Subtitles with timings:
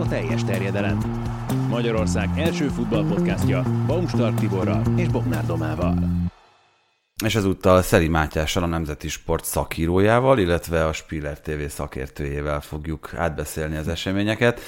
[0.00, 0.98] a teljes terjedelem.
[1.68, 6.19] Magyarország első futballpodcastja Baumstark Tiborral és Bognár Domával.
[7.24, 13.76] És ezúttal Szeri Mátyással, a Nemzeti Sport szakírójával, illetve a Spiller TV szakértőjével fogjuk átbeszélni
[13.76, 14.60] az eseményeket.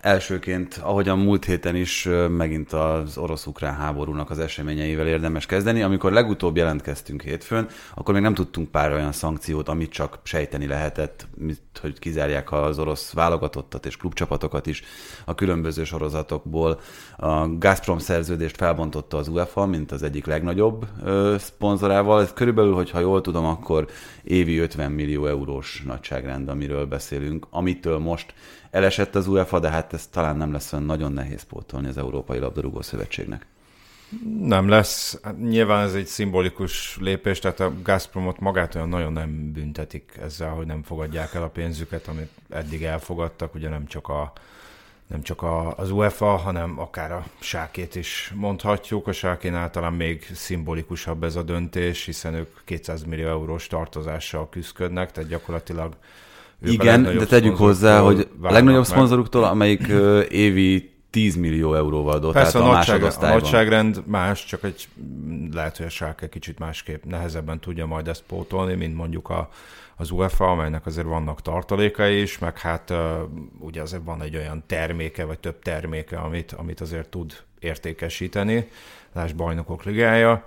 [0.00, 5.82] Elsőként, ahogyan múlt héten is megint az orosz-ukrán háborúnak az eseményeivel érdemes kezdeni.
[5.82, 11.26] Amikor legutóbb jelentkeztünk hétfőn, akkor még nem tudtunk pár olyan szankciót, amit csak sejteni lehetett,
[11.80, 14.82] hogy kizárják az orosz válogatottat és klubcsapatokat is
[15.24, 16.80] a különböző sorozatokból.
[17.16, 20.86] A Gazprom szerződést felbontotta az UEFA, mint az egyik legnagyobb
[21.88, 22.22] szponzorával.
[22.22, 23.88] Ez körülbelül, hogyha jól tudom, akkor
[24.22, 28.34] évi 50 millió eurós nagyságrend, amiről beszélünk, amitől most
[28.70, 32.38] elesett az UEFA, de hát ez talán nem lesz olyan nagyon nehéz pótolni az Európai
[32.38, 33.46] Labdarúgó Szövetségnek.
[34.40, 35.18] Nem lesz.
[35.22, 40.50] Hát nyilván ez egy szimbolikus lépés, tehát a Gazpromot magát olyan nagyon nem büntetik ezzel,
[40.50, 44.32] hogy nem fogadják el a pénzüket, amit eddig elfogadtak, ugye nem csak a
[45.08, 49.06] nem csak a, az UEFA, hanem akár a sákét is mondhatjuk.
[49.06, 55.12] A sákén talán még szimbolikusabb ez a döntés, hiszen ők 200 millió eurós tartozással küzdködnek,
[55.12, 55.96] tehát gyakorlatilag
[56.62, 59.86] igen, de tegyük hozzá, hogy a legnagyobb szponzoruktól, amelyik
[60.28, 64.88] évi 10 millió euróval dotált Persze a, a nagyság, a nagyságrend más, csak egy
[65.52, 69.50] lehet, hogy a Schalke kicsit másképp nehezebben tudja majd ezt pótolni, mint mondjuk a,
[70.00, 72.92] az UEFA, amelynek azért vannak tartalékai is, meg hát
[73.58, 78.68] ugye azért van egy olyan terméke, vagy több terméke, amit, amit azért tud értékesíteni,
[79.12, 80.44] láss bajnokok ligája.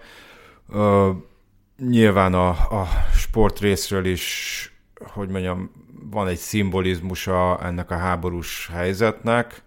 [1.77, 4.65] Nyilván a, a sport részről is,
[4.99, 5.71] hogy mondjam,
[6.09, 9.61] van egy szimbolizmusa ennek a háborús helyzetnek,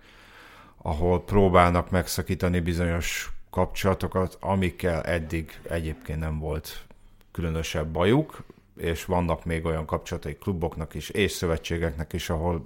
[0.82, 6.84] ahol próbálnak megszakítani bizonyos kapcsolatokat, amikkel eddig egyébként nem volt
[7.32, 8.44] különösebb bajuk,
[8.77, 12.64] és vannak még olyan kapcsolatai kluboknak is, és szövetségeknek is, ahol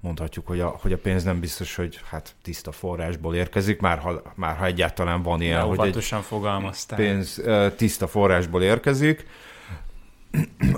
[0.00, 4.22] mondhatjuk, hogy a, hogy a pénz nem biztos, hogy hát tiszta forrásból érkezik, már ha,
[4.34, 6.98] már ha egyáltalán van ilyen, hogy egy fogalmaztál.
[6.98, 7.42] pénz
[7.76, 9.26] tiszta forrásból érkezik,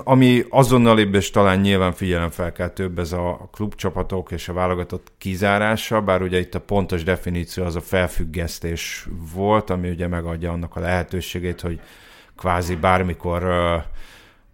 [0.03, 1.93] ami azonnalibb és talán nyilván
[2.73, 7.75] több ez a klubcsapatok és a válogatott kizárása, bár ugye itt a pontos definíció az
[7.75, 11.79] a felfüggesztés volt, ami ugye megadja annak a lehetőségét, hogy
[12.37, 13.83] kvázi bármikor uh,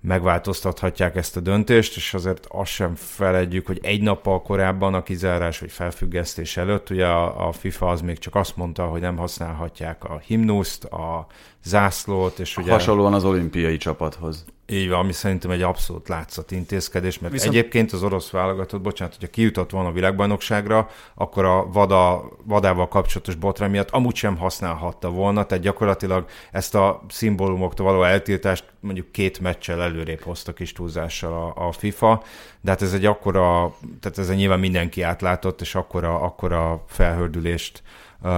[0.02, 5.60] megváltoztathatják ezt a döntést, és azért azt sem feledjük, hogy egy nappal korábban a kizárás
[5.60, 10.22] vagy felfüggesztés előtt, ugye a FIFA az még csak azt mondta, hogy nem használhatják a
[10.26, 11.28] himnuszt, a
[11.64, 12.72] zászlót, és ugye...
[12.72, 14.46] Hasonlóan az olimpiai csapathoz.
[14.72, 17.54] Így van, ami szerintem egy abszolút látszat intézkedés, mert Viszont...
[17.54, 23.36] egyébként az orosz válogatott, bocsánat, hogyha kijutott volna a világbajnokságra, akkor a vada, vadával kapcsolatos
[23.36, 29.40] botrány miatt amúgy sem használhatta volna, tehát gyakorlatilag ezt a szimbólumoktól való eltiltást mondjuk két
[29.40, 32.24] meccsel előrébb hozta kis túlzással a, a FIFA,
[32.62, 37.84] de hát ez egy akkora, tehát ez nyilván mindenki átlátott, és akkora, akkora felhördülést
[38.22, 38.32] uh,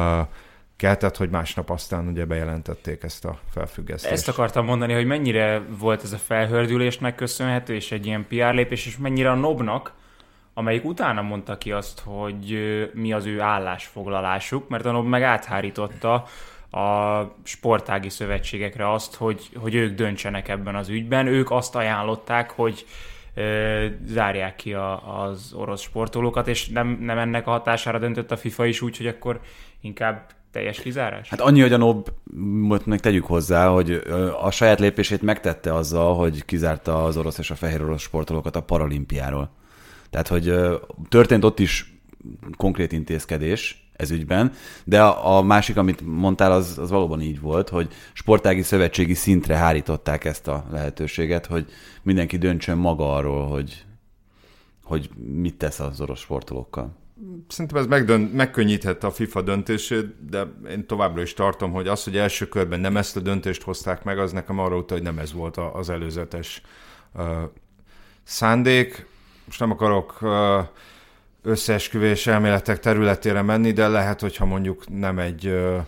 [0.76, 4.14] keltett, hogy másnap aztán ugye bejelentették ezt a felfüggesztést.
[4.14, 8.86] Ezt akartam mondani, hogy mennyire volt ez a felhördülésnek köszönhető, és egy ilyen PR lépés,
[8.86, 9.94] és mennyire a Nobnak,
[10.54, 12.58] amelyik utána mondta ki azt, hogy
[12.94, 16.26] mi az ő állásfoglalásuk, mert a Nob meg áthárította
[16.72, 21.28] a sportági szövetségekre azt, hogy, hogy ők döntsenek ebben az ügyben.
[21.28, 22.86] Ők azt ajánlották, hogy
[24.06, 28.66] zárják ki a, az orosz sportolókat, és nem, nem ennek a hatására döntött a FIFA
[28.66, 29.40] is úgy, hogy akkor
[29.82, 31.30] inkább teljes kizárás?
[31.30, 32.10] Hát annyi, hogy a NOB,
[32.86, 34.02] meg tegyük hozzá, hogy
[34.42, 38.62] a saját lépését megtette azzal, hogy kizárta az orosz és a fehér orosz sportolókat a
[38.62, 39.50] paralimpiáról.
[40.10, 40.54] Tehát, hogy
[41.10, 42.02] történt ott is
[42.58, 44.52] konkrét intézkedés ez ügyben,
[44.84, 49.56] de a, a másik, amit mondtál, az, az valóban így volt, hogy sportági szövetségi szintre
[49.56, 51.66] hárították ezt a lehetőséget, hogy
[52.02, 53.86] mindenki döntsön maga arról, hogy,
[54.84, 57.02] hogy mit tesz az orosz sportolókkal
[57.48, 62.18] szerintem ez megdön, megkönnyíthette a FIFA döntését, de én továbbra is tartom, hogy az, hogy
[62.18, 65.34] első körben nem ezt a döntést hozták meg, az nekem arra utal, hogy nem ez
[65.34, 66.62] volt az előzetes
[67.14, 67.26] uh,
[68.24, 69.06] szándék.
[69.46, 70.66] Most nem akarok uh,
[71.42, 75.86] összeesküvés elméletek területére menni, de lehet, hogyha mondjuk nem egy uh,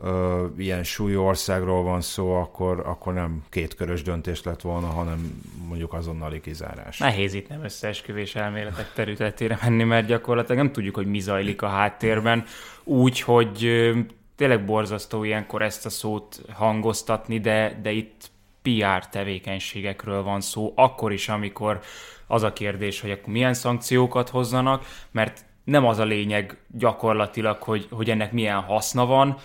[0.00, 5.92] ö, ilyen súlyú országról van szó, akkor, akkor nem kétkörös döntés lett volna, hanem mondjuk
[5.92, 6.98] azonnali kizárás.
[6.98, 11.68] Nehéz itt nem összeesküvés elméletek területére menni, mert gyakorlatilag nem tudjuk, hogy mi zajlik a
[11.68, 12.44] háttérben,
[12.84, 13.98] úgy, hogy ö,
[14.36, 18.30] tényleg borzasztó ilyenkor ezt a szót hangoztatni, de, de itt
[18.62, 21.80] PR tevékenységekről van szó, akkor is, amikor
[22.26, 27.86] az a kérdés, hogy akkor milyen szankciókat hozzanak, mert nem az a lényeg gyakorlatilag, hogy,
[27.90, 29.36] hogy ennek milyen haszna van,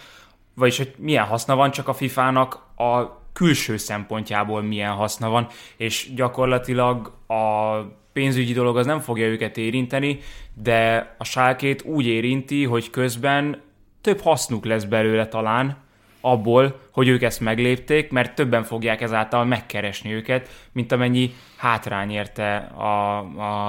[0.55, 5.47] vagyis hogy milyen haszna van, csak a FIFA-nak a külső szempontjából milyen haszna van,
[5.77, 7.75] és gyakorlatilag a
[8.13, 10.19] pénzügyi dolog az nem fogja őket érinteni,
[10.53, 13.61] de a sálkét úgy érinti, hogy közben
[14.01, 15.83] több hasznuk lesz belőle talán,
[16.21, 22.55] abból, hogy ők ezt meglépték, mert többen fogják ezáltal megkeresni őket, mint amennyi hátrány érte
[22.57, 23.19] a,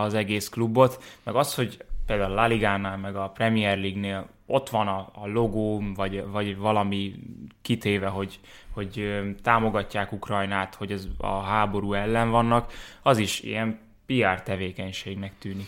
[0.03, 4.69] az egész klubot, meg az, hogy például a La Ligánál, meg a Premier League-nél ott
[4.69, 7.14] van a, a logó, vagy, vagy valami
[7.62, 8.40] kitéve, hogy,
[8.70, 12.72] hogy támogatják Ukrajnát, hogy ez a háború ellen vannak,
[13.02, 15.66] az is ilyen PR tevékenységnek tűnik.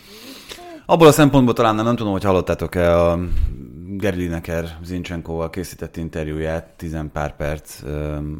[0.85, 3.19] Abból a szempontból talán nem, nem tudom, hogy hallottátok-e a
[3.97, 7.81] Gary Lineker Zincsenkóval készített interjúját, tizen pár perc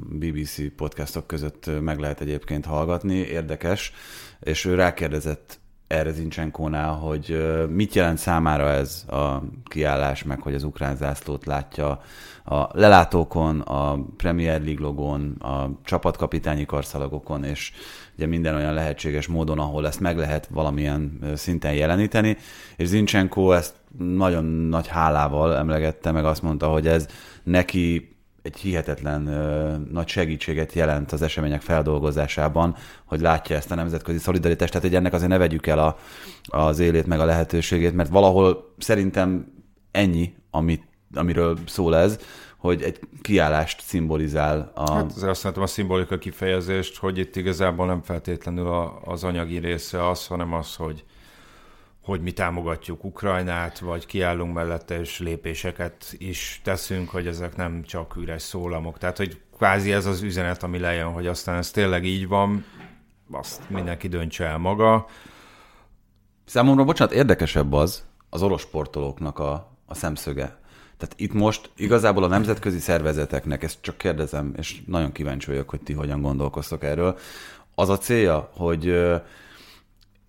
[0.10, 3.94] BBC podcastok között meg lehet egyébként hallgatni, érdekes,
[4.40, 5.59] és ő rákérdezett
[5.90, 7.38] erre Zincsenkónál, hogy
[7.70, 12.02] mit jelent számára ez a kiállás, meg hogy az ukrán zászlót látja
[12.46, 17.72] a lelátókon, a Premier League logón, a csapatkapitányi karszalagokon, és
[18.16, 22.38] ugye minden olyan lehetséges módon, ahol ezt meg lehet valamilyen szinten jeleníteni,
[22.78, 27.08] és Zincsenko ezt nagyon nagy hálával emlegette, meg azt mondta, hogy ez
[27.44, 28.18] neki
[28.50, 32.76] egy hihetetlen ö, nagy segítséget jelent az események feldolgozásában,
[33.06, 35.98] hogy látja ezt a nemzetközi szolidaritást, tehát hogy ennek azért ne vegyük el a,
[36.44, 39.54] az élét meg a lehetőségét, mert valahol szerintem
[39.92, 42.20] ennyi, amit, amiről szól ez,
[42.58, 44.72] hogy egy kiállást szimbolizál.
[44.76, 44.92] A...
[44.92, 50.10] Hát azért azt a szimbolika kifejezést, hogy itt igazából nem feltétlenül a, az anyagi része
[50.10, 51.04] az, hanem az, hogy
[52.04, 58.16] hogy mi támogatjuk Ukrajnát, vagy kiállunk mellette, és lépéseket is teszünk, hogy ezek nem csak
[58.16, 58.98] üres szólamok.
[58.98, 62.66] Tehát, hogy kvázi ez az üzenet, ami lejön, hogy aztán ez tényleg így van,
[63.32, 65.06] azt mindenki döntse el maga.
[66.46, 70.58] Számomra, bocsánat, érdekesebb az, az orosz sportolóknak a, a szemszöge.
[70.98, 75.82] Tehát itt most igazából a nemzetközi szervezeteknek, ezt csak kérdezem, és nagyon kíváncsi vagyok, hogy
[75.82, 77.18] ti hogyan gondolkoztok erről,
[77.76, 78.86] az a célja, hogy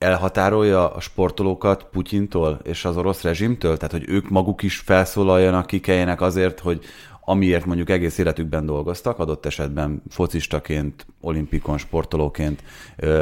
[0.00, 3.76] elhatárolja a sportolókat Putyintól és az orosz rezsimtől?
[3.76, 6.84] Tehát, hogy ők maguk is felszólaljanak, kikeljenek azért, hogy
[7.20, 12.62] amiért mondjuk egész életükben dolgoztak, adott esetben focistaként, olimpikon, sportolóként,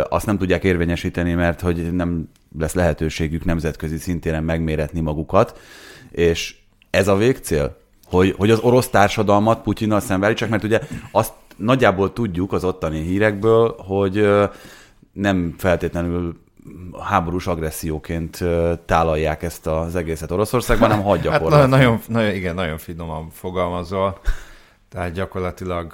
[0.09, 2.29] azt nem tudják érvényesíteni, mert hogy nem
[2.59, 5.61] lesz lehetőségük nemzetközi szintéren megméretni magukat,
[6.11, 6.57] és
[6.91, 7.77] ez a végcél?
[8.05, 10.81] Hogy, hogy az orosz társadalmat Putyinnal szembeállítsák, mert ugye
[11.13, 14.29] azt nagyjából tudjuk az ottani hírekből, hogy
[15.13, 16.47] nem feltétlenül
[17.03, 18.38] háborús agresszióként
[18.85, 24.20] tálalják ezt az egészet Oroszországban, hanem hagyja hát nagyon, nagyon, nagyon, igen, nagyon finoman fogalmazol.
[24.88, 25.93] Tehát gyakorlatilag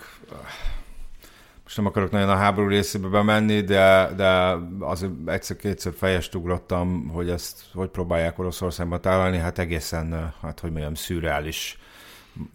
[1.65, 7.29] most nem akarok nagyon a háború részébe bemenni, de, de az egyszer-kétszer fejest ugrottam, hogy
[7.29, 11.79] ezt hogy próbálják Oroszországban tálalni, hát egészen, hát hogy mondjam, szürreális,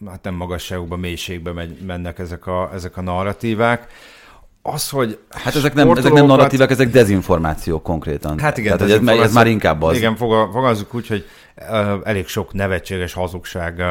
[0.05, 3.91] hát nem magasságokba, mélységbe megy, mennek ezek a, ezek a narratívák
[4.61, 8.39] az, hogy Hát ezek nem, ezek nem narratívák, ezek dezinformációk konkrétan.
[8.39, 8.77] Hát igen.
[8.77, 9.97] Tehát, ez, ez már inkább az.
[9.97, 11.25] Igen, fogalmazunk úgy, hogy
[12.03, 13.83] elég sok nevetséges hazugság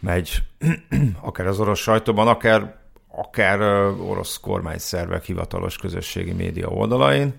[0.00, 0.42] megy
[1.20, 2.74] akár az orosz sajtóban, akár,
[3.08, 3.60] akár
[4.08, 7.34] orosz kormányszervek hivatalos közösségi média oldalain.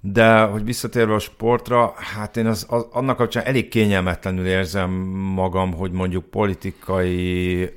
[0.00, 4.90] De, hogy visszatérve a sportra, hát én az, az, annak kapcsán elég kényelmetlenül érzem
[5.34, 7.70] magam, hogy mondjuk politikai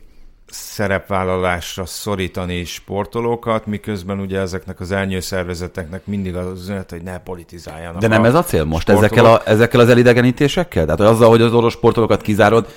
[0.52, 8.02] szerepvállalásra szorítani sportolókat, miközben ugye ezeknek az elnyőszervezeteknek mindig az üzenet, hogy ne politizáljanak.
[8.02, 10.84] De nem ez a cél most ezekkel, a, ezekkel az elidegenítésekkel?
[10.84, 12.68] Tehát hogy azzal, hogy az orosz sportolókat kizárod,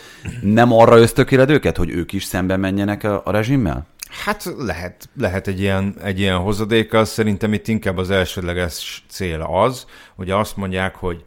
[0.40, 3.87] nem arra ösztökéled őket, hogy ők is szembe menjenek a, a rezsimmel?
[4.25, 9.87] Hát lehet, lehet egy ilyen, egy ilyen hozadéka, szerintem itt inkább az elsődleges cél az,
[10.16, 11.25] hogy azt mondják, hogy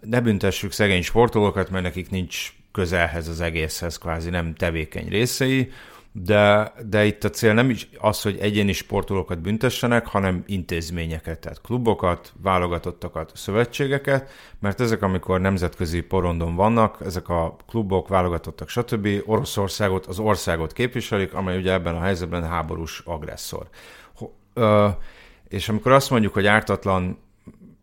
[0.00, 5.72] ne büntessük szegény sportolókat, mert nekik nincs közelhez az egészhez, kvázi nem tevékeny részei,
[6.12, 11.60] de, de itt a cél nem is az, hogy egyéni sportolókat büntessenek, hanem intézményeket, tehát
[11.60, 14.30] klubokat, válogatottakat, szövetségeket,
[14.60, 19.08] mert ezek, amikor nemzetközi porondon vannak, ezek a klubok, válogatottak, stb.
[19.26, 23.68] Oroszországot, az országot képviselik, amely ugye ebben a helyzetben háborús agresszor.
[24.54, 24.88] Ö,
[25.48, 27.18] és amikor azt mondjuk, hogy ártatlan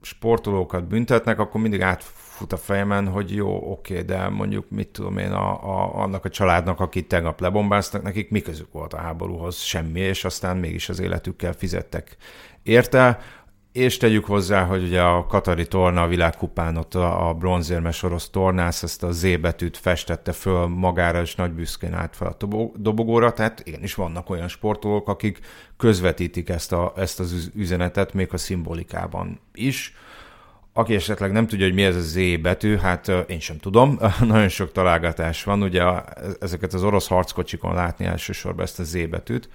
[0.01, 2.03] sportolókat büntetnek, akkor mindig át
[2.43, 6.29] fut a fejemen, hogy jó, oké, de mondjuk mit tudom én, a, a, annak a
[6.29, 9.57] családnak, akit tegnap lebombáztak, nekik mi közük volt a háborúhoz?
[9.57, 12.17] Semmi, és aztán mégis az életükkel fizettek
[12.63, 13.19] érte.
[13.71, 18.29] És tegyük hozzá, hogy ugye a Katari torna a világkupán ott a, a bronzérmes orosz
[18.29, 22.45] tornász ezt a Z betűt festette föl magára, és nagy büszkén állt fel a
[22.75, 25.39] dobogóra, tehát igenis vannak olyan sportolók, akik
[25.77, 29.93] közvetítik ezt, a, ezt az üzenetet, még a szimbolikában is
[30.73, 34.49] aki esetleg nem tudja, hogy mi ez a Z betű, hát én sem tudom, nagyon
[34.49, 35.83] sok találgatás van, ugye
[36.39, 39.49] ezeket az orosz harckocsikon látni elsősorban ezt a Z betűt,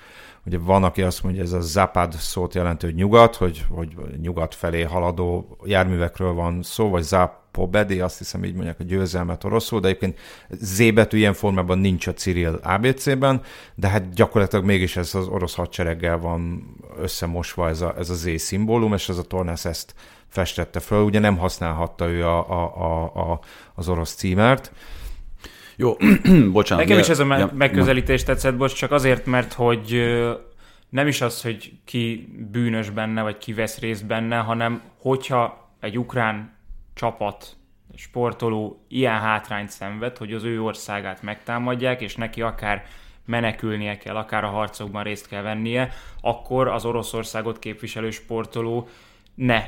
[0.47, 3.89] ugye van, aki azt mondja, ez a Zapad szót jelentő hogy nyugat, hogy, hogy
[4.21, 9.81] nyugat felé haladó járművekről van szó, vagy Zapobedi, azt hiszem így mondják a győzelmet oroszul,
[9.81, 13.43] de egyébként Z betű ilyen formában nincs a Cyril ABC-ben,
[13.75, 16.71] de hát gyakorlatilag mégis ez az orosz hadsereggel van
[17.01, 19.95] összemosva ez a, ez a Z szimbólum, és ez a Tornász ezt
[20.28, 21.02] festette föl.
[21.02, 23.40] Ugye nem használhatta ő a, a, a, a,
[23.75, 24.73] az orosz címert.
[25.76, 25.97] Jó,
[26.52, 26.85] bocsánat.
[26.85, 30.02] Nekem is ez a me- ja, megközelítés tetszett, bocs, csak azért, mert hogy
[30.88, 35.99] nem is az, hogy ki bűnös benne, vagy ki vesz részt benne, hanem hogyha egy
[35.99, 36.56] ukrán
[36.94, 37.56] csapat,
[37.94, 42.85] sportoló ilyen hátrányt szenved, hogy az ő országát megtámadják, és neki akár
[43.25, 48.88] menekülnie kell, akár a harcokban részt kell vennie, akkor az Oroszországot képviselő sportoló
[49.35, 49.64] ne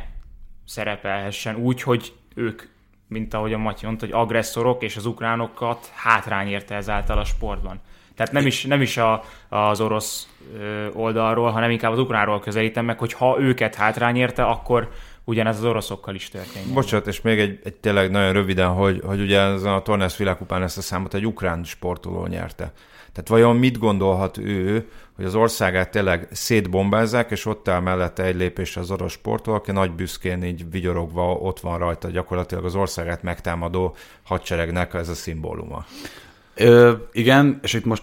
[0.71, 2.63] szerepelhessen úgy, hogy ők,
[3.09, 7.81] mint ahogy a Matyi mondta, hogy agresszorok, és az ukránokat hátrány érte ezáltal a sportban.
[8.15, 10.29] Tehát nem is, nem is a, az orosz
[10.93, 14.91] oldalról, hanem inkább az ukránról közelítem meg, hogy ha őket hátrány érte, akkor
[15.25, 16.75] ugyanez az oroszokkal is történik.
[16.75, 20.63] Bocsánat, és még egy, egy tényleg nagyon röviden, hogy, hogy ugye ezen a Tornász világkupán
[20.63, 22.73] ezt a számot egy ukrán sportoló nyerte.
[23.13, 28.37] Tehát vajon mit gondolhat ő, hogy az országát tényleg szétbombázzák, és ott áll mellette egy
[28.37, 33.23] lépés az orosz sportoló, aki nagy büszkén így vigyorogva ott van rajta gyakorlatilag az országát
[33.23, 35.85] megtámadó hadseregnek ez a szimbóluma.
[36.55, 38.03] Ö, igen, és itt most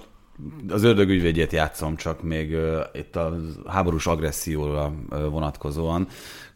[0.70, 3.36] az ördög ügyvédjét játszom csak még ö, itt a
[3.68, 6.08] háborús agresszióra ö, vonatkozóan.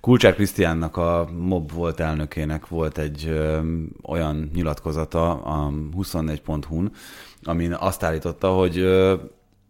[0.01, 3.59] Kulcsár Krisztiánnak a MOB volt elnökének volt egy ö,
[4.03, 6.91] olyan nyilatkozata a 24.hu-n,
[7.43, 8.85] amin azt állította, hogy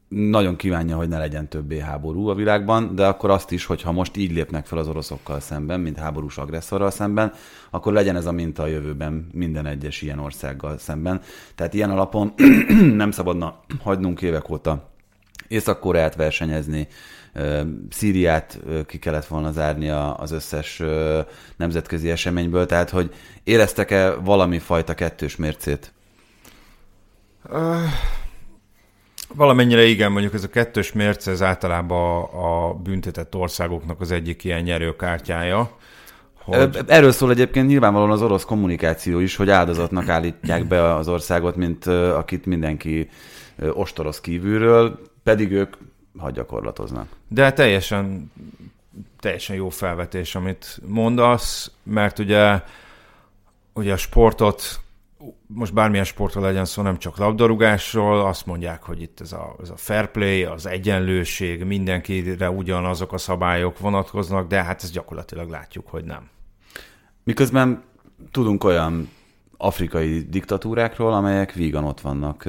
[0.07, 3.91] nagyon kívánja, hogy ne legyen többé háború a világban, de akkor azt is, hogy ha
[3.91, 7.33] most így lépnek fel az oroszokkal szemben, mint háborús agresszorral szemben,
[7.69, 11.21] akkor legyen ez a minta a jövőben minden egyes ilyen országgal szemben.
[11.55, 12.33] Tehát ilyen alapon
[13.01, 14.89] nem szabadna hagynunk évek óta
[15.47, 16.87] Észak-Koreát versenyezni,
[17.89, 20.81] Szíriát ki kellett volna zárni az összes
[21.57, 23.13] nemzetközi eseményből, tehát hogy
[23.43, 25.93] éreztek-e valami fajta kettős mércét?
[27.49, 27.81] Uh
[29.35, 34.43] Valamennyire igen, mondjuk ez a kettős mérce, ez általában a, a büntetett országoknak az egyik
[34.43, 35.77] ilyen nyerőkártyája.
[36.33, 36.79] Hogy...
[36.87, 41.85] Erről szól egyébként nyilvánvalóan az orosz kommunikáció is, hogy áldozatnak állítják be az országot, mint
[41.85, 43.09] akit mindenki
[43.73, 45.75] ostoroz kívülről, pedig ők
[46.17, 47.07] hadgyakorlatoznak.
[47.27, 48.31] De teljesen,
[49.19, 52.61] teljesen jó felvetés, amit mondasz, mert ugye,
[53.73, 54.79] ugye a sportot
[55.47, 59.69] most bármilyen sportról legyen szó, nem csak labdarúgásról, azt mondják, hogy itt ez a, ez
[59.69, 65.87] a fair play, az egyenlőség, mindenkire ugyanazok a szabályok vonatkoznak, de hát ezt gyakorlatilag látjuk,
[65.87, 66.29] hogy nem.
[67.23, 67.83] Miközben
[68.31, 69.09] tudunk olyan
[69.57, 72.45] afrikai diktatúrákról, amelyek vígan ott vannak.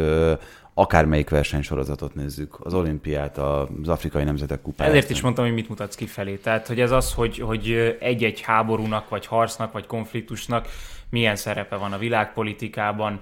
[0.75, 4.95] Akármelyik versenysorozatot nézzük, az olimpiát, az afrikai nemzetek kupáját.
[4.95, 6.37] Ezért is mondtam, hogy mit mutatsz kifelé.
[6.37, 10.69] Tehát, hogy ez az, hogy, hogy egy-egy háborúnak, vagy harcnak, vagy konfliktusnak
[11.13, 13.21] milyen szerepe van a világpolitikában,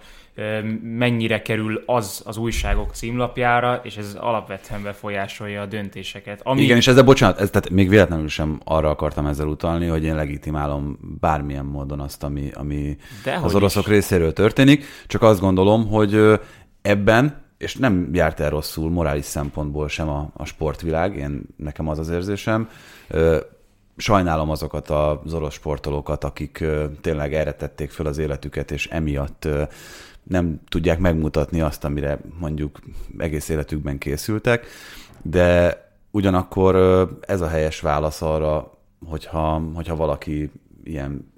[0.82, 6.40] mennyire kerül az az újságok címlapjára, és ez alapvetően befolyásolja a döntéseket.
[6.42, 6.62] Ami...
[6.62, 10.14] Igen, és ezzel bocsánat, ez, tehát még véletlenül sem arra akartam ezzel utalni, hogy én
[10.14, 12.96] legitimálom bármilyen módon azt, ami, ami
[13.42, 13.92] az oroszok is.
[13.92, 16.40] részéről történik, csak azt gondolom, hogy
[16.82, 21.98] ebben, és nem járt el rosszul morális szempontból sem a, a sportvilág, én nekem az
[21.98, 22.68] az érzésem,
[24.00, 26.64] sajnálom azokat az orosz sportolókat, akik
[27.00, 29.48] tényleg erre tették föl az életüket, és emiatt
[30.22, 32.80] nem tudják megmutatni azt, amire mondjuk
[33.18, 34.66] egész életükben készültek,
[35.22, 35.78] de
[36.10, 36.76] ugyanakkor
[37.20, 40.50] ez a helyes válasz arra, hogyha, hogyha valaki
[40.84, 41.32] ilyen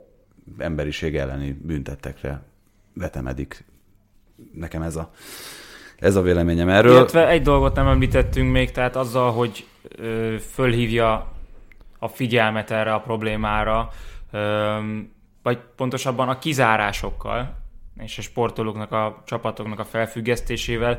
[0.59, 2.43] emberiség elleni büntettekre
[2.95, 3.65] vetemedik.
[4.55, 5.11] Nekem ez a,
[5.99, 6.93] ez a véleményem erről.
[6.93, 9.67] Illetve egy dolgot nem említettünk még, tehát azzal, hogy
[10.53, 11.32] fölhívja
[12.03, 13.91] a figyelmet erre a problémára,
[15.43, 17.57] vagy pontosabban a kizárásokkal
[17.99, 20.99] és a sportolóknak, a csapatoknak a felfüggesztésével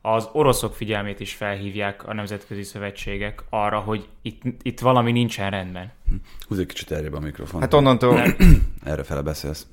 [0.00, 5.92] az oroszok figyelmét is felhívják a nemzetközi szövetségek arra, hogy itt, itt valami nincsen rendben.
[6.48, 7.60] Húzz egy kicsit erre a mikrofon.
[7.60, 8.22] Hát onnantól...
[8.84, 9.66] Erre fele beszélsz.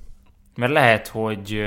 [0.55, 1.63] Mert lehet, hogy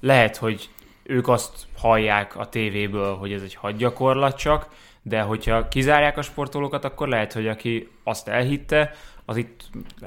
[0.00, 0.70] lehet, hogy
[1.02, 4.68] ők azt hallják a tévéből, hogy ez egy hadgyakorlat csak,
[5.08, 8.94] de hogyha kizárják a sportolókat, akkor lehet, hogy aki azt elhitte,
[9.24, 9.60] az itt...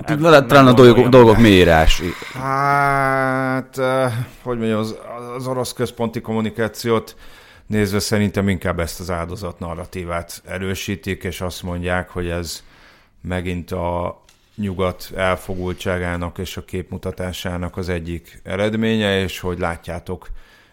[0.05, 2.01] Hát, lehet, talán a dolgok, dolgok mélyírás.
[2.33, 4.97] Hát, eh, hogy mondjam, az,
[5.35, 7.15] az orosz központi kommunikációt
[7.65, 12.63] nézve szerintem inkább ezt az áldozat narratívát erősítik, és azt mondják, hogy ez
[13.21, 14.21] megint a
[14.55, 20.27] nyugat elfogultságának és a képmutatásának az egyik eredménye, és hogy látjátok,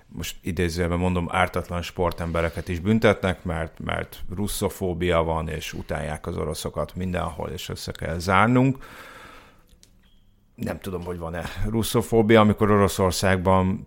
[0.09, 6.95] most idézőjelben mondom, ártatlan sportembereket is büntetnek, mert, mert russzofóbia van, és utálják az oroszokat
[6.95, 8.85] mindenhol, és össze kell zárnunk.
[10.55, 12.41] Nem tudom, hogy van-e russzofóbia.
[12.41, 13.87] Amikor Oroszországban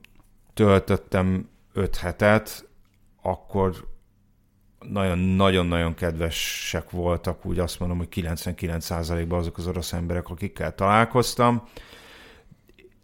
[0.53, 2.69] töltöttem öt hetet,
[3.21, 3.87] akkor
[4.79, 11.67] nagyon-nagyon-nagyon kedvesek voltak, úgy azt mondom, hogy 99%-ban azok az orosz emberek, akikkel találkoztam.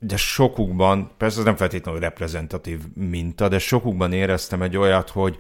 [0.08, 5.40] De sokukban, persze ez nem feltétlenül reprezentatív minta, de sokukban éreztem egy olyat, hogy,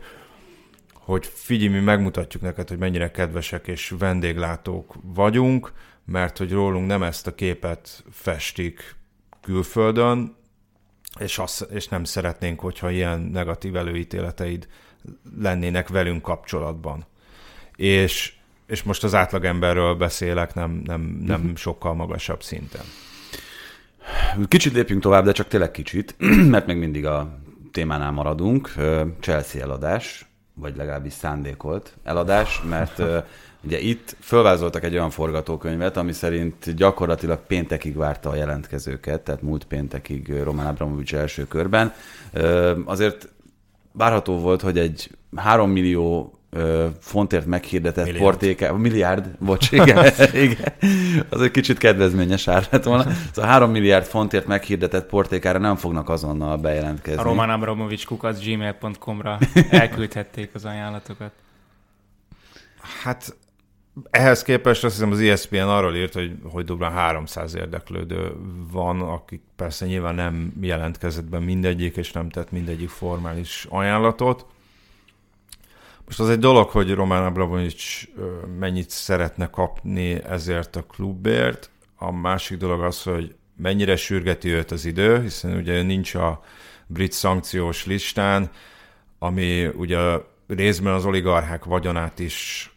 [0.94, 5.74] hogy figyelj, mi megmutatjuk neked, hogy mennyire kedvesek és vendéglátók vagyunk,
[6.06, 8.96] mert hogy rólunk nem ezt a képet festik
[9.42, 10.36] külföldön,
[11.20, 14.68] és, azt, és nem szeretnénk, hogyha ilyen negatív előítéleteid
[15.40, 17.06] lennének velünk kapcsolatban.
[17.76, 18.34] És,
[18.68, 21.56] és most az átlagemberről beszélek, nem, nem, nem uh-huh.
[21.56, 22.86] sokkal magasabb szinten.
[24.48, 26.16] Kicsit lépjünk tovább, de csak tényleg kicsit,
[26.54, 27.40] mert még mindig a
[27.72, 28.74] témánál maradunk.
[29.20, 33.02] Chelsea eladás, vagy legalábbis szándékolt eladás, mert
[33.64, 39.64] ugye itt fölvázoltak egy olyan forgatókönyvet, ami szerint gyakorlatilag péntekig várta a jelentkezőket, tehát múlt
[39.64, 41.94] péntekig Roman Abramovics első körben.
[42.86, 43.30] Azért
[43.92, 46.40] várható volt, hogy egy 3 millió
[47.00, 48.24] fontért meghirdetett milliárd.
[48.24, 50.74] portéka, milliárd, bocs, igen, igen,
[51.30, 53.06] az egy kicsit kedvezményes ár lett volna.
[53.34, 57.22] Szóval 3 milliárd fontért meghirdetett portékára nem fognak azonnal bejelentkezni.
[57.22, 59.38] A Roman Abramovics kukac gmail.com-ra
[59.70, 61.32] elküldhették az ajánlatokat.
[63.04, 63.36] Hát
[64.10, 68.32] ehhez képest azt hiszem az ESPN arról írt, hogy, hogy durván 300 érdeklődő
[68.72, 74.46] van, akik persze nyilván nem jelentkezett be mindegyik, és nem tett mindegyik formális ajánlatot.
[76.06, 78.08] Most az egy dolog, hogy Román Abramovics
[78.60, 81.70] mennyit szeretne kapni ezért a klubért.
[81.96, 86.44] A másik dolog az, hogy mennyire sürgeti őt az idő, hiszen ugye nincs a
[86.88, 88.50] brit szankciós listán,
[89.20, 90.00] ami ugye
[90.48, 92.70] részben az oligarchák vagyonát is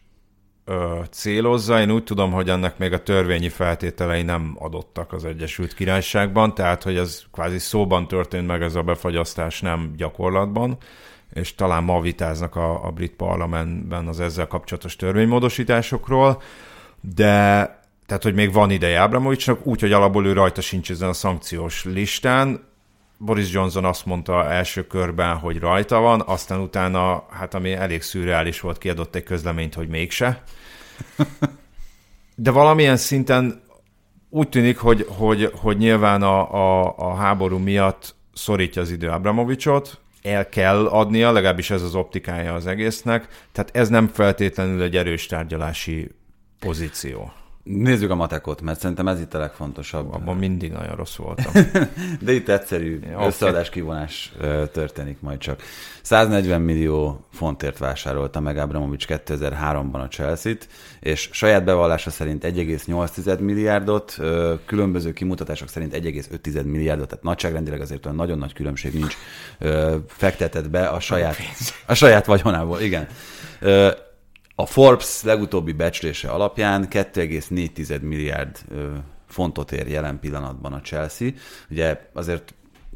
[0.65, 1.79] ö, célozza.
[1.79, 6.83] Én úgy tudom, hogy ennek még a törvényi feltételei nem adottak az Egyesült Királyságban, tehát
[6.83, 10.77] hogy ez kvázi szóban történt meg ez a befagyasztás, nem gyakorlatban
[11.33, 16.41] és talán ma vitáznak a, a brit parlamentben az ezzel kapcsolatos törvénymódosításokról,
[17.01, 17.77] de
[18.09, 21.83] tehát, hogy még van ideje Ábramovicsnak, úgy, hogy alapból ő rajta sincs ezen a szankciós
[21.83, 22.67] listán.
[23.17, 28.59] Boris Johnson azt mondta első körben, hogy rajta van, aztán utána, hát ami elég szürreális
[28.59, 30.43] volt, kiadott egy közleményt, hogy mégse.
[32.35, 33.61] De valamilyen szinten
[34.29, 39.99] úgy tűnik, hogy, hogy, hogy nyilván a, a, a háború miatt szorítja az idő Abramovicsot,
[40.29, 45.25] el kell adnia, legalábbis ez az optikája az egésznek, tehát ez nem feltétlenül egy erős
[45.25, 46.11] tárgyalási
[46.59, 47.33] pozíció.
[47.63, 50.13] Nézzük a matekot, mert szerintem ez itt a legfontosabb.
[50.13, 51.51] Abban mindig nagyon rossz voltam.
[52.21, 54.33] De itt egyszerű ja, összeadás kivonás
[54.71, 55.61] történik majd csak.
[56.01, 60.67] 140 millió fontért vásárolta meg Abramovics 2003-ban a Chelsea-t,
[60.99, 64.17] és saját bevallása szerint 1,8 milliárdot,
[64.65, 69.17] különböző kimutatások szerint 1,5 milliárdot, tehát nagyságrendileg azért olyan nagyon nagy különbség nincs,
[70.07, 71.37] fektetett be a saját,
[71.85, 73.07] a saját vagyonából, igen.
[74.59, 78.57] A Forbes legutóbbi becslése alapján 2,4 milliárd
[79.27, 81.29] fontot ér jelen pillanatban a Chelsea.
[81.69, 82.53] Ugye azért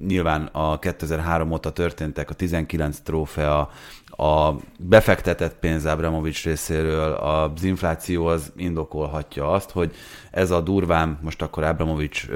[0.07, 3.69] nyilván a 2003 óta történtek a 19 trófea,
[4.05, 9.95] a befektetett pénz Abramovics részéről, az infláció az indokolhatja azt, hogy
[10.31, 12.27] ez a durván, most akkor Abramovics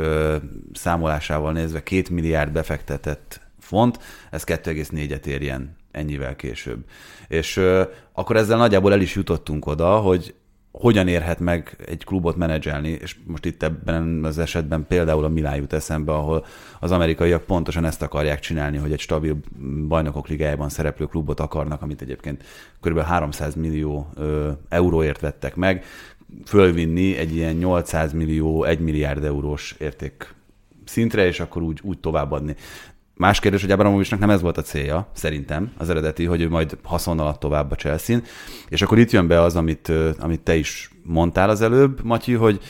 [0.73, 3.99] számolásával nézve 2 milliárd befektetett font,
[4.31, 6.85] ez 2,4-et érjen ennyivel később.
[7.27, 7.61] És
[8.11, 10.33] akkor ezzel nagyjából el is jutottunk oda, hogy
[10.71, 15.55] hogyan érhet meg egy klubot menedzselni, és most itt ebben az esetben például a Milán
[15.55, 16.45] jut eszembe, ahol
[16.79, 19.37] az amerikaiak pontosan ezt akarják csinálni, hogy egy stabil
[19.87, 22.43] bajnokok ligájában szereplő klubot akarnak, amit egyébként
[22.81, 22.99] kb.
[22.99, 24.09] 300 millió
[24.69, 25.85] euróért vettek meg,
[26.45, 30.33] fölvinni egy ilyen 800 millió, 1 milliárd eurós érték
[30.85, 32.55] szintre, és akkor úgy, úgy továbbadni.
[33.17, 36.77] Más kérdés, hogy Abramovicsnak nem ez volt a célja, szerintem, az eredeti, hogy ő majd
[36.83, 38.19] haszonnal tovább a chelsea
[38.69, 42.61] És akkor itt jön be az, amit, amit te is mondtál az előbb, Matyi, hogy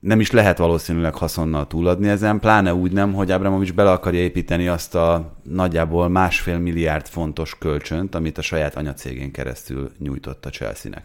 [0.00, 4.68] nem is lehet valószínűleg haszonnal túladni ezen, pláne úgy nem, hogy Abramovics bele akarja építeni
[4.68, 11.02] azt a nagyjából másfél milliárd fontos kölcsönt, amit a saját anyacégén keresztül nyújtott a Chelsea-nek.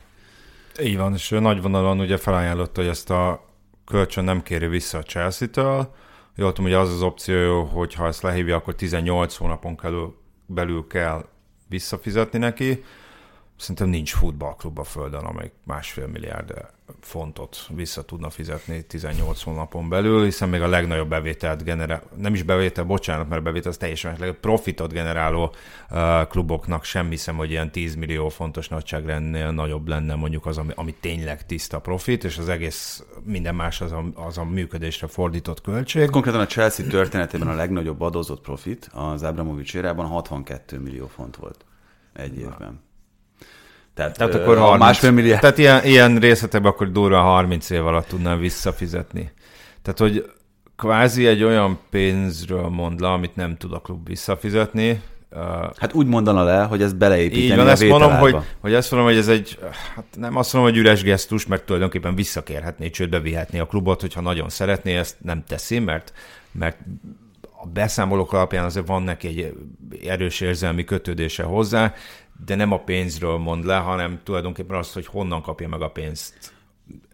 [0.81, 3.45] Így van, és ő nagy vonalon ugye felajánlotta, hogy ezt a
[3.85, 5.93] kölcsön nem kéri vissza a Chelsea-től,
[6.35, 10.87] Jól tudom, hogy az az opció, hogy ha ezt lehívja, akkor 18 hónapon belül, belül
[10.87, 11.25] kell
[11.69, 12.83] visszafizetni neki.
[13.57, 16.53] szerintem nincs futballklub a Földön, amely másfél milliárd
[17.01, 22.43] fontot vissza tudna fizetni 18 hónapon belül, hiszen még a legnagyobb bevételt generál, nem is
[22.43, 25.53] bevétel, bocsánat, mert bevétel az teljesen meg, profitot generáló
[25.89, 30.71] uh, kluboknak sem hiszem, hogy ilyen 10 millió fontos nagyságrendnél nagyobb lenne mondjuk az, ami,
[30.75, 35.61] ami tényleg tiszta profit, és az egész minden más az a, az a működésre fordított
[35.61, 36.09] költség.
[36.09, 41.65] Konkrétan a Chelsea történetében a legnagyobb adózott profit az Abramovics érában 62 millió font volt
[42.13, 42.81] egy évben.
[43.93, 45.41] Tehát, tehát akkor 30, másfél milliárd.
[45.41, 49.31] Tehát ilyen, ilyen részletekben akkor durva 30 év alatt tudnám visszafizetni.
[49.81, 50.31] Tehát, hogy
[50.75, 55.01] kvázi egy olyan pénzről mond le, amit nem tud a klub visszafizetni.
[55.77, 58.91] Hát úgy mondana le, hogy ez beleépíteni Így van, a ezt mondom, hogy, hogy ezt
[58.91, 59.57] mondom, hogy ez egy,
[59.95, 64.21] hát nem azt mondom, hogy üres gesztus, mert tulajdonképpen visszakérhetné, csődbe vihetné a klubot, hogyha
[64.21, 66.13] nagyon szeretné, ezt nem teszi, mert,
[66.51, 66.77] mert
[67.61, 69.53] a beszámolók alapján azért van neki egy
[70.07, 71.93] erős érzelmi kötődése hozzá,
[72.45, 76.53] de nem a pénzről mond le, hanem tulajdonképpen azt, hogy honnan kapja meg a pénzt.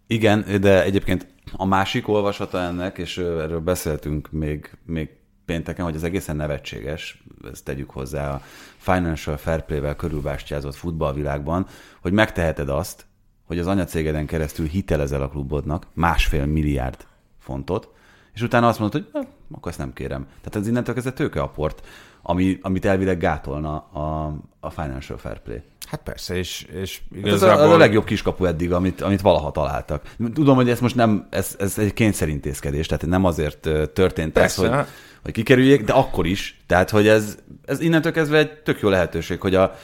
[0.08, 5.10] Igen, de egyébként a másik olvasata ennek, és erről beszéltünk még, még
[5.46, 8.42] pénteken, hogy az egészen nevetséges, ezt tegyük hozzá a
[8.78, 11.68] Financial Fair Play-vel körülbástyázott futballvilágban,
[12.02, 13.06] hogy megteheted azt,
[13.46, 17.08] hogy az anyacégeden keresztül hitelezel a klubodnak másfél milliárd
[17.40, 17.90] fontot,
[18.34, 20.24] és utána azt mondod, hogy akkor ezt nem kérem.
[20.24, 21.88] Tehát ez innentől kezdve tőkeaport
[22.30, 25.62] ami, amit elvileg gátolna a, a Financial Fair Play.
[25.88, 27.50] Hát persze, és, és igazából...
[27.50, 30.16] Hát ez a, a legjobb kiskapu eddig, amit, amit valaha találtak.
[30.34, 34.64] Tudom, hogy ez most nem, ez, ez egy kényszerintézkedés, tehát nem azért történt persze.
[34.64, 34.86] ez, hogy,
[35.24, 36.62] hogy kikerüljék, de akkor is.
[36.68, 39.76] Tehát, hogy ez, ez innentől kezdve egy tök jó lehetőség, hogy a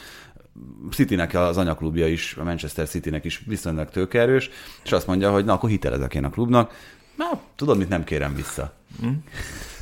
[0.91, 4.49] Citynek az anyaklubja is, a Manchester Citynek is viszonylag tőkerős,
[4.83, 6.73] és azt mondja, hogy na, akkor hitelezek én a klubnak.
[7.17, 8.73] Na, tudod, mit nem kérem vissza.
[9.05, 9.13] Mm.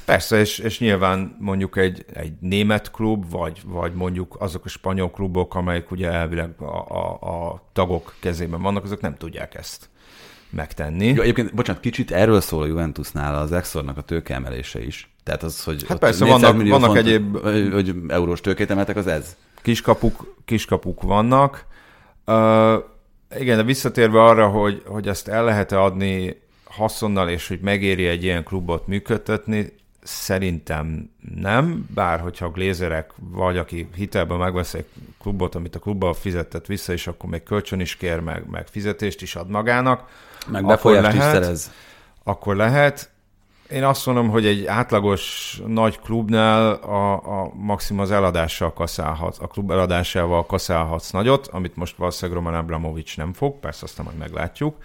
[0.06, 5.12] Persze, és, és nyilván mondjuk egy, egy német klub, vagy, vagy mondjuk azok a spanyol
[5.12, 9.90] klubok, amelyek ugye elvileg a, a, a tagok kezében vannak, azok nem tudják ezt
[10.50, 11.08] megtenni.
[11.08, 15.14] Jó, egyébként, bocsánat, kicsit erről szól a Juventusnál az Exornak a tőkeemelése is.
[15.24, 17.42] Tehát az, hogy hát persze, vannak, vannak font, egyéb...
[17.74, 19.36] Hogy eurós tőkét emeltek, az ez.
[19.62, 21.66] Kiskapuk, kiskapuk vannak.
[22.26, 22.74] Uh,
[23.40, 28.24] igen, de visszatérve arra, hogy, hogy ezt el lehet-e adni haszonnal, és hogy megéri egy
[28.24, 34.86] ilyen klubot működtetni, Szerintem nem, bár hogyha a glézerek vagy aki hitelben megvesz egy
[35.22, 39.22] klubot, amit a klubban fizetett vissza, és akkor még kölcsön is kér, meg, meg fizetést
[39.22, 40.10] is ad magának.
[40.48, 41.72] Meg befolyást is szerez.
[42.24, 43.12] Akkor lehet.
[43.70, 49.48] Én azt mondom, hogy egy átlagos nagy klubnál a, a maximum az eladással kaszálhatsz, a
[49.48, 54.76] klub eladásával kaszálhatsz nagyot, amit most valószínűleg Roman Abramovics nem fog, persze aztán majd meglátjuk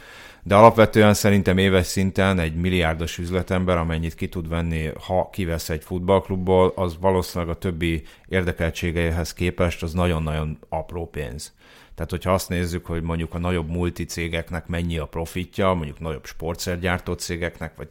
[0.49, 5.85] de alapvetően szerintem éves szinten egy milliárdos üzletember, amennyit ki tud venni, ha kivesz egy
[5.85, 11.53] futballklubból, az valószínűleg a többi érdekeltségeihez képest az nagyon-nagyon apró pénz.
[11.95, 17.13] Tehát, hogyha azt nézzük, hogy mondjuk a nagyobb multicégeknek mennyi a profitja, mondjuk nagyobb sportszergyártó
[17.13, 17.89] cégeknek, vagy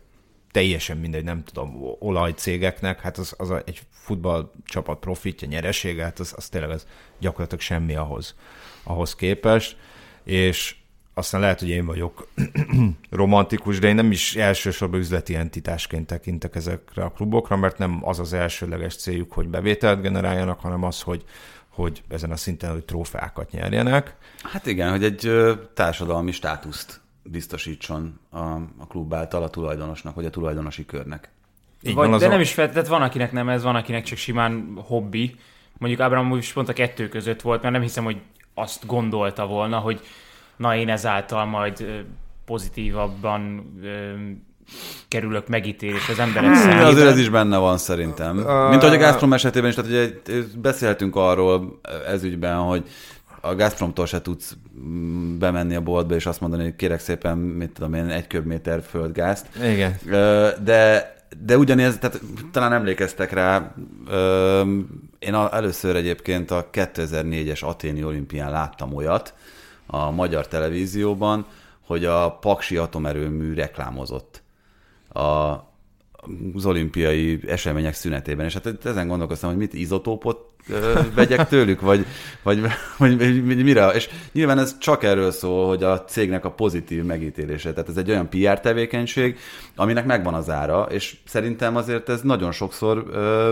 [0.52, 6.50] teljesen mindegy, nem tudom, olajcégeknek, hát az, az egy futballcsapat profitja, nyeresége, hát az, az
[6.50, 6.88] tényleg az
[7.20, 8.36] gyakorlatilag semmi ahhoz,
[8.84, 9.78] ahhoz képest,
[10.24, 10.76] és
[11.18, 12.28] aztán lehet, hogy én vagyok
[13.10, 18.20] romantikus, de én nem is elsősorban üzleti entitásként tekintek ezekre a klubokra, mert nem az
[18.20, 21.24] az elsőleges céljuk, hogy bevételt generáljanak, hanem az, hogy,
[21.70, 24.16] hogy ezen a szinten, hogy trófeákat nyerjenek.
[24.44, 25.32] Hát igen, hogy egy
[25.74, 28.38] társadalmi státuszt biztosítson a,
[28.78, 31.30] a klub által a tulajdonosnak, vagy a tulajdonosi körnek.
[31.82, 32.30] Így vagy, van de a...
[32.30, 35.36] nem is feltétlenül, van akinek nem ez, van akinek csak simán hobbi.
[35.78, 38.22] Mondjuk Ábrám is pont a kettő között volt, mert nem hiszem, hogy
[38.54, 40.02] azt gondolta volna, hogy
[40.58, 42.06] na én ezáltal majd
[42.46, 43.74] pozitívabban
[45.08, 46.88] kerülök megítélés az emberek hmm, számára.
[46.88, 48.36] Azért ez is benne van szerintem.
[48.70, 50.10] Mint ahogy a Gazprom esetében is, tehát ugye
[50.56, 52.84] beszéltünk arról ez ügyben, hogy
[53.42, 57.72] a Gazpromtól se tudsz mm, bemenni a boltba és azt mondani, hogy kérek szépen, mit
[57.72, 59.46] tudom én, egy köbméter földgázt.
[59.64, 59.96] Igen.
[60.64, 61.16] De,
[61.46, 63.74] de ugyanez, tehát talán emlékeztek rá,
[65.20, 69.34] én először egyébként a 2004-es Aténi olimpián láttam olyat,
[69.88, 71.46] a magyar televízióban,
[71.86, 74.44] hogy a Paksi atomerőmű reklámozott.
[75.10, 75.54] A,
[76.56, 80.46] az olimpiai események szünetében, és hát ezen gondolkoztam, hogy mit izotópot
[81.16, 82.06] vegyek tőlük, vagy,
[82.44, 82.62] vagy,
[82.98, 83.88] vagy, vagy mire.
[83.88, 87.74] És nyilván ez csak erről szól, hogy a cégnek a pozitív megítélése.
[87.74, 89.38] Tehát ez egy olyan PR tevékenység,
[89.76, 93.52] aminek megvan az ára, és szerintem azért ez nagyon sokszor ö,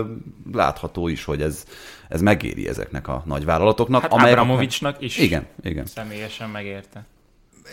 [0.52, 1.64] látható is, hogy ez,
[2.08, 4.02] ez megéri ezeknek a nagy vállalatoknak.
[4.02, 4.38] Hát amelyek...
[4.38, 5.86] Abramovicsnak is igen, igen.
[5.86, 7.06] személyesen megérte.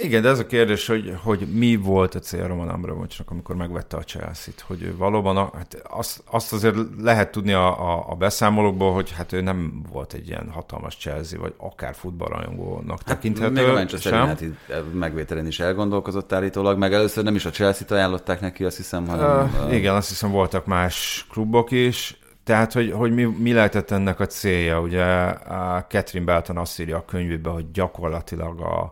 [0.01, 3.97] Igen, de ez a kérdés, hogy, hogy mi volt a cél Roman Abramovicsnak, amikor megvette
[3.97, 9.12] a Chelsea-t, hogy valóban, hát azt, azt azért lehet tudni a, a, a beszámolókból, hogy
[9.12, 13.51] hát ő nem volt egy ilyen hatalmas Chelsea, vagy akár futballrajongónak hát, tekinthető.
[13.53, 14.53] Még a Manchester United
[14.93, 19.45] megvételen is elgondolkozott állítólag, meg először nem is a Chelsea-t ajánlották neki, azt hiszem, hanem...
[19.45, 23.91] Uh, uh, igen, azt hiszem voltak más klubok is, tehát, hogy, hogy mi, mi lehetett
[23.91, 24.82] ennek a célja?
[24.82, 28.91] Ugye a Catherine Belton azt írja a könyvében, hogy gyakorlatilag a,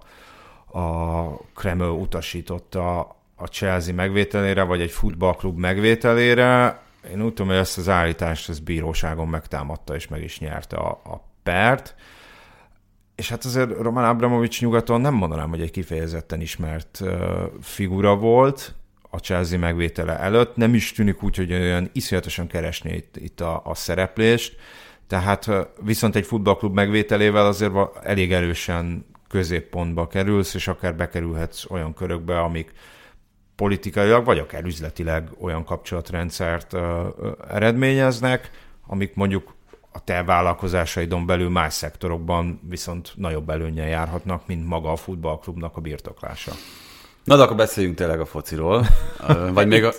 [0.74, 3.00] a Kreml utasította
[3.36, 6.80] a Chelsea megvételére, vagy egy futballklub megvételére.
[7.12, 10.90] Én úgy tudom, hogy ezt az állítást ez bíróságon megtámadta, és meg is nyerte a,
[10.90, 11.96] a pert.
[13.16, 17.02] És hát azért Roman Abramovics nyugaton nem mondanám, hogy egy kifejezetten ismert
[17.62, 18.76] figura volt
[19.10, 20.56] a Chelsea megvétele előtt.
[20.56, 24.56] Nem is tűnik úgy, hogy olyan iszonyatosan keresné itt, itt a, a szereplést.
[25.08, 25.50] Tehát
[25.82, 32.72] viszont egy futballklub megvételével azért elég erősen középpontba kerülsz, és akár bekerülhetsz olyan körökbe, amik
[33.56, 38.50] politikailag, vagy akár üzletileg olyan kapcsolatrendszert ö, ö, eredményeznek,
[38.88, 39.54] amik mondjuk
[39.91, 45.82] a te vállalkozásaidon belül más szektorokban viszont nagyobb előnyel járhatnak, mint maga a futballklubnak a
[45.82, 46.52] birtoklása.
[47.24, 48.86] Na, de akkor beszéljünk tényleg a fociról.
[49.54, 49.91] Vagy még a...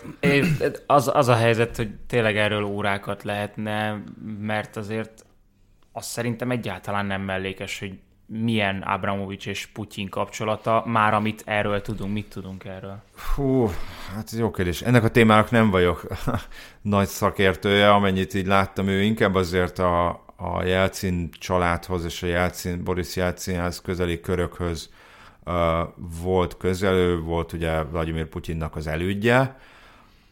[0.87, 4.03] az, az a helyzet, hogy tényleg erről órákat lehetne,
[4.41, 5.25] mert azért
[5.93, 7.99] azt szerintem egyáltalán nem mellékes, hogy
[8.41, 13.03] milyen Abramovics és Putyin kapcsolata, már amit erről tudunk, mit tudunk erről?
[13.35, 13.71] Hú,
[14.15, 14.83] hát ez jó kérdés.
[14.83, 16.07] Ennek a témának nem vagyok
[16.83, 22.85] nagy szakértője, amennyit így láttam, ő inkább azért a, a Jelcin családhoz és a Jelcin,
[22.85, 24.91] Boris Jelcinhez közeli körökhöz
[25.45, 25.55] uh,
[26.23, 29.59] volt közelő, volt ugye Vladimir Putyinnak az elődje.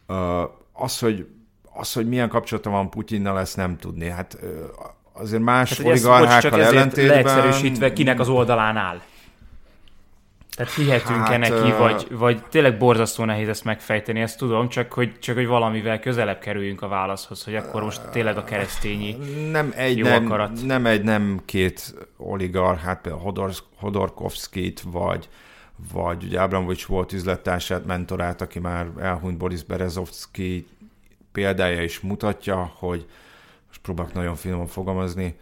[0.08, 1.26] Uh, az, hogy
[1.74, 4.08] az, hogy milyen kapcsolata van Putyinnal, ezt nem tudni.
[4.08, 4.48] Hát uh,
[5.20, 7.22] azért más hát, oligarchákkal ellentétben...
[7.22, 9.00] Leegyszerűsítve kinek az oldalán áll.
[10.56, 15.18] Tehát hihetünk-e hát, neki, vagy, vagy tényleg borzasztó nehéz ezt megfejteni, ezt tudom, csak hogy,
[15.18, 19.16] csak hogy valamivel közelebb kerüljünk a válaszhoz, hogy akkor most tényleg a keresztényi
[19.50, 20.62] nem egy, jó nem, akarat.
[20.64, 25.28] Nem egy, nem két oligarchát, például Hodor, Hodorkovskit, vagy,
[25.92, 30.66] vagy ugye Abramovics volt üzlettársát, mentorát, aki már elhunyt Boris Berezovski
[31.32, 33.06] példája is mutatja, hogy
[33.70, 35.38] most próbálok nagyon finoman fogalmazni,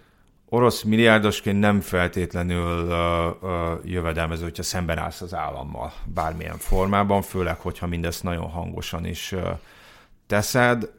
[0.49, 3.51] orosz milliárdosként nem feltétlenül uh, uh,
[3.85, 9.49] jövedelmező, hogyha szemben állsz az állammal bármilyen formában, főleg, hogyha mindezt nagyon hangosan is uh,
[10.27, 10.91] teszed.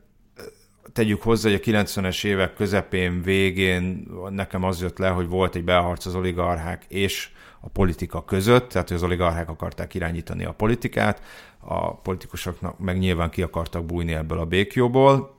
[0.94, 5.64] Tegyük hozzá, hogy a 90-es évek közepén, végén nekem az jött le, hogy volt egy
[5.64, 11.22] belharc az oligarchák és a politika között, tehát hogy az oligarchák akarták irányítani a politikát,
[11.60, 15.39] a politikusoknak meg nyilván ki akartak bújni ebből a békjóból,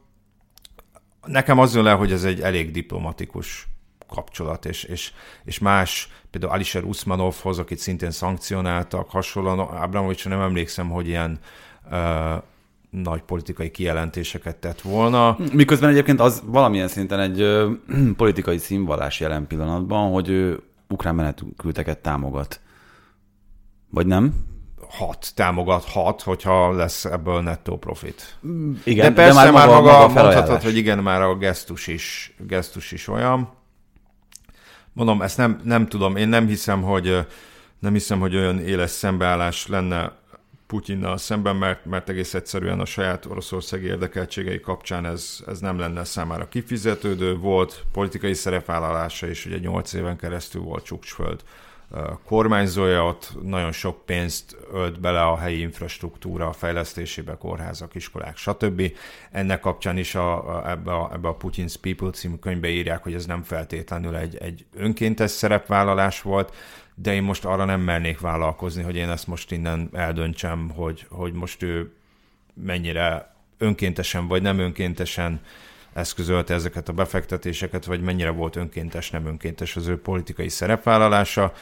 [1.27, 3.69] nekem az jön le, hogy ez egy elég diplomatikus
[4.09, 5.13] kapcsolat, és, és,
[5.45, 11.39] és más, például Alisher Usmanovhoz, akit szintén szankcionáltak, hasonlóan Abramovicsra nem emlékszem, hogy ilyen
[11.91, 12.43] uh,
[12.91, 15.37] nagy politikai kijelentéseket tett volna.
[15.53, 17.71] Miközben egyébként az valamilyen szinten egy ö,
[18.17, 22.61] politikai színvallás jelen pillanatban, hogy ő ukrán menekülteket támogat.
[23.91, 24.35] Vagy nem?
[24.91, 28.39] Hat támogathat, hogyha lesz ebből nettó profit.
[28.85, 32.35] Igen, de persze de már, maga, maga, maga mondhatod, hogy igen, már a gesztus is,
[32.39, 33.53] gesztus is olyan.
[34.93, 37.27] Mondom, ezt nem, nem tudom, én nem hiszem, hogy
[37.79, 40.19] nem hiszem, hogy olyan éles szembeállás lenne
[40.67, 46.05] Putyinnal szemben, mert, mert egész egyszerűen a saját oroszországi érdekeltségei kapcsán ez, ez nem lenne
[46.05, 47.37] számára kifizetődő.
[47.37, 51.41] Volt politikai szerepvállalása is, ugye 8 éven keresztül volt Csuksföld
[52.25, 58.93] kormányzója, ott nagyon sok pénzt ölt bele a helyi infrastruktúra fejlesztésébe, kórházak, iskolák, stb.
[59.31, 63.15] Ennek kapcsán is a, a, ebbe, a, ebbe a Putin's People című könyvbe írják, hogy
[63.15, 66.55] ez nem feltétlenül egy, egy önkéntes szerepvállalás volt,
[66.95, 71.33] de én most arra nem mernék vállalkozni, hogy én ezt most innen eldöntsem, hogy, hogy
[71.33, 71.93] most ő
[72.55, 75.41] mennyire önkéntesen vagy nem önkéntesen
[75.93, 81.53] eszközölte ezeket a befektetéseket, vagy mennyire volt önkéntes, nem önkéntes az ő politikai szerepvállalása.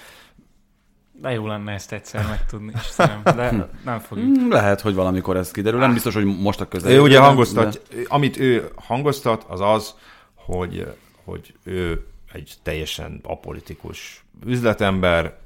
[1.20, 4.36] De jó lenne ezt egyszer megtudni, Istenem, de nem fogjuk.
[4.36, 6.90] Hmm, lehet, hogy valamikor ez kiderül, nem biztos, hogy most a közel.
[6.90, 7.96] Ő ugye hangoztat, de...
[8.06, 9.94] amit ő hangoztat, az az,
[10.34, 10.86] hogy,
[11.24, 15.38] hogy ő egy teljesen apolitikus üzletember,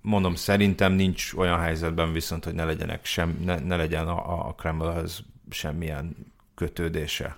[0.00, 4.52] mondom, szerintem nincs olyan helyzetben viszont, hogy ne legyenek sem, ne, ne legyen a, a
[4.52, 6.16] Kremlhez semmilyen
[6.54, 7.36] kötődése.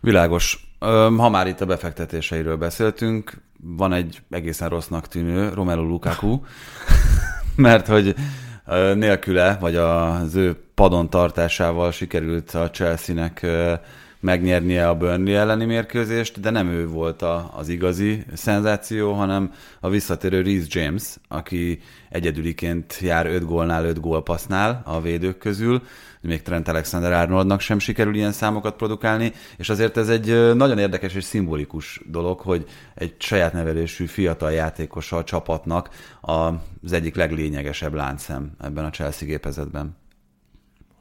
[0.00, 0.68] Világos.
[1.16, 6.40] Ha már itt a befektetéseiről beszéltünk, van egy egészen rossznak tűnő Romelu Lukaku,
[7.56, 8.14] mert hogy
[8.94, 13.46] nélküle, vagy az ő padon tartásával sikerült a Chelsea-nek
[14.20, 19.88] megnyernie a Burnley elleni mérkőzést, de nem ő volt a, az igazi szenzáció, hanem a
[19.88, 25.82] visszatérő Reece James, aki egyedüliként jár 5 gólnál, 5 gólpassznál a védők közül,
[26.20, 31.24] még Trent Alexander-Arnoldnak sem sikerül ilyen számokat produkálni, és azért ez egy nagyon érdekes és
[31.24, 35.88] szimbolikus dolog, hogy egy saját nevelésű fiatal játékosa a csapatnak
[36.20, 39.99] az egyik leglényegesebb láncszem ebben a Chelsea gépezetben.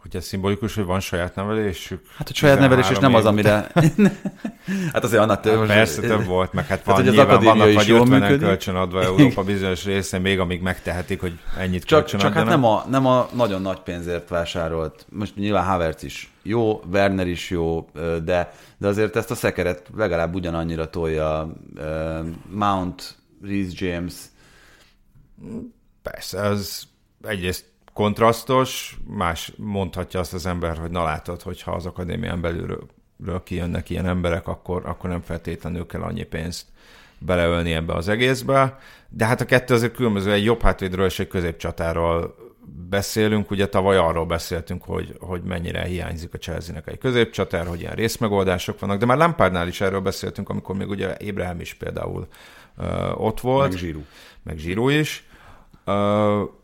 [0.02, 2.06] Hogy ez szimbolikus, hogy van saját nevelésük?
[2.18, 3.72] Hát a saját nevelés, és nem az, amire...
[4.94, 5.58] hát azért annak több.
[5.58, 8.40] Hát persze több volt, meg hát van, Tehát, hogy az akadémia is jól működik.
[8.40, 12.64] kölcsön adva Európa bizonyos részén, még amíg megtehetik, hogy ennyit csak, kölcsön Csak hát nem
[12.64, 15.06] a, nem a nagyon nagy pénzért vásárolt.
[15.10, 17.90] Most nyilván Havertz is jó, Werner is jó,
[18.24, 21.54] de, de azért ezt a szekeret legalább ugyanannyira tolja
[22.50, 24.14] Mount, Reece James.
[26.02, 26.88] Persze, az
[27.24, 27.69] egyrészt
[28.00, 34.06] kontrasztos, más mondhatja azt az ember, hogy na látod, hogyha az akadémián belülről kijönnek ilyen
[34.06, 36.66] emberek, akkor, akkor nem feltétlenül kell annyi pénzt
[37.18, 38.78] beleölni ebbe az egészbe.
[39.10, 42.36] De hát a kettő azért különböző, egy jobb hátvédről és egy középcsatáról
[42.90, 47.96] beszélünk, ugye tavaly arról beszéltünk, hogy, hogy mennyire hiányzik a Chelsea-nek egy középcsatár, hogy ilyen
[47.96, 52.28] részmegoldások vannak, de már Lampardnál is erről beszéltünk, amikor még ugye Ébrahim is például
[52.78, 53.70] uh, ott volt.
[53.70, 54.02] Meg Zsíru.
[54.44, 55.28] Meg Zsíru is.
[55.86, 56.58] Uh,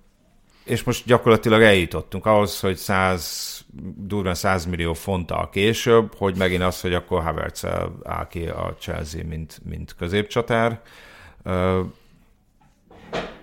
[0.65, 6.82] és most gyakorlatilag eljutottunk ahhoz, hogy 100, durván 100 millió fonttal később, hogy megint az,
[6.82, 7.65] hogy akkor havertz
[8.04, 10.82] áll ki a Chelsea, mint, mint középcsatár.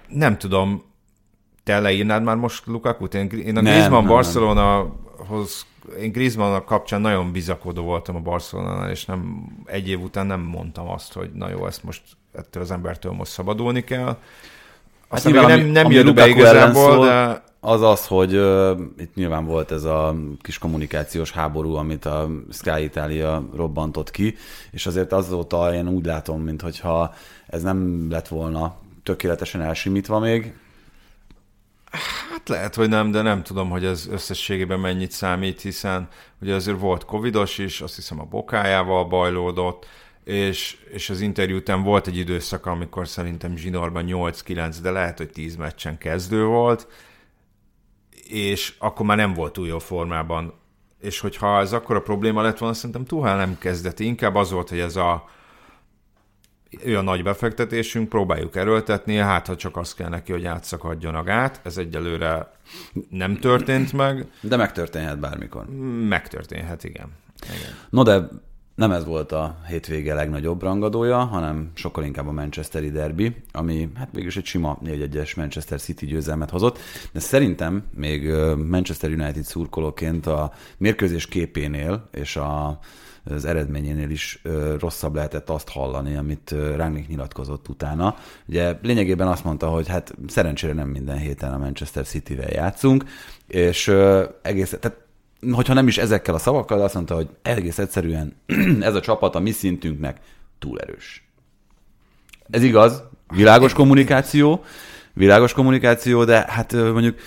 [0.08, 0.82] Nem tudom,
[1.64, 3.14] te leírnád már most Lukaku-t?
[3.14, 5.66] Én, én a Griezmann Barcelona-hoz
[6.00, 10.88] én Griezmann kapcsán nagyon bizakodó voltam a Barcelonánál, és nem, egy év után nem mondtam
[10.88, 14.16] azt, hogy na jó, ezt most ettől az embertől most szabadulni kell.
[15.12, 17.42] Hát nyilván, nem, nem ami jött be igazából, de...
[17.64, 22.82] Az az, hogy uh, itt nyilván volt ez a kis kommunikációs háború, amit a Sky
[22.82, 24.36] Italia robbantott ki,
[24.70, 27.14] és azért azóta én úgy látom, mintha
[27.46, 30.54] ez nem lett volna tökéletesen elsimítva még.
[32.30, 36.08] Hát lehet, hogy nem, de nem tudom, hogy ez összességében mennyit számít, hiszen
[36.40, 39.86] ugye azért volt covidos is, azt hiszem a bokájával bajlódott,
[40.24, 45.30] és, és az interjú után volt egy időszak, amikor szerintem zsinórban 8-9, de lehet, hogy
[45.30, 46.86] 10 meccsen kezdő volt,
[48.28, 50.54] és akkor már nem volt túl jó formában.
[51.00, 54.04] És hogyha ez akkor a probléma lett volna, szerintem Tuhál nem kezdeti.
[54.04, 55.28] Inkább az volt, hogy ez a
[56.86, 61.60] olyan nagy befektetésünk, próbáljuk erőltetni, hát ha csak azt kell neki, hogy átszakadjon a gát,
[61.64, 62.52] ez egyelőre
[63.08, 64.26] nem történt meg.
[64.40, 65.66] De megtörténhet bármikor.
[66.08, 67.12] Megtörténhet, igen.
[67.42, 67.74] igen.
[67.90, 68.28] No de
[68.82, 74.12] nem ez volt a hétvége legnagyobb rangadója, hanem sokkal inkább a Manchesteri derby, ami hát
[74.12, 76.78] mégis egy sima 4-1-es Manchester City győzelmet hozott,
[77.12, 78.32] de szerintem még
[78.68, 82.78] Manchester United szurkolóként a mérkőzés képénél és a
[83.24, 84.42] az eredményénél is
[84.78, 88.16] rosszabb lehetett azt hallani, amit Rangnick nyilatkozott utána.
[88.46, 93.04] Ugye lényegében azt mondta, hogy hát szerencsére nem minden héten a Manchester City-vel játszunk,
[93.46, 93.92] és
[94.42, 94.98] egész, tehát
[95.50, 98.36] hogyha nem is ezekkel a szavakkal, de azt mondta, hogy egész egyszerűen
[98.80, 100.20] ez a csapat a mi szintünknek
[100.58, 101.26] túl erős.
[102.50, 103.02] Ez igaz,
[103.34, 104.64] világos kommunikáció,
[105.12, 107.18] világos kommunikáció, de hát mondjuk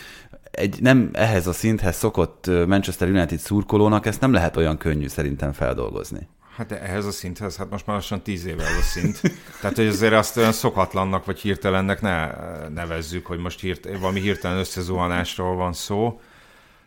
[0.52, 5.52] egy nem ehhez a szinthez szokott Manchester United szurkolónak ezt nem lehet olyan könnyű szerintem
[5.52, 6.28] feldolgozni.
[6.56, 9.22] Hát ehhez a szinthez, hát most már lassan tíz éve ez a szint.
[9.62, 12.32] Tehát, hogy azért azt olyan szokatlannak vagy hirtelennek ne
[12.68, 16.20] nevezzük, hogy most hirt, valami hirtelen összezuhanásról van szó.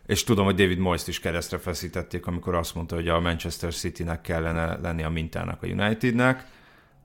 [0.08, 4.20] És tudom, hogy David moyes is keresztre feszítették, amikor azt mondta, hogy a Manchester City-nek
[4.20, 6.46] kellene lenni a mintának a Unitednek,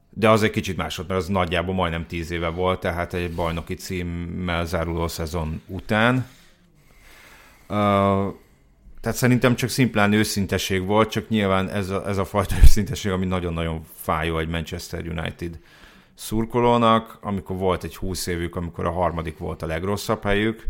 [0.10, 3.74] de az egy kicsit másod, mert az nagyjából majdnem tíz éve volt, tehát egy bajnoki
[3.74, 6.16] címmel záruló szezon után.
[7.68, 8.34] Uh,
[9.02, 13.26] tehát szerintem csak szimplán őszinteség volt, csak nyilván ez a, ez a fajta őszinteség, ami
[13.26, 15.60] nagyon-nagyon fájó egy Manchester United
[16.14, 20.68] szurkolónak, amikor volt egy húsz évük, amikor a harmadik volt a legrosszabb helyük,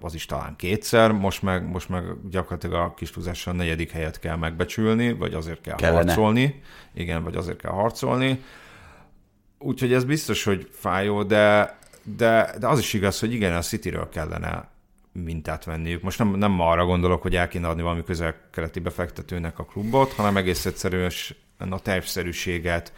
[0.00, 4.18] az is talán kétszer, most meg, most meg gyakorlatilag a kis túlzással a negyedik helyet
[4.18, 6.04] kell megbecsülni, vagy azért kell Kellene.
[6.04, 6.62] harcolni.
[6.94, 8.42] Igen, vagy azért kell harcolni.
[9.58, 14.08] Úgyhogy ez biztos, hogy fájó, de, de, de az is igaz, hogy igen, a Cityről
[14.08, 14.68] kellene
[15.12, 16.02] mintát venniük.
[16.02, 20.36] Most nem, nem arra gondolok, hogy el kéne adni valami közel-keleti befektetőnek a klubot, hanem
[20.36, 21.10] egész egyszerűen
[21.58, 22.92] a tervszerűséget,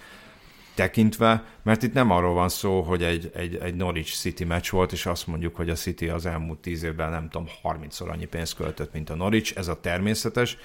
[0.79, 4.93] tekintve, mert itt nem arról van szó, hogy egy, egy, egy Norwich City meccs volt,
[4.93, 8.55] és azt mondjuk, hogy a City az elmúlt tíz évben nem tudom, 30-szor annyi pénzt
[8.55, 10.57] költött, mint a Norwich, ez a természetes.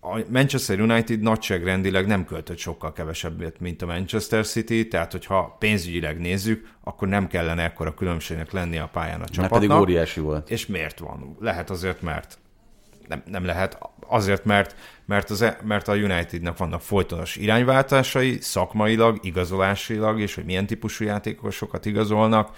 [0.00, 6.18] A Manchester United nagyságrendileg nem költött sokkal kevesebbet, mint a Manchester City, tehát hogyha pénzügyileg
[6.18, 9.50] nézzük, akkor nem kellene ekkora különbségnek lenni a pályán a csapatnak.
[9.50, 10.50] Mert pedig óriási volt.
[10.50, 11.36] És miért van?
[11.40, 12.38] Lehet azért, mert
[13.08, 13.78] nem, nem lehet
[14.08, 14.76] azért, mert,
[15.06, 21.04] mert, az, e- mert a Unitednak vannak folytonos irányváltásai, szakmailag, igazolásilag, és hogy milyen típusú
[21.04, 22.56] játékosokat igazolnak.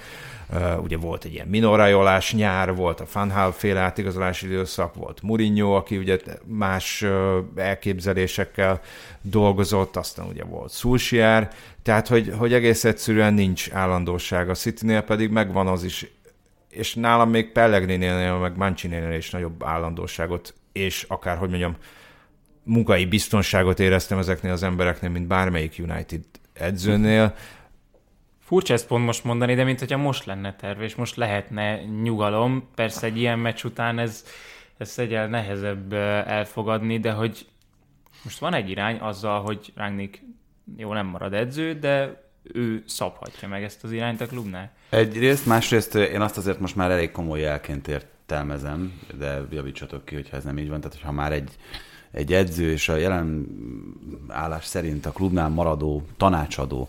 [0.53, 5.73] Uh, ugye volt egy ilyen minorajolás nyár, volt a Fanhal féle átigazolási időszak, volt Mourinho,
[5.73, 8.81] aki ugye más uh, elképzelésekkel
[9.23, 11.51] dolgozott, aztán ugye volt Sulsier,
[11.83, 16.07] tehát hogy, hogy egész egyszerűen nincs állandóság a Citynél, pedig megvan az is,
[16.77, 21.77] és nálam még Pellegrini-nél, meg Mancini-nél is nagyobb állandóságot, és akár, hogy mondjam,
[22.63, 26.21] munkai biztonságot éreztem ezeknél az embereknél, mint bármelyik United
[26.53, 27.35] edzőnél.
[28.41, 32.69] Furcsa ezt pont most mondani, de mint hogyha most lenne terv, és most lehetne nyugalom.
[32.75, 34.25] Persze egy ilyen meccs után ez,
[34.79, 35.93] ez egyel nehezebb
[36.27, 37.47] elfogadni, de hogy
[38.25, 40.23] most van egy irány azzal, hogy Rangnick
[40.77, 42.25] jó nem marad edző, de
[42.55, 44.71] ő szabhatja meg ezt az irányt a klubnál.
[44.91, 50.37] Egyrészt, másrészt én azt azért most már elég komoly jelként értelmezem, de javítsatok ki, hogyha
[50.37, 50.81] ez nem így van.
[50.81, 51.51] Tehát, ha már egy,
[52.11, 53.47] egy edző és a jelen
[54.29, 56.89] állás szerint a klubnál maradó tanácsadó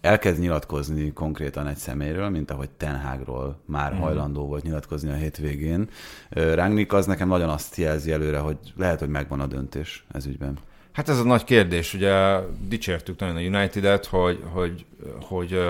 [0.00, 3.98] elkezd nyilatkozni konkrétan egy szeméről, mint ahogy Tenhágról már mm.
[3.98, 5.88] hajlandó volt nyilatkozni a hétvégén.
[6.30, 10.58] Rangnick az nekem nagyon azt jelzi előre, hogy lehet, hogy megvan a döntés ez ügyben.
[11.00, 12.38] Hát ez a nagy kérdés, ugye
[12.68, 14.84] dicsértük nagyon a United-et, hogy, hogy,
[15.20, 15.60] hogy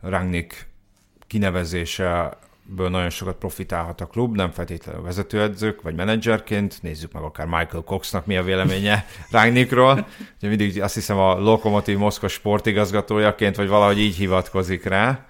[0.00, 0.66] Rangnick
[1.26, 6.78] kinevezése ből nagyon sokat profitálhat a klub, nem feltétlenül vezetőedzők vagy menedzserként.
[6.82, 10.06] Nézzük meg akár Michael Coxnak mi a véleménye Rangnickról.
[10.38, 15.26] Ugye mindig azt hiszem a Lokomotív Moszkva sportigazgatójaként, vagy valahogy így hivatkozik rá.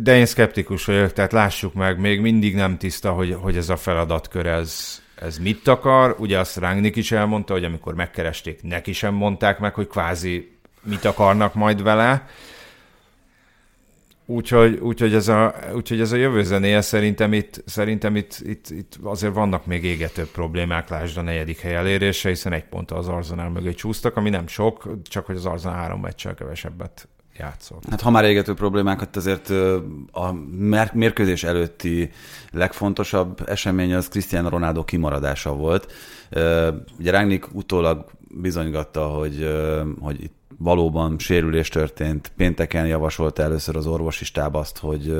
[0.00, 3.76] De én szkeptikus vagyok, tehát lássuk meg, még mindig nem tiszta, hogy, hogy ez a
[3.76, 6.16] feladatkör, ez, ez mit akar.
[6.18, 11.04] Ugye azt Rangnick is elmondta, hogy amikor megkeresték, neki sem mondták meg, hogy kvázi mit
[11.04, 12.28] akarnak majd vele.
[14.26, 18.98] Úgyhogy, úgyhogy, ez a, úgyhogy ez a jövő zenéje szerintem itt, szerintem itt, itt, itt
[19.02, 23.48] azért vannak még égető problémák, lásd a negyedik hely elérése, hiszen egy pont az Arzenál
[23.48, 27.08] mögé csúsztak, ami nem sok, csak hogy az Arzenál három meccsel kevesebbet
[27.40, 27.84] játszott.
[27.90, 29.50] Hát ha már égető problémákat, azért
[30.12, 30.32] a
[30.92, 32.10] mérkőzés előtti
[32.50, 35.92] legfontosabb esemény az Cristiano Ronaldo kimaradása volt.
[36.98, 39.48] Ugye Rangnick utólag bizonygatta, hogy,
[40.00, 42.32] hogy itt valóban sérülés történt.
[42.36, 45.14] Pénteken javasolta először az orvosi stáb azt, hogy,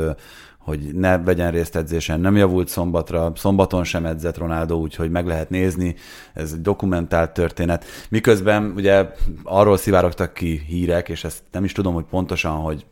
[0.60, 2.20] hogy ne vegyen részt edzésen.
[2.20, 5.94] Nem javult szombatra, szombaton sem edzett Ronaldo, úgyhogy meg lehet nézni.
[6.34, 7.84] Ez egy dokumentált történet.
[8.08, 9.08] Miközben ugye
[9.42, 12.86] arról szivárogtak ki hírek, és ezt nem is tudom, hogy pontosan, hogy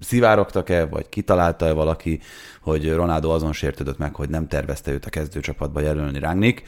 [0.00, 2.20] szivárogtak-e, vagy kitalálta-e valaki,
[2.60, 6.62] hogy Ronaldo azon sértődött meg, hogy nem tervezte őt a kezdőcsapatba jelölni Rangnick.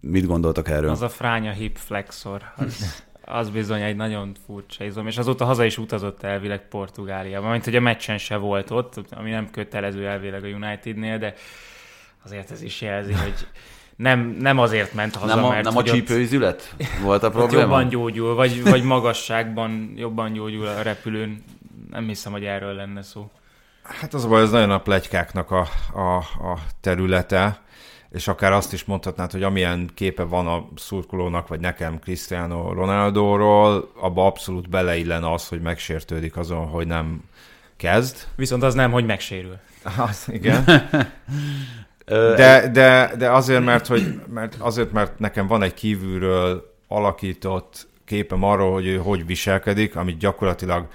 [0.00, 0.90] Mit gondoltak erről?
[0.90, 2.42] Az a fránya hip flexor.
[2.56, 7.64] Az az bizony egy nagyon furcsa izom, és azóta haza is utazott elvileg Portugáliába, mint
[7.64, 11.34] hogy a meccsen se volt ott, ami nem kötelező elvileg a Unitednél, de
[12.24, 13.46] azért ez is jelzi, hogy
[13.96, 15.64] nem, nem azért ment haza, nem a, mert...
[15.64, 17.62] Nem a csípőizület volt a probléma?
[17.62, 21.44] jobban gyógyul, vagy, vagy magasságban jobban gyógyul a repülőn.
[21.90, 23.30] Nem hiszem, hogy erről lenne szó.
[23.82, 26.16] Hát az a baj, ez nagyon a plegykáknak a, a,
[26.50, 27.64] a területe
[28.16, 33.90] és akár azt is mondhatnád, hogy amilyen képe van a szurkolónak, vagy nekem Cristiano Ronaldo-ról,
[34.00, 37.22] abba abszolút beleillen az, hogy megsértődik azon, hogy nem
[37.76, 38.16] kezd.
[38.36, 39.58] Viszont az nem, hogy megsérül.
[40.08, 40.64] Az, igen.
[42.36, 48.42] De, de, de azért, mert, hogy, mert, azért, mert nekem van egy kívülről alakított képem
[48.42, 50.86] arról, hogy ő hogy viselkedik, amit gyakorlatilag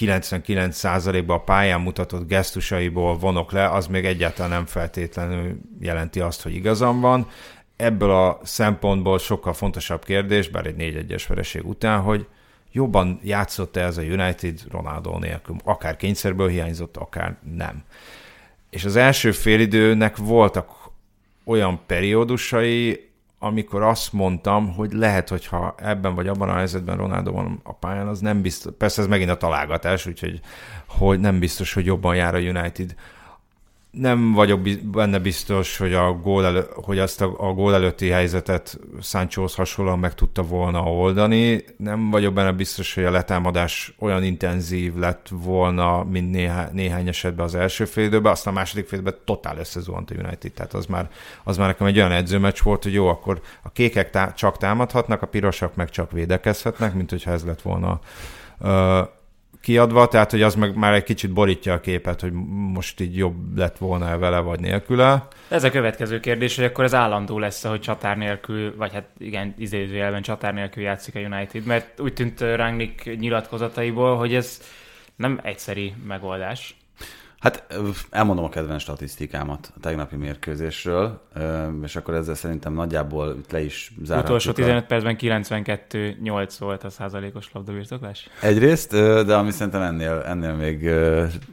[0.00, 6.54] 99%-ban a pályán mutatott gesztusaiból vonok le, az még egyáltalán nem feltétlenül jelenti azt, hogy
[6.54, 7.28] igazam van.
[7.76, 12.26] Ebből a szempontból sokkal fontosabb kérdés, bár egy 4-1-es vereség után, hogy
[12.72, 17.82] jobban játszott-e ez a United Ronaldo nélkül, akár kényszerből hiányzott, akár nem.
[18.70, 20.70] És az első félidőnek voltak
[21.44, 23.10] olyan periódusai,
[23.44, 28.06] amikor azt mondtam, hogy lehet, hogyha ebben vagy abban a helyzetben Ronaldo van a pályán,
[28.06, 30.40] az nem biztos, persze ez megint a találgatás, úgyhogy
[30.86, 32.94] hogy nem biztos, hogy jobban jár a United
[33.92, 38.78] nem vagyok benne biztos, hogy, a gól elő, hogy azt a, a gól előtti helyzetet
[39.00, 41.64] Sanchohoz hasonlóan meg tudta volna oldani.
[41.76, 47.44] Nem vagyok benne biztos, hogy a letámadás olyan intenzív lett volna, mint néha, néhány esetben
[47.44, 50.52] az első fél időben, aztán a második fél időben totál összezuhant a United.
[50.52, 51.10] Tehát az már,
[51.44, 55.22] az már nekem egy olyan edzőmeccs volt, hogy jó, akkor a kékek tá- csak támadhatnak,
[55.22, 58.00] a pirosak meg csak védekezhetnek, mint hogyha ez lett volna
[58.60, 59.08] uh,
[59.62, 62.32] kiadva, tehát hogy az meg már egy kicsit borítja a képet, hogy
[62.72, 65.28] most így jobb lett volna vele vagy nélküle.
[65.48, 69.54] Ez a következő kérdés, hogy akkor ez állandó lesz, hogy csatár nélkül, vagy hát igen,
[69.58, 74.60] izézőjelben csatár nélkül játszik a United, mert úgy tűnt Rangnick nyilatkozataiból, hogy ez
[75.16, 76.76] nem egyszeri megoldás.
[77.42, 77.64] Hát
[78.10, 81.20] elmondom a kedvenc statisztikámat a tegnapi mérkőzésről,
[81.82, 84.24] és akkor ezzel szerintem nagyjából le is zárhatjuk.
[84.24, 88.28] Utolsó 15 percben 92-8 volt a százalékos labdabirtoklás?
[88.40, 88.90] Egyrészt,
[89.26, 90.90] de ami szerintem ennél, ennél még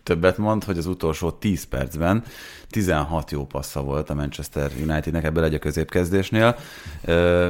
[0.04, 2.24] többet mond, hogy az utolsó 10 percben
[2.70, 6.56] 16 jó passza volt a Manchester Unitednek ebből egy a középkezdésnél,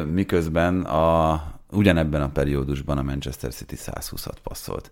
[0.06, 4.92] miközben a, ugyanebben a periódusban a Manchester City 120-at passzolt.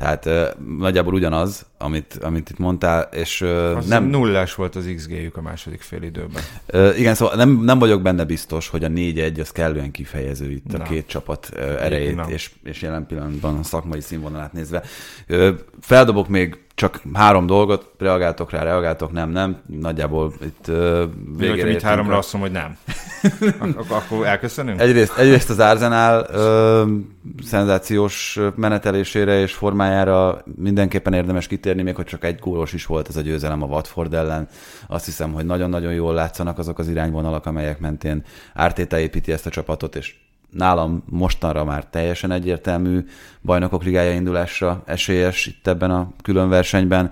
[0.00, 0.48] Tehát uh,
[0.78, 4.04] nagyjából ugyanaz, amit, amit itt mondtál, és uh, nem...
[4.04, 6.42] Nullás volt az XG-jük a második fél időben.
[6.72, 10.66] Uh, igen, szóval nem, nem vagyok benne biztos, hogy a 4-1 az kellően kifejező itt
[10.66, 10.84] Na.
[10.84, 14.82] a két csapat uh, erejét, és, és jelen pillanatban a szakmai színvonalát nézve.
[15.28, 15.48] Uh,
[15.80, 19.60] feldobok még csak három dolgot, reagáltok rá, reagáltok, nem, nem.
[19.66, 21.02] Nagyjából itt uh,
[21.36, 22.76] végére Itt háromra azt mondom, hogy nem.
[23.60, 24.80] Ak- akkor elköszönünk?
[24.80, 32.24] Egyrészt, egyrészt az Arsenal uh, szenzációs menetelésére és formájára mindenképpen érdemes kitérni, még hogy csak
[32.24, 34.48] egy gólos is volt ez a győzelem a Watford ellen.
[34.86, 39.50] Azt hiszem, hogy nagyon-nagyon jól látszanak azok az irányvonalak, amelyek mentén Ártéta építi ezt a
[39.50, 40.14] csapatot, és
[40.50, 43.04] nálam mostanra már teljesen egyértelmű
[43.42, 47.10] bajnokok ligája indulásra esélyes itt ebben a külön versenyben.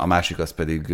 [0.00, 0.88] A másik az pedig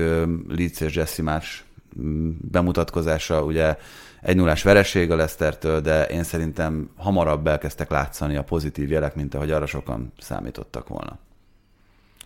[0.49, 1.65] Leeds és Jesse más
[2.01, 3.77] mm, bemutatkozása, ugye
[4.23, 9.35] egy nullás vereség a Lesztertől, de én szerintem hamarabb elkezdtek látszani a pozitív jelek, mint
[9.35, 11.19] ahogy arra sokan számítottak volna.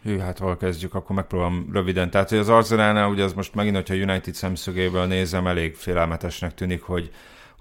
[0.02, 2.10] Hű, hát hol kezdjük, akkor megpróbálom röviden.
[2.10, 6.82] Tehát, hogy az Arsenalnál, ugye az most megint, hogyha United szemszögéből nézem, elég félelmetesnek tűnik,
[6.82, 7.10] hogy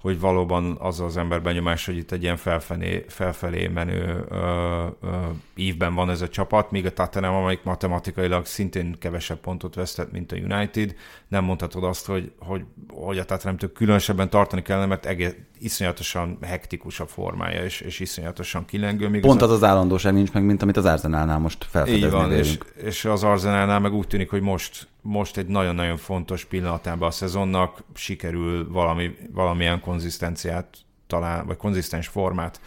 [0.00, 5.08] hogy valóban az az ember benyomás, hogy itt egy ilyen felfelé, felfelé menő ö, ö,
[5.54, 10.32] ívben van ez a csapat, míg a Tottenham, amelyik matematikailag szintén kevesebb pontot vesztett, mint
[10.32, 10.94] a United,
[11.28, 17.00] nem mondhatod azt, hogy, hogy, hogy a Tottenhamtől különösebben tartani kellene, mert egész, iszonyatosan hektikus
[17.00, 19.08] a formája, és, és iszonyatosan kilengő.
[19.08, 22.12] Míg Pont az, az az állandóság nincs meg, mint amit az Arsenalnál most felfedezni Így
[22.12, 27.08] van, és, és az Arsenalnál meg úgy tűnik, hogy most, most egy nagyon-nagyon fontos pillanatában
[27.08, 30.76] a szezonnak sikerül valami, valamilyen konzisztenciát
[31.06, 32.60] talál, vagy konzisztens formát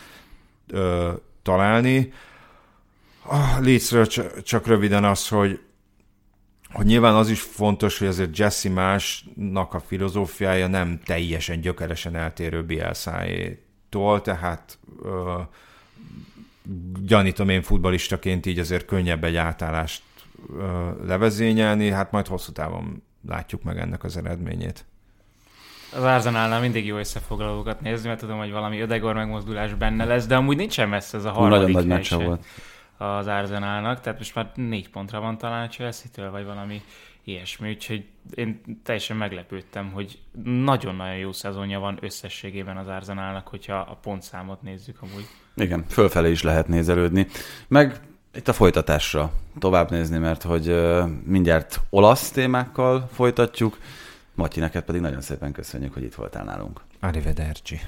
[0.68, 1.12] ö,
[1.42, 2.14] találni.
[3.24, 4.06] Ah, Leedsről
[4.44, 5.60] csak röviden az, hogy
[6.72, 12.64] hogy nyilván az is fontos, hogy azért Jesse másnak a filozófiája nem teljesen gyökeresen eltérő
[12.64, 15.40] Bielsájétól, tehát ö,
[17.02, 20.02] gyanítom én futbalistaként így azért könnyebb egy átállást
[21.06, 24.86] levezényelni, hát majd hosszú távon látjuk meg ennek az eredményét.
[25.96, 30.36] Az Arsenalnál mindig jó összefoglalókat nézni, mert tudom, hogy valami ödegor megmozdulás benne lesz, de
[30.36, 32.46] amúgy nincsen messze ez a harmadik Nagyon nagy volt
[32.98, 36.82] az Arsenalnak, tehát most már négy pontra van talán a Chelsea-től, vagy valami
[37.24, 43.98] ilyesmi, úgyhogy én teljesen meglepődtem, hogy nagyon-nagyon jó szezonja van összességében az Arsenalnak, hogyha a
[44.02, 45.28] pontszámot nézzük amúgy.
[45.56, 47.28] Igen, fölfelé is lehet nézelődni.
[47.68, 48.00] Meg
[48.34, 50.76] itt a folytatásra tovább nézni, mert hogy
[51.24, 53.78] mindjárt olasz témákkal folytatjuk.
[54.36, 56.82] Matyi, neked pedig nagyon szépen köszönjük, hogy itt voltál nálunk.
[57.00, 57.80] Arrivederci.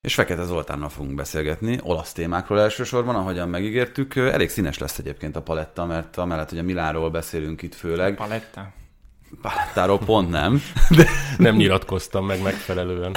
[0.00, 4.16] És Fekete Zoltánnal fogunk beszélgetni, olasz témákról elsősorban, ahogyan megígértük.
[4.16, 8.14] Elég színes lesz egyébként a paletta, mert amellett, hogy a Milánról beszélünk itt főleg.
[8.14, 8.72] Paletta?
[9.42, 10.62] Palettáról pont nem.
[10.96, 11.06] De...
[11.38, 13.12] Nem nyilatkoztam meg megfelelően.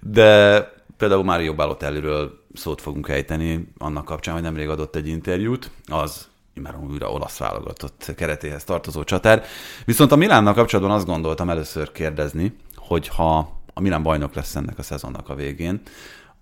[0.00, 0.60] De
[0.96, 6.28] például Mário Balotelliről szót fogunk ejteni annak kapcsán, hogy nemrég adott egy interjút, az
[6.62, 9.44] már újra olasz válogatott keretéhez tartozó csatár.
[9.84, 13.38] Viszont a Milánnal kapcsolatban azt gondoltam először kérdezni, hogy ha
[13.74, 15.80] a Milán bajnok lesz ennek a szezonnak a végén,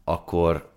[0.05, 0.69] akkor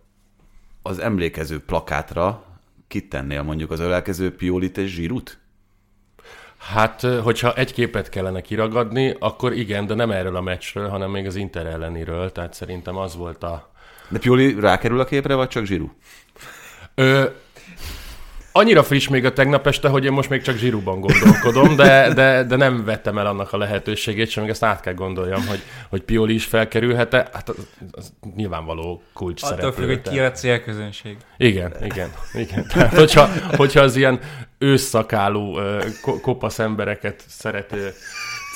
[0.82, 2.44] az emlékező plakátra
[2.88, 5.38] kitennél mondjuk az ölelkező Piolit és Zsirut?
[6.58, 11.26] Hát, hogyha egy képet kellene kiragadni, akkor igen, de nem erről a meccsről, hanem még
[11.26, 13.70] az Inter elleniről, tehát szerintem az volt a...
[14.10, 15.90] De Pioli rákerül a képre, vagy csak Zsiru?
[16.96, 17.26] Ö,
[18.58, 22.44] annyira friss még a tegnap este, hogy én most még csak zsíruban gondolkodom, de, de,
[22.44, 26.02] de nem vettem el annak a lehetőségét sem, még ezt át kell gondoljam, hogy, hogy
[26.02, 27.30] Pioli is felkerülhet-e.
[27.34, 27.56] Hát az,
[27.92, 29.86] az nyilvánvaló kulcs Attól szereplő.
[29.86, 31.18] függ, hogy ki a célközönség.
[31.38, 32.68] Igen, igen, igen.
[32.68, 34.20] Tehát, hogyha, hogyha az ilyen
[34.58, 35.58] ősszakálú
[36.22, 37.94] kopasz embereket szerető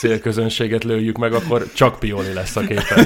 [0.02, 3.06] célközönséget lőjük meg, akkor csak Pioli lesz a képen.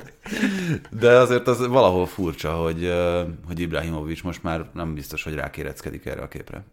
[1.00, 2.92] De azért az valahol furcsa, hogy,
[3.46, 6.64] hogy Ibrahimovics most már nem biztos, hogy rákéreckedik erre a képre.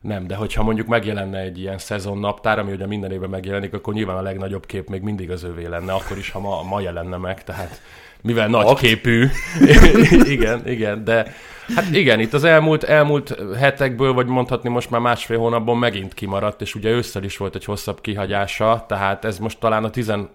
[0.00, 4.16] Nem, de hogyha mondjuk megjelenne egy ilyen szezonnaptár, ami ugye minden évben megjelenik, akkor nyilván
[4.16, 7.44] a legnagyobb kép még mindig az övé lenne, akkor is, ha ma, ma jelenne meg,
[7.44, 7.80] tehát
[8.22, 8.80] mivel nagy Akt.
[8.80, 9.28] képű.
[10.34, 11.34] igen, igen, de
[11.74, 16.60] hát igen, itt az elmúlt, elmúlt hetekből, vagy mondhatni most már másfél hónapban megint kimaradt,
[16.60, 20.30] és ugye ősszel is volt egy hosszabb kihagyása, tehát ez most talán a 16.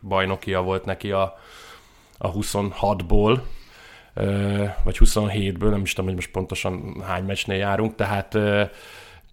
[0.00, 1.38] bajnokia volt neki a,
[2.18, 3.38] a 26-ból,
[4.84, 8.38] vagy 27-ből, nem is tudom, hogy most pontosan hány meccsnél járunk, tehát,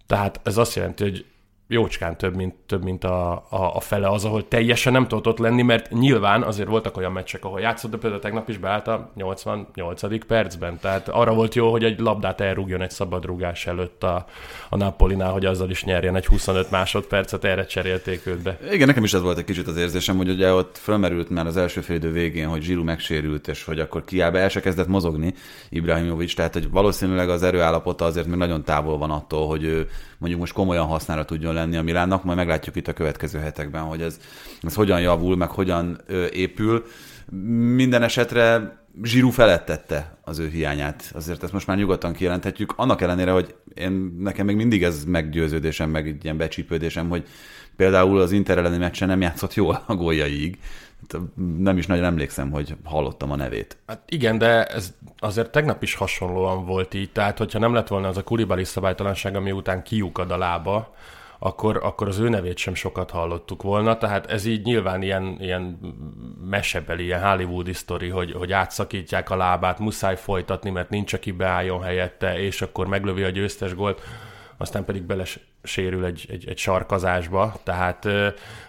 [0.06, 1.24] tehát ez azt jelenti, hogy
[1.68, 5.38] jócskán több, mint, több, mint a, a, a fele az, ahol teljesen nem tudott ott
[5.38, 9.10] lenni, mert nyilván azért voltak olyan meccsek, ahol játszott, de például tegnap is beállt a
[9.14, 10.26] 88.
[10.26, 14.26] percben, tehát arra volt jó, hogy egy labdát elrúgjon egy szabadrúgás előtt a,
[14.68, 18.58] a Napolinál, hogy azzal is nyerjen egy 25 másodpercet, erre cserélték őt be.
[18.72, 21.56] Igen, nekem is ez volt egy kicsit az érzésem, hogy ugye ott fölmerült már az
[21.56, 25.34] első fél idő végén, hogy Zsiru megsérült, és hogy akkor kiáll el se kezdett mozogni
[25.68, 29.88] Ibrahimovic, tehát hogy valószínűleg az erőállapota azért még nagyon távol van attól, hogy ő
[30.18, 34.02] mondjuk most komolyan hasznára tudjon lenni a Milánnak, majd meglátjuk itt a következő hetekben, hogy
[34.02, 34.20] ez,
[34.62, 36.84] ez hogyan javul, meg hogyan ö, épül.
[37.74, 41.10] Minden esetre Zsirú felettette az ő hiányát.
[41.14, 42.72] Azért ezt most már nyugodtan kijelenthetjük.
[42.76, 47.26] Annak ellenére, hogy én, nekem még mindig ez meggyőződésem, meg ilyen becsípődésem, hogy
[47.76, 50.58] például az Inter elleni meccsen nem játszott jól a góljaiig.
[51.58, 53.76] Nem is nagyon emlékszem, hogy hallottam a nevét.
[53.86, 57.10] Hát igen, de ez azért tegnap is hasonlóan volt így.
[57.10, 60.94] Tehát, hogyha nem lett volna az a kulibali szabálytalanság, ami után kiukad a lába,
[61.38, 65.78] akkor, akkor az ő nevét sem sokat hallottuk volna, tehát ez így nyilván ilyen, ilyen
[66.50, 71.82] mesebeli, ilyen Hollywoodi sztori, hogy, hogy átszakítják a lábát, muszáj folytatni, mert nincs, aki beálljon
[71.82, 74.00] helyette, és akkor meglövi a győztes gólt
[74.56, 78.08] aztán pedig belesérül egy, egy, egy sarkazásba, tehát,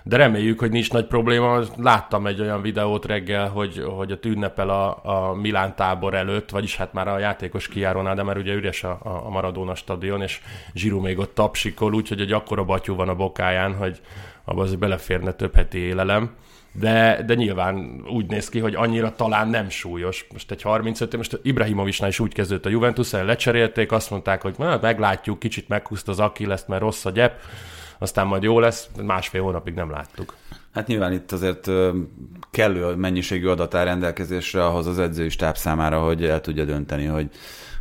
[0.03, 1.59] de reméljük, hogy nincs nagy probléma.
[1.77, 6.75] Láttam egy olyan videót reggel, hogy, hogy a ünnepel a, a Milán tábor előtt, vagyis
[6.75, 10.41] hát már a játékos kijárónál, de már ugye üres a, a Maradona stadion, és
[10.73, 14.01] Zsiru még ott tapsikol, úgyhogy egy akkora batyú van a bokáján, hogy
[14.43, 16.35] abban azért beleférne több heti élelem
[16.79, 20.27] de, de nyilván úgy néz ki, hogy annyira talán nem súlyos.
[20.31, 24.55] Most egy 35 most Ibrahimovicsnál is úgy kezdődött a Juventus, el lecserélték, azt mondták, hogy
[24.57, 27.41] na, meglátjuk, kicsit meghúzta az lesz, mert rossz a gyep,
[27.97, 30.35] aztán majd jó lesz, másfél hónapig nem láttuk.
[30.73, 31.69] Hát nyilván itt azért
[32.51, 37.29] kellő mennyiségű adat áll rendelkezésre ahhoz az edzői stáb számára, hogy el tudja dönteni, hogy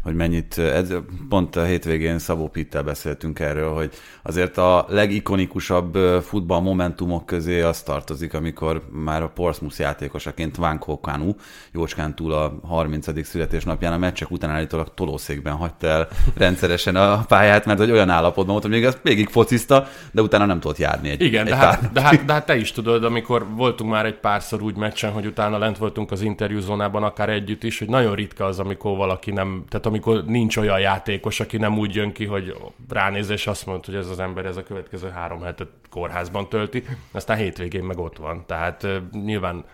[0.07, 0.95] hogy mennyit, ez,
[1.29, 3.91] pont a hétvégén Szabó Pittel beszéltünk erről, hogy
[4.23, 11.35] azért a legikonikusabb futball momentumok közé az tartozik, amikor már a Portsmouth játékosaként Van Kokanu
[11.73, 13.27] jócskán túl a 30.
[13.27, 18.47] születésnapján a meccsek után állítólag tolószékben hagyta el rendszeresen a pályát, mert hogy olyan állapotban
[18.47, 21.57] volt, hogy még az végig focizta, de utána nem tudott járni egy Igen, egy de,
[21.57, 25.13] hát, de, hát, de hát te is tudod, amikor voltunk már egy párszor úgy meccsen,
[25.13, 29.31] hogy utána lent voltunk az interjúzónában akár együtt is, hogy nagyon ritka az, amikor valaki
[29.31, 32.57] nem, tehát amikor nincs olyan játékos, aki nem úgy jön ki, hogy
[32.89, 36.85] ránéz és azt mondja, hogy ez az ember ez a következő három hetet kórházban tölti,
[37.13, 38.45] aztán hétvégén meg ott van.
[38.47, 39.65] Tehát nyilván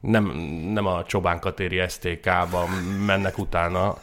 [0.00, 0.24] nem,
[0.72, 2.66] nem a Csobánkatéri STK-ba
[3.06, 3.96] mennek utána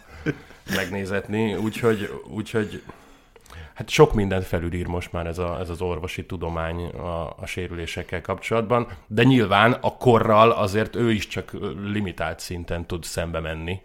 [0.75, 2.83] megnézetni, úgyhogy, úgyhogy
[3.73, 8.21] hát sok mindent felülír most már ez, a, ez az orvosi tudomány a, a sérülésekkel
[8.21, 11.51] kapcsolatban, de nyilván a korral azért ő is csak
[11.83, 13.81] limitált szinten tud szembe menni.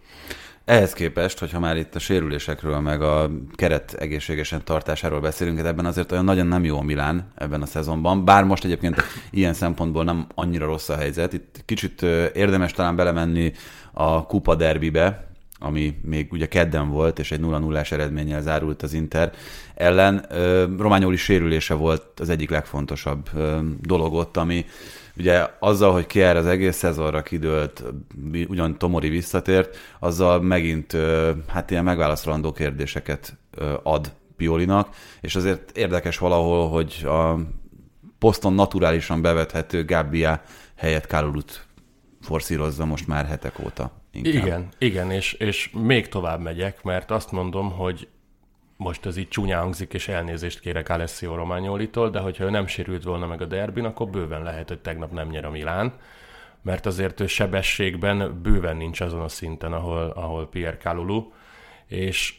[0.65, 5.87] Ehhez képest, hogyha már itt a sérülésekről, meg a keret egészségesen tartásáról beszélünk, hát ebben
[5.87, 10.05] azért olyan nagyon nem jó a Milán ebben a szezonban, bár most egyébként ilyen szempontból
[10.05, 11.33] nem annyira rossz a helyzet.
[11.33, 12.03] Itt kicsit
[12.33, 13.53] érdemes talán belemenni
[13.93, 15.27] a kupa derbibe,
[15.59, 19.33] ami még ugye kedden volt, és egy 0-0-ás eredménnyel zárult az Inter
[19.75, 20.27] ellen.
[20.79, 23.31] Rományoli sérülése volt az egyik legfontosabb
[23.81, 24.65] dolog ott, ami
[25.17, 27.83] ugye azzal, hogy Kier az egész szezonra kidőlt,
[28.49, 30.97] ugyan Tomori visszatért, azzal megint
[31.49, 33.37] hát ilyen megválaszolandó kérdéseket
[33.83, 34.89] ad Piolinak,
[35.21, 37.39] és azért érdekes valahol, hogy a
[38.19, 40.43] poszton naturálisan bevethető Gabbia
[40.77, 41.67] helyett Kálulut
[42.21, 43.91] forszírozza most már hetek óta.
[44.13, 44.33] Inkább.
[44.35, 48.09] Igen, igen, és, és még tovább megyek, mert azt mondom, hogy
[48.85, 53.03] most ez így csúnya hangzik, és elnézést kérek Alessio Romagnolitól, de hogyha ő nem sérült
[53.03, 55.93] volna meg a derbin, akkor bőven lehet, hogy tegnap nem nyer a Milán,
[56.63, 61.33] mert azért ő sebességben bőven nincs azon a szinten, ahol, ahol Pierre Calulu,
[61.87, 62.35] és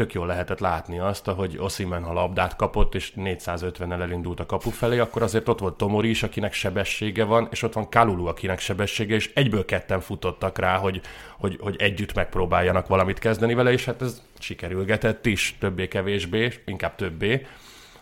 [0.00, 4.70] tök jól lehetett látni azt, hogy Oszimen, ha labdát kapott, és 450-nel elindult a kapu
[4.70, 8.58] felé, akkor azért ott volt Tomori is, akinek sebessége van, és ott van Kalulu, akinek
[8.60, 11.00] sebessége, és egyből ketten futottak rá, hogy,
[11.38, 17.46] hogy, hogy együtt megpróbáljanak valamit kezdeni vele, és hát ez sikerülgetett is, többé-kevésbé, inkább többé.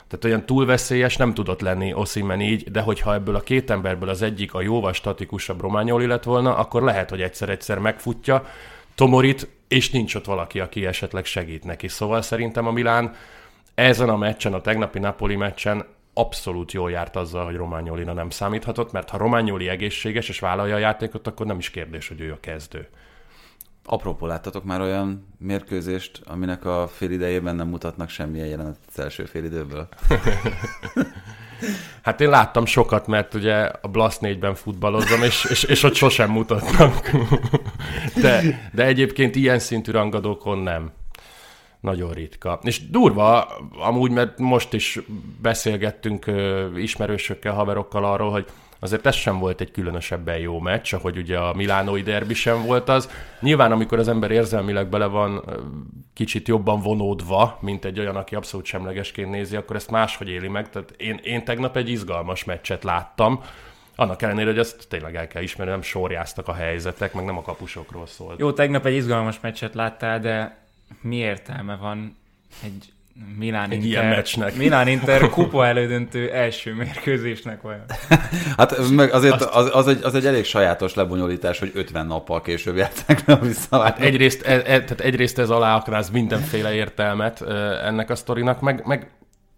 [0.09, 4.22] Tehát olyan túlveszélyes nem tudott lenni Oszimen így, de hogyha ebből a két emberből az
[4.22, 8.44] egyik a jóval statikusabb Rományoli lett volna, akkor lehet, hogy egyszer-egyszer megfutja,
[8.99, 11.88] Tomorit, és nincs ott valaki, aki esetleg segít neki.
[11.88, 13.14] Szóval szerintem a Milán
[13.74, 15.84] ezen a meccsen, a tegnapi Napoli meccsen
[16.14, 20.78] abszolút jól járt azzal, hogy Romániolina nem számíthatott, mert ha Románioli egészséges és vállalja a
[20.78, 22.88] játékot, akkor nem is kérdés, hogy ő a kezdő.
[23.84, 29.24] Apropó, láttatok már olyan mérkőzést, aminek a fél idejében nem mutatnak semmilyen jelenet az első
[29.24, 29.88] fél időből?
[32.02, 36.30] Hát én láttam sokat, mert ugye a Blast 4-ben futballozom, és, és, és ott sosem
[36.30, 37.11] mutatnak.
[38.14, 38.42] De,
[38.72, 40.92] de egyébként ilyen szintű rangadókon nem.
[41.80, 42.59] Nagyon ritka.
[42.62, 43.48] És durva,
[43.78, 44.98] amúgy, mert most is
[45.42, 46.30] beszélgettünk
[46.76, 48.46] ismerősökkel, haverokkal arról, hogy
[48.79, 52.89] azért ez sem volt egy különösebben jó meccs, ahogy ugye a Milánói derbi sem volt
[52.89, 53.11] az.
[53.41, 55.45] Nyilván, amikor az ember érzelmileg bele van
[56.14, 60.70] kicsit jobban vonódva, mint egy olyan, aki abszolút semlegesként nézi, akkor ezt máshogy éli meg.
[60.70, 63.43] Tehát én, én tegnap egy izgalmas meccset láttam,
[63.97, 67.43] annak ellenére, hogy ezt tényleg el kell ismerni, nem sorjáztak a helyzetek, meg nem a
[67.43, 68.39] kapusokról szólt.
[68.39, 70.66] Jó, tegnap egy izgalmas meccset láttál, de
[71.01, 72.16] mi értelme van
[72.62, 72.93] egy
[73.39, 74.57] Milán Egy Inter, ilyen meccsnek.
[74.57, 77.85] Milán Inter kupa elődöntő első mérkőzésnek vajon?
[78.57, 82.77] Hát meg azért az, az, egy, az egy elég sajátos lebonyolítás, hogy 50 nappal később
[82.77, 83.97] járták le a visszavágót.
[83.97, 87.55] Hát egyrészt, e, e, tehát egyrészt ez aláaknáz mindenféle értelmet e,
[87.87, 89.11] ennek a sztorinak, meg, meg,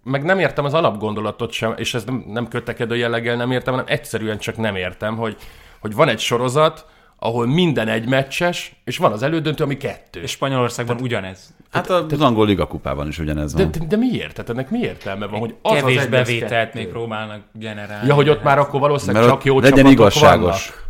[0.02, 3.88] meg nem értem az alapgondolatot sem, és ez nem, nem kötekedő jelleggel nem értem, hanem
[3.88, 5.36] egyszerűen csak nem értem, hogy,
[5.80, 6.86] hogy van egy sorozat,
[7.22, 10.22] ahol minden egy meccses, és van az elődöntő, ami kettő.
[10.22, 11.54] És Spanyolországban Tehát, ugyanez.
[11.70, 13.70] Hát a, az angol liga kupában is ugyanez van.
[13.70, 14.34] De, de, de miért?
[14.34, 18.06] Tehát ennek mi értelme van, hogy az Kevés az bevételt még próbálnak generálni.
[18.08, 20.68] Ja, hogy ott már akkor valószínűleg Mert csak jó legyen csapatok igazságos.
[20.68, 20.88] vannak.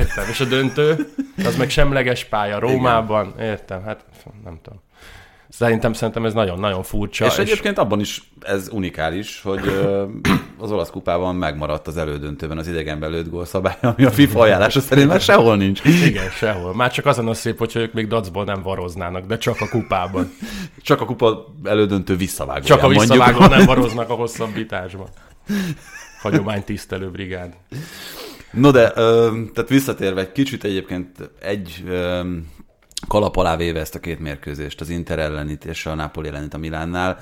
[0.00, 1.12] Értem, és a döntő,
[1.44, 3.34] az meg semleges pálya Rómában.
[3.40, 4.04] Értem, hát
[4.44, 4.80] nem tudom.
[5.52, 7.26] Szerintem, szerintem ez nagyon-nagyon furcsa.
[7.26, 9.60] És egyébként abban is ez unikális, hogy
[10.58, 15.08] az olasz kupában megmaradt az elődöntőben az idegenbe lőtt gólszabály, ami a FIFA ajánlása szerint
[15.08, 15.84] már sehol nincs.
[15.84, 16.74] Igen, sehol.
[16.74, 20.32] Már csak azon a szép, hogyha ők még dacból nem varoznának, de csak a kupában.
[20.82, 22.64] Csak a kupa elődöntő visszavágó.
[22.64, 25.08] Csak a visszavágó nem varoznak a hosszabbításban.
[26.20, 27.54] Hagyomány tisztelő brigád.
[28.52, 32.20] No de, ö, tehát visszatérve egy kicsit egyébként egy ö,
[33.08, 36.58] kalap alá véve ezt a két mérkőzést, az Inter ellenit és a Napoli ellenit a
[36.58, 37.18] Milánnál,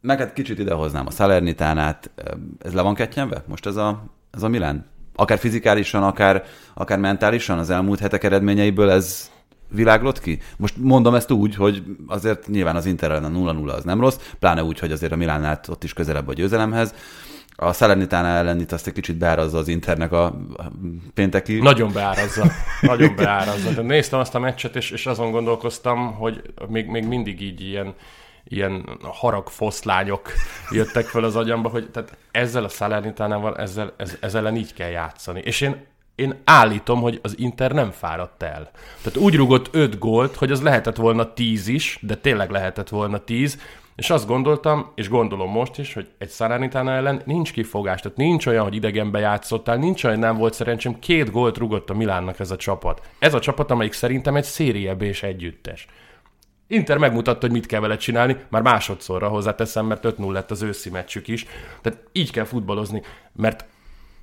[0.00, 2.10] meg hát kicsit idehoznám a Salernitánát,
[2.58, 4.86] ez le van kettyenve most ez a, ez a Milán?
[5.14, 6.44] Akár fizikálisan, akár,
[6.74, 9.30] akár mentálisan az elmúlt hetek eredményeiből ez
[9.68, 10.38] világlott ki?
[10.56, 14.64] Most mondom ezt úgy, hogy azért nyilván az Inter ellen 0-0 az nem rossz, pláne
[14.64, 16.94] úgy, hogy azért a Milánnál ott is közelebb a győzelemhez,
[17.56, 20.38] a Salernitana ellen itt azt egy kicsit beárazza az Internek a
[21.14, 21.58] pénteki.
[21.58, 22.46] Nagyon beárazza.
[22.80, 23.70] Nagyon beárazza.
[23.70, 27.94] De néztem azt a meccset, és, és azon gondolkoztam, hogy még, még mindig így ilyen,
[28.44, 30.32] ilyen haragfoszlányok
[30.70, 34.90] jöttek fel az agyamba, hogy tehát ezzel a Salernitánával, ezzel, ez, ezzel ellen így kell
[34.90, 35.40] játszani.
[35.44, 38.70] És én én állítom, hogy az Inter nem fáradt el.
[39.02, 43.18] Tehát úgy rugott öt gólt, hogy az lehetett volna tíz is, de tényleg lehetett volna
[43.18, 43.58] tíz,
[43.96, 48.46] és azt gondoltam, és gondolom most is, hogy egy Salernitana ellen nincs kifogás, tehát nincs
[48.46, 52.50] olyan, hogy idegenbe játszottál, nincs olyan, nem volt szerencsém, két gólt rugott a Milánnak ez
[52.50, 53.08] a csapat.
[53.18, 55.86] Ez a csapat, amelyik szerintem egy széria és együttes.
[56.66, 60.90] Inter megmutatta, hogy mit kell vele csinálni, már másodszorra hozzáteszem, mert 5-0 lett az őszi
[60.90, 61.46] meccsük is.
[61.80, 63.64] Tehát így kell futballozni, mert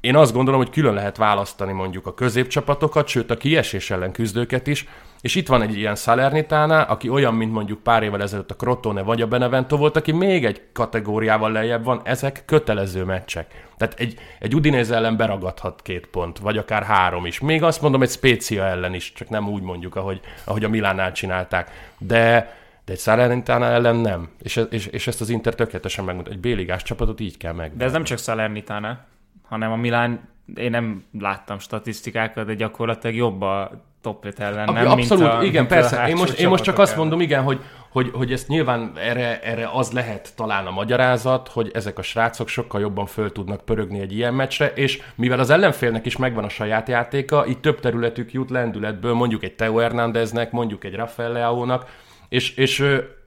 [0.02, 4.68] én azt gondolom, hogy külön lehet választani mondjuk a középcsapatokat, sőt a kiesés ellen küzdőket
[4.68, 4.88] is,
[5.22, 9.02] és itt van egy ilyen Salernitánál, aki olyan, mint mondjuk pár évvel ezelőtt a Crotone
[9.02, 13.68] vagy a Benevento volt, aki még egy kategóriával lejjebb van, ezek kötelező meccsek.
[13.78, 17.40] Tehát egy, egy Udinese ellen beragadhat két pont, vagy akár három is.
[17.40, 21.12] Még azt mondom, egy Spezia ellen is, csak nem úgy mondjuk, ahogy, ahogy a Milánál
[21.12, 21.72] csinálták.
[21.98, 24.30] De, de egy Salernitana ellen nem.
[24.42, 26.32] És, és, és ezt az Inter tökéletesen megmondta.
[26.32, 27.78] Egy béligás csapatot így kell meg.
[27.78, 29.00] De ez nem csak Salernitana,
[29.48, 30.20] hanem a Milán,
[30.56, 34.88] én nem láttam statisztikákat, de gyakorlatilag jobb a top 5 ellen, nem?
[34.88, 36.02] Abszolút, mint a, igen, mint persze.
[36.02, 39.40] A Én most, én most csak azt mondom, igen, hogy, hogy, hogy ezt nyilván erre,
[39.42, 44.00] erre az lehet talán a magyarázat, hogy ezek a srácok sokkal jobban föl tudnak pörögni
[44.00, 48.34] egy ilyen meccsre, és mivel az ellenfélnek is megvan a saját játéka, így több területük
[48.34, 51.86] jut lendületből, mondjuk egy Teo Hernándeznek, mondjuk egy Rafael Leao-nak,
[52.30, 52.80] és, és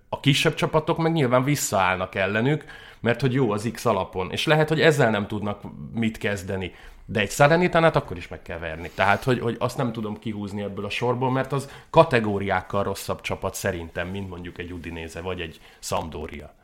[0.08, 2.64] a kisebb csapatok meg nyilván visszaállnak ellenük,
[3.00, 5.60] mert hogy jó az X alapon, és lehet, hogy ezzel nem tudnak
[5.94, 6.74] mit kezdeni.
[7.12, 8.90] De egy Salernitánát akkor is meg kell verni.
[8.94, 13.54] Tehát, hogy, hogy azt nem tudom kihúzni ebből a sorból, mert az kategóriákkal rosszabb csapat
[13.54, 16.54] szerintem, mint mondjuk egy Udinéze vagy egy Sampdoria.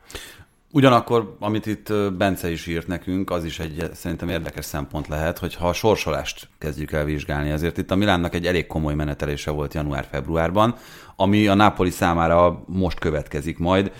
[0.71, 5.55] Ugyanakkor, amit itt Bence is írt nekünk, az is egy szerintem érdekes szempont lehet, hogy
[5.55, 9.73] ha a sorsolást kezdjük el vizsgálni, ezért itt a Milánnak egy elég komoly menetelése volt
[9.73, 10.75] január-februárban,
[11.15, 13.91] ami a Napoli számára most következik majd.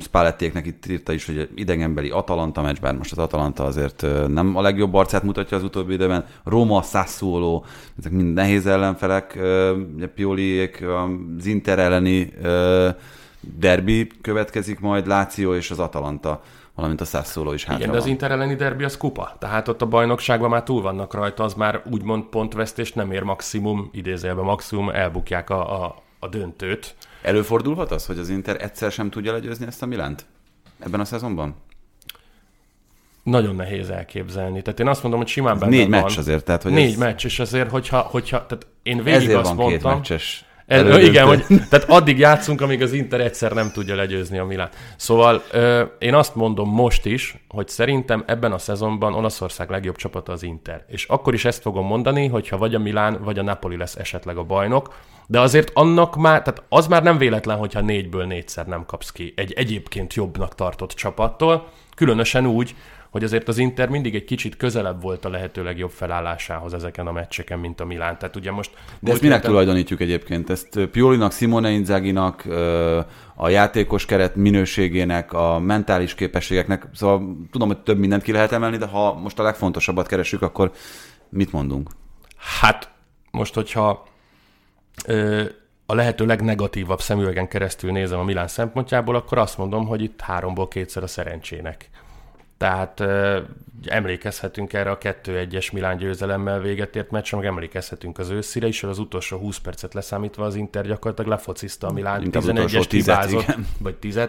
[0.00, 4.60] Spallettéknek itt írta is, hogy idegenbeli Atalanta meccs, bár most az Atalanta azért nem a
[4.60, 6.24] legjobb arcát mutatja az utóbbi időben.
[6.44, 7.62] Roma, Sassuolo,
[7.98, 9.38] ezek mind nehéz ellenfelek,
[10.14, 10.84] Pioliék,
[11.38, 12.32] az Inter elleni
[13.40, 16.42] derbi következik majd, Láció és az Atalanta,
[16.74, 18.06] valamint a Sassuolo is hátra Igen, de az.
[18.06, 19.36] Inter elleni derbi az kupa.
[19.38, 23.88] Tehát ott a bajnokságban már túl vannak rajta, az már úgymond pontvesztés nem ér maximum,
[23.92, 26.94] idézőjelben maximum, elbukják a, a, a döntőt.
[27.22, 30.26] Előfordulhat az, hogy az Inter egyszer sem tudja legyőzni ezt a Milánt?
[30.78, 31.54] Ebben a szezonban?
[33.28, 34.62] nagyon nehéz elképzelni.
[34.62, 36.00] Tehát én azt mondom, hogy simán benne Négy van.
[36.00, 39.38] meccs azért, tehát hogy Négy ez, meccs, és azért, hogyha, hogyha tehát én végig ezért
[39.38, 41.06] azt van két mondtam, meccses elődöntő.
[41.06, 44.68] igen, hogy, tehát addig játszunk, amíg az Inter egyszer nem tudja legyőzni a Milán.
[44.96, 50.32] Szóval ö, én azt mondom most is, hogy szerintem ebben a szezonban Olaszország legjobb csapata
[50.32, 50.84] az Inter.
[50.88, 54.36] És akkor is ezt fogom mondani, hogyha vagy a Milán, vagy a Napoli lesz esetleg
[54.36, 54.94] a bajnok,
[55.26, 59.32] de azért annak már, tehát az már nem véletlen, hogyha négyből négyszer nem kapsz ki
[59.36, 62.74] egy egyébként jobbnak tartott csapattól, különösen úgy,
[63.10, 67.12] hogy azért az Inter mindig egy kicsit közelebb volt a lehető legjobb felállásához ezeken a
[67.12, 68.18] meccseken, mint a Milán.
[68.18, 68.70] Tehát ugye most...
[69.00, 70.50] De ezt minek héten- tulajdonítjuk egyébként?
[70.50, 72.44] Ezt Piolinak, Simone Inzaginak,
[73.34, 78.76] a játékos keret minőségének, a mentális képességeknek, szóval tudom, hogy több mindent ki lehet emelni,
[78.76, 80.72] de ha most a legfontosabbat keresünk, akkor
[81.28, 81.90] mit mondunk?
[82.60, 82.90] Hát
[83.30, 84.06] most, hogyha
[85.06, 85.44] ö,
[85.86, 90.68] a lehető legnegatívabb szemüvegen keresztül nézem a Milán szempontjából, akkor azt mondom, hogy itt háromból
[90.68, 91.90] kétszer a szerencsének.
[92.58, 93.02] Tehát
[93.86, 98.98] emlékezhetünk erre a 2-1-es Milán győzelemmel véget ért meccsre, meg emlékezhetünk az őszire is, az
[98.98, 103.24] utolsó 20 percet leszámítva az Inter gyakorlatilag lefocizta a Milán, Inkább az utolsó 11-es tizet,
[103.24, 104.20] hibázott, vagy 10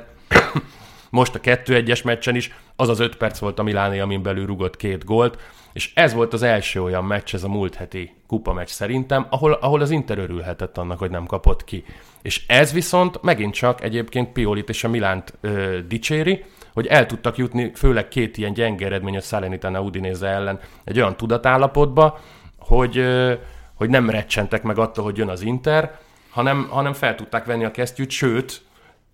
[1.09, 4.75] most a 2-1-es meccsen is, az az 5 perc volt a Miláné, amin belül rugott
[4.75, 5.37] két gólt,
[5.73, 9.51] és ez volt az első olyan meccs, ez a múlt heti kupa meccs szerintem, ahol,
[9.51, 11.83] ahol az Inter örülhetett annak, hogy nem kapott ki.
[12.21, 16.43] És ez viszont megint csak egyébként Piolit és a Milánt ö, dicséri,
[16.79, 21.17] hogy el tudtak jutni, főleg két ilyen gyenge eredmény a Salernitana Udinese ellen egy olyan
[21.17, 22.19] tudatállapotba,
[22.59, 23.05] hogy,
[23.73, 25.99] hogy nem recsentek meg attól, hogy jön az Inter,
[26.29, 28.61] hanem, hanem fel tudták venni a kesztyűt, sőt,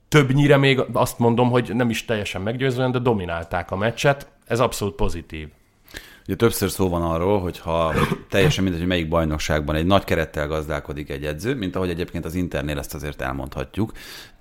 [0.07, 4.27] többnyire még azt mondom, hogy nem is teljesen meggyőzően, de dominálták a meccset.
[4.47, 5.49] Ez abszolút pozitív.
[6.27, 7.93] Ugye többször szó van arról, hogy ha
[8.29, 12.35] teljesen mindegy, hogy melyik bajnokságban egy nagy kerettel gazdálkodik egy edző, mint ahogy egyébként az
[12.35, 13.91] Internél ezt azért elmondhatjuk,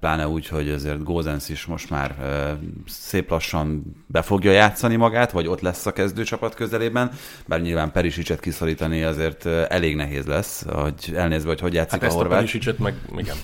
[0.00, 2.50] pláne úgy, hogy azért Gózensz is most már ö,
[2.86, 7.10] szép lassan be fogja játszani magát, vagy ott lesz a kezdőcsapat közelében,
[7.46, 12.06] bár nyilván Perisicset kiszorítani azért elég nehéz lesz, hogy elnézve, hogy hogy játszik Hát a
[12.06, 12.38] ezt a horvát.
[12.38, 13.36] Perisicset meg, igen.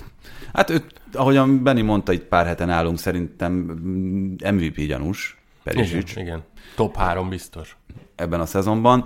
[0.52, 6.24] Hát őt, ahogyan Benni mondta itt pár heten állunk, szerintem mm, MVP gyanús, Perisic igen.
[6.24, 6.42] Igen.
[6.74, 7.76] Top 3 biztos.
[8.20, 9.04] Ebben a szezonban.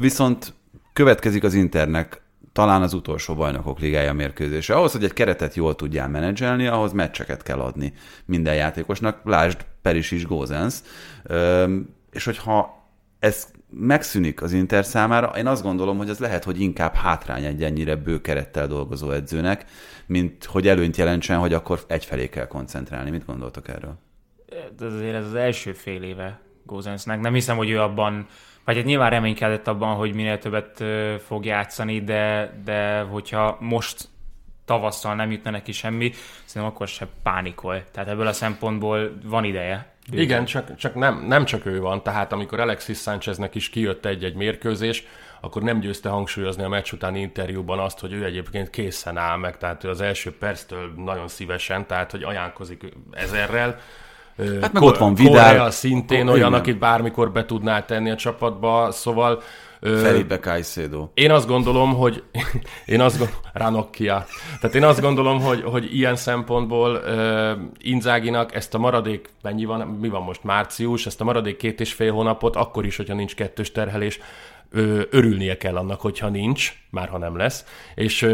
[0.00, 0.54] Viszont
[0.92, 2.22] következik az Internek
[2.52, 4.74] talán az utolsó bajnokok ligája mérkőzése.
[4.74, 7.92] Ahhoz, hogy egy keretet jól tudjál menedzselni, ahhoz meccseket kell adni
[8.24, 9.20] minden játékosnak.
[9.24, 10.84] Lásd Perisic Gózensz.
[11.22, 11.76] Ö,
[12.12, 12.86] És hogyha
[13.18, 17.62] ez megszűnik az Inter számára, én azt gondolom, hogy ez lehet, hogy inkább hátrány egy
[17.62, 19.64] ennyire bő kerettel dolgozó edzőnek,
[20.06, 23.10] mint hogy előnyt jelentsen, hogy akkor egyfelé kell koncentrálni.
[23.10, 23.98] Mit gondoltok erről?
[24.78, 27.20] De azért ez az első fél éve Gozensnek.
[27.20, 28.26] Nem hiszem, hogy ő abban,
[28.64, 30.84] vagy hát nyilván reménykedett abban, hogy minél többet
[31.22, 34.08] fog játszani, de, de hogyha most
[34.64, 36.12] tavasszal nem jutna neki semmi,
[36.44, 37.84] szerintem akkor se pánikol.
[37.92, 39.90] Tehát ebből a szempontból van ideje.
[40.10, 44.34] Igen, csak, csak nem, nem csak ő van, tehát amikor Alexis Sáncheznek is kijött egy-egy
[44.34, 45.04] mérkőzés,
[45.40, 49.58] akkor nem győzte hangsúlyozni a meccs utáni interjúban azt, hogy ő egyébként készen áll meg,
[49.58, 53.80] tehát ő az első perctől nagyon szívesen, tehát hogy ajánlkozik ezerrel.
[54.60, 55.32] Hát meg ott van Vidal.
[55.32, 56.60] Korea szintén Ko- olyan, igen.
[56.60, 59.42] akit bármikor be tudnál tenni a csapatba, szóval
[59.80, 61.08] Felipe Caicedo.
[61.14, 62.22] én azt gondolom, hogy
[62.86, 64.26] én azt gondolom, Ranocchia.
[64.60, 69.80] Tehát én azt gondolom, hogy, hogy ilyen szempontból uh, Inzáginak ezt a maradék, mennyi van,
[69.80, 73.34] mi van most, március, ezt a maradék két és fél hónapot, akkor is, hogyha nincs
[73.34, 74.20] kettős terhelés,
[75.10, 77.64] örülnie kell annak, hogyha nincs, már ha nem lesz,
[77.94, 78.28] és,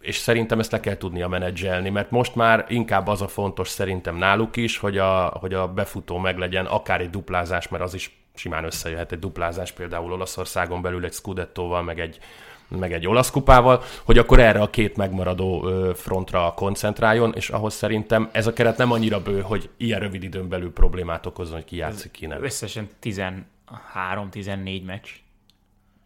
[0.00, 4.16] és szerintem ezt le kell tudnia menedzselni, mert most már inkább az a fontos szerintem
[4.16, 8.64] náluk is, hogy a, hogy a befutó meglegyen, akár egy duplázás, mert az is simán
[8.64, 12.18] összejöhet egy duplázás, például Olaszországon belül egy Scudettóval, meg egy,
[12.68, 18.28] meg egy olasz kupával, hogy akkor erre a két megmaradó frontra koncentráljon, és ahhoz szerintem
[18.32, 21.76] ez a keret nem annyira bő, hogy ilyen rövid időn belül problémát okozzon, hogy ki
[21.76, 22.44] játszik, ki nem.
[22.44, 25.08] Összesen 13-14 meccs.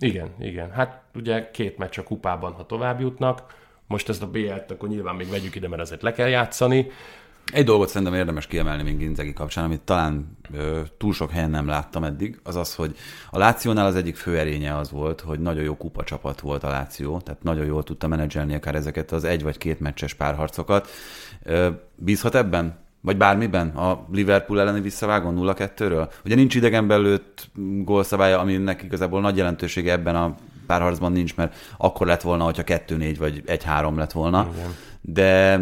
[0.00, 0.70] Igen, igen.
[0.70, 3.58] Hát ugye két meccs a kupában, ha tovább jutnak.
[3.86, 6.86] Most ezt a BL-t akkor nyilván még vegyük ide, mert azért le kell játszani.
[7.52, 11.66] Egy dolgot szerintem érdemes kiemelni még Ginzegi kapcsán, amit talán ö, túl sok helyen nem
[11.66, 12.96] láttam eddig, az az, hogy
[13.30, 16.68] a Lációnál az egyik fő erénye az volt, hogy nagyon jó kupa csapat volt a
[16.68, 20.88] Láció, tehát nagyon jól tudta menedzselni akár ezeket az egy vagy két meccses párharcokat.
[21.42, 22.78] Ö, bízhat ebben?
[23.00, 23.68] Vagy bármiben?
[23.68, 26.10] A Liverpool elleni visszavágó 0-2-ről?
[26.24, 27.48] Ugye nincs idegen belőtt
[27.84, 30.34] gólszabálya, aminek igazából nagy jelentősége ebben a
[30.66, 34.48] párharcban nincs, mert akkor lett volna, hogyha 2-4 vagy 1-3 lett volna.
[34.54, 34.74] Igen.
[35.00, 35.60] De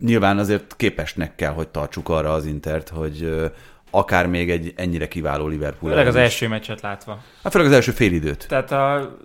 [0.00, 3.50] nyilván azért képesnek kell, hogy tartsuk arra az Intert, hogy
[3.90, 5.90] akár még egy ennyire kiváló Liverpool.
[5.90, 7.18] Főleg az első meccset látva.
[7.42, 8.46] Hát főleg az első fél időt.
[8.48, 9.16] Tehát a...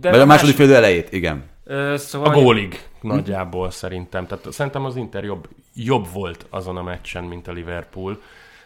[0.00, 1.44] De Vagy a második fél elejét, igen.
[1.70, 4.26] Ö, A szóval gólig nagyjából szerintem.
[4.26, 8.20] Tehát szerintem az Inter jobb, jobb volt azon a meccsen, mint a Liverpool.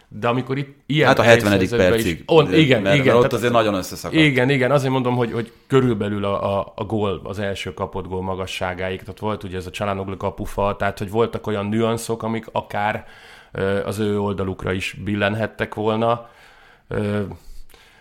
[0.09, 1.59] de amikor itt ilyen Hát a nehéz 70.
[1.59, 2.19] helyzetben percig.
[2.19, 3.15] Is, on, igen, mert, igen.
[3.15, 4.21] Mert ott azért nagyon összeszakadt.
[4.23, 8.23] igen, igen, azért mondom, hogy, hogy körülbelül a, a, a gól, az első kapott gól
[8.23, 13.07] magasságáig, tehát volt ugye ez a Csalanoglu kapufa, tehát hogy voltak olyan nüanszok, amik akár
[13.53, 16.29] ö, az ő oldalukra is billenhettek volna.
[16.89, 17.21] Ö,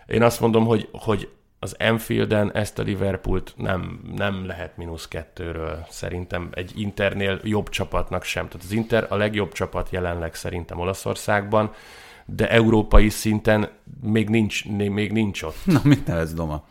[0.08, 1.30] Én azt mondom, hogy, hogy
[1.64, 8.24] az Enfielden ezt a Liverpoolt nem, nem lehet mínusz kettőről szerintem egy Internél jobb csapatnak
[8.24, 8.47] sem.
[8.47, 11.74] Tehát az Inter a legjobb csapat jelenleg szerintem Olaszországban,
[12.26, 13.70] de európai szinten
[14.01, 15.66] még nincs, még nincs ott.
[15.66, 16.64] Na, mit nevetsz, Doma?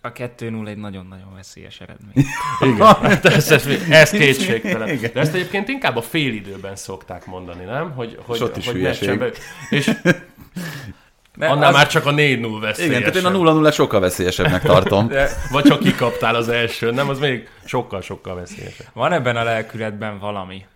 [0.00, 2.24] A 2-0 egy nagyon-nagyon veszélyes eredmény.
[2.72, 4.98] Igen, hát ez, ez, ez kétségtelen.
[5.00, 7.92] De ezt egyébként inkább a fél időben szokták mondani, nem?
[7.92, 9.18] Hogy, hogy, ott is hogy hülyeség.
[9.18, 9.32] be-
[9.70, 9.90] És
[11.36, 12.90] De annál az- már csak a 4-0 veszélyes.
[12.90, 15.08] Igen, tehát én a 0 0 sokkal veszélyesebbnek tartom.
[15.08, 17.08] De Vagy ha kikaptál az elsőn, nem?
[17.08, 18.86] Az még sokkal-sokkal veszélyesebb.
[18.92, 20.66] van ebben a lelkületben valami.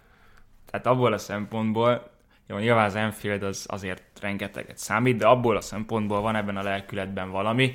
[0.71, 2.11] Tehát abból a szempontból,
[2.49, 6.63] jó, nyilván az Enfield az azért rengeteget számít, de abból a szempontból van ebben a
[6.63, 7.75] lelkületben valami,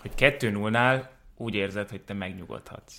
[0.00, 1.00] hogy 2-0-nál
[1.36, 2.94] úgy érzed, hogy te megnyugodhatsz.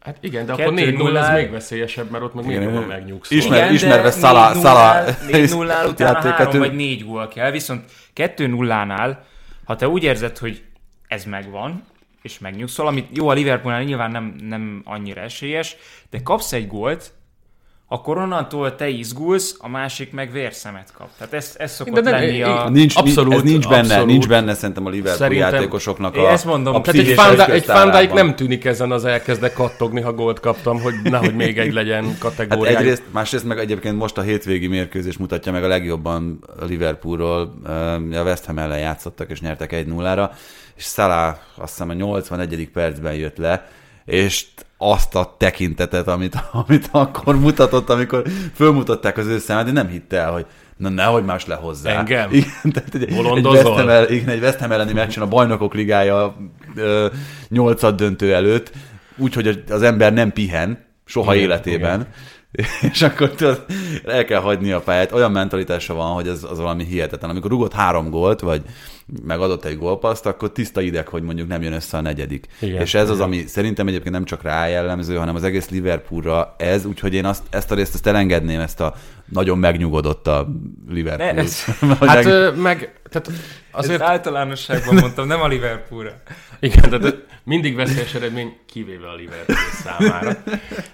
[0.00, 3.38] Hát igen, de akkor 4 0 az még veszélyesebb, mert ott meg még jobban megnyugszol.
[3.38, 7.50] Ismer- Igen, ismerve Szala- 4-0-nál Szala- 4-0-nál utána játéket, 3 ő- vagy 4 gól kell,
[7.50, 7.84] viszont
[8.14, 9.16] 2-0-nál,
[9.64, 10.62] ha te úgy érzed, hogy
[11.08, 11.84] ez megvan,
[12.22, 15.76] és megnyugszol, amit jó a Liverpoolnál nyilván nem, nem annyira esélyes,
[16.10, 17.12] de kapsz egy gólt,
[17.92, 21.08] akkor onnantól te izgulsz, a másik meg vérszemet kap.
[21.18, 22.68] Tehát ez, ez szokott De nem- lenni a...
[22.68, 24.06] Nincs, Abszolút, ez nincs benne, abszolút.
[24.06, 27.28] nincs benne szerintem a Liverpool Szerintem- játékosoknak Én a, ezt mondom, a Tehát egy Dijk-
[27.30, 28.14] egy eszköztárában.
[28.14, 32.18] nem tűnik ezen az elkezdek kattogni, ha gólt kaptam, hogy nehogy még egy legyen Hát
[32.18, 32.78] kategóriája.
[32.78, 37.52] egyrészt, másrészt meg egyébként most a hétvégi mérkőzés mutatja meg a legjobban a Liverpoolról.
[38.12, 40.30] A West Ham ellen játszottak és nyertek 1-0-ra,
[40.76, 42.68] és Salah azt hiszem a 81.
[42.72, 43.68] percben jött le,
[44.04, 44.44] és
[44.82, 48.22] azt a tekintetet, amit, amit akkor mutatott, amikor
[48.54, 51.98] fölmutatták az ő számát, én nem hitte el, hogy na nehogy más lehozzá.
[51.98, 52.32] Engem?
[52.34, 53.52] Igen, tehát egy, egy, Bolondozol?
[53.52, 56.36] West Ham, el, igen, egy West Ham elleni meccsen a bajnokok ligája
[57.48, 58.72] nyolcad döntő előtt,
[59.16, 62.06] úgyhogy az ember nem pihen, soha Igen, életében.
[62.92, 63.64] És akkor tudod,
[64.06, 65.12] el kell hagyni a pályát.
[65.12, 67.30] Olyan mentalitása van, hogy az, az valami hihetetlen.
[67.30, 68.62] Amikor rugott három gólt, vagy
[69.24, 72.46] megadott egy gólpaszt, akkor tiszta ideg, hogy mondjuk nem jön össze a negyedik.
[72.60, 76.54] Igen, és ez az, ami szerintem egyébként nem csak rá jellemző, hanem az egész Liverpoolra
[76.58, 78.94] ez, úgyhogy én azt, ezt a részt ezt elengedném, ezt a
[79.30, 80.48] nagyon megnyugodott a
[80.88, 81.32] Liverpool.
[81.32, 81.64] Ne, ez-
[82.06, 83.30] Hát meg- meg, tehát
[83.72, 84.00] Azért...
[84.00, 86.22] Ezt általánosságban mondtam, nem a Liverpoolra.
[86.60, 90.36] igen, tehát mindig veszélyes eredmény, kivéve a Liverpool számára.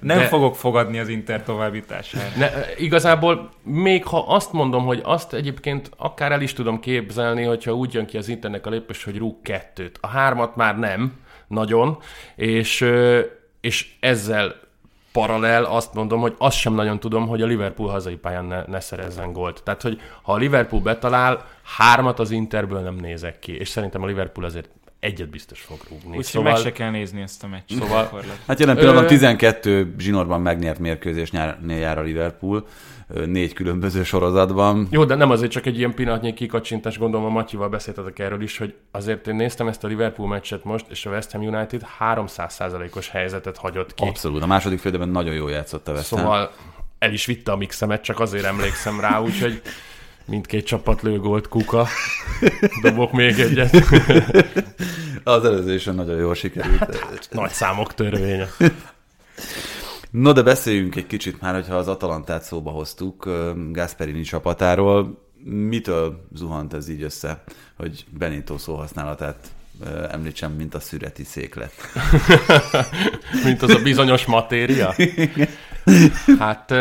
[0.00, 2.28] Nem De- fogok fogadni az Inter továbbítására.
[2.36, 7.72] Ne, igazából még ha azt mondom, hogy azt egyébként akár el is tudom képzelni, hogyha
[7.74, 9.98] úgy jön ki az internet a lépés, hogy rúg kettőt.
[10.00, 11.12] A hármat már nem,
[11.48, 11.98] nagyon,
[12.36, 12.90] és,
[13.60, 14.54] és ezzel
[15.20, 18.80] paralel azt mondom, hogy azt sem nagyon tudom, hogy a Liverpool hazai pályán ne, ne
[18.80, 19.62] szerezzen gólt.
[19.62, 21.46] Tehát, hogy ha a Liverpool betalál,
[21.76, 24.68] hármat az Interből nem nézek ki, és szerintem a Liverpool azért
[25.00, 26.08] egyet biztos fog rúgni.
[26.08, 27.78] Úgyhogy szóval, meg se kell nézni ezt a meccset.
[27.78, 28.22] Szóval-.
[28.46, 32.66] Hát jelen pillanatban Ö- 12 zsinórban megnyert mérkőzés nyárnél jár a Liverpool,
[33.26, 34.88] négy különböző sorozatban.
[34.90, 38.58] Jó, de nem azért csak egy ilyen pillanatnyi kikacsintás, gondolom a Matyival beszéltetek erről is,
[38.58, 43.08] hogy azért én néztem ezt a Liverpool meccset most, és a West Ham United 300%-os
[43.08, 44.04] helyzetet hagyott ki.
[44.06, 44.42] Abszolút.
[44.42, 46.18] A második félidőben nagyon jól játszott a West Ham.
[46.18, 46.50] Szóval
[46.98, 49.62] el is vitte a mixemet, csak azért emlékszem rá, úgyhogy
[50.24, 51.86] mindkét csapat lő gólt kuka.
[52.82, 53.76] Dobok még egyet.
[55.24, 57.28] Az előző is nagyon jól sikerült.
[57.30, 58.48] Nagy számok törvénye.
[60.18, 63.30] No, de beszéljünk egy kicsit már, hogyha az Atalantát szóba hoztuk,
[63.72, 65.24] Gasperini csapatáról.
[65.44, 67.42] Mitől zuhant ez így össze,
[67.76, 69.36] hogy Benito szóhasználatát
[70.10, 71.72] említsem, mint a szüreti széklet?
[73.44, 74.94] Mint az a bizonyos matéria.
[76.38, 76.74] Hát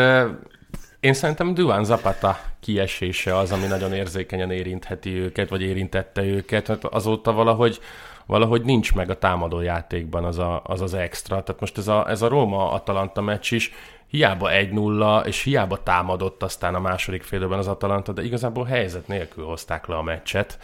[1.00, 6.66] én szerintem Duan Zapata kiesése az, ami nagyon érzékenyen érintheti őket, vagy érintette őket.
[6.66, 7.80] Hát azóta valahogy
[8.26, 11.42] valahogy nincs meg a támadó játékban az a, az, az extra.
[11.42, 13.72] Tehát most ez a, ez a Róma-Atalanta meccs is
[14.06, 19.44] hiába 1-0, és hiába támadott aztán a második félben az Atalanta, de igazából helyzet nélkül
[19.44, 20.58] hozták le a meccset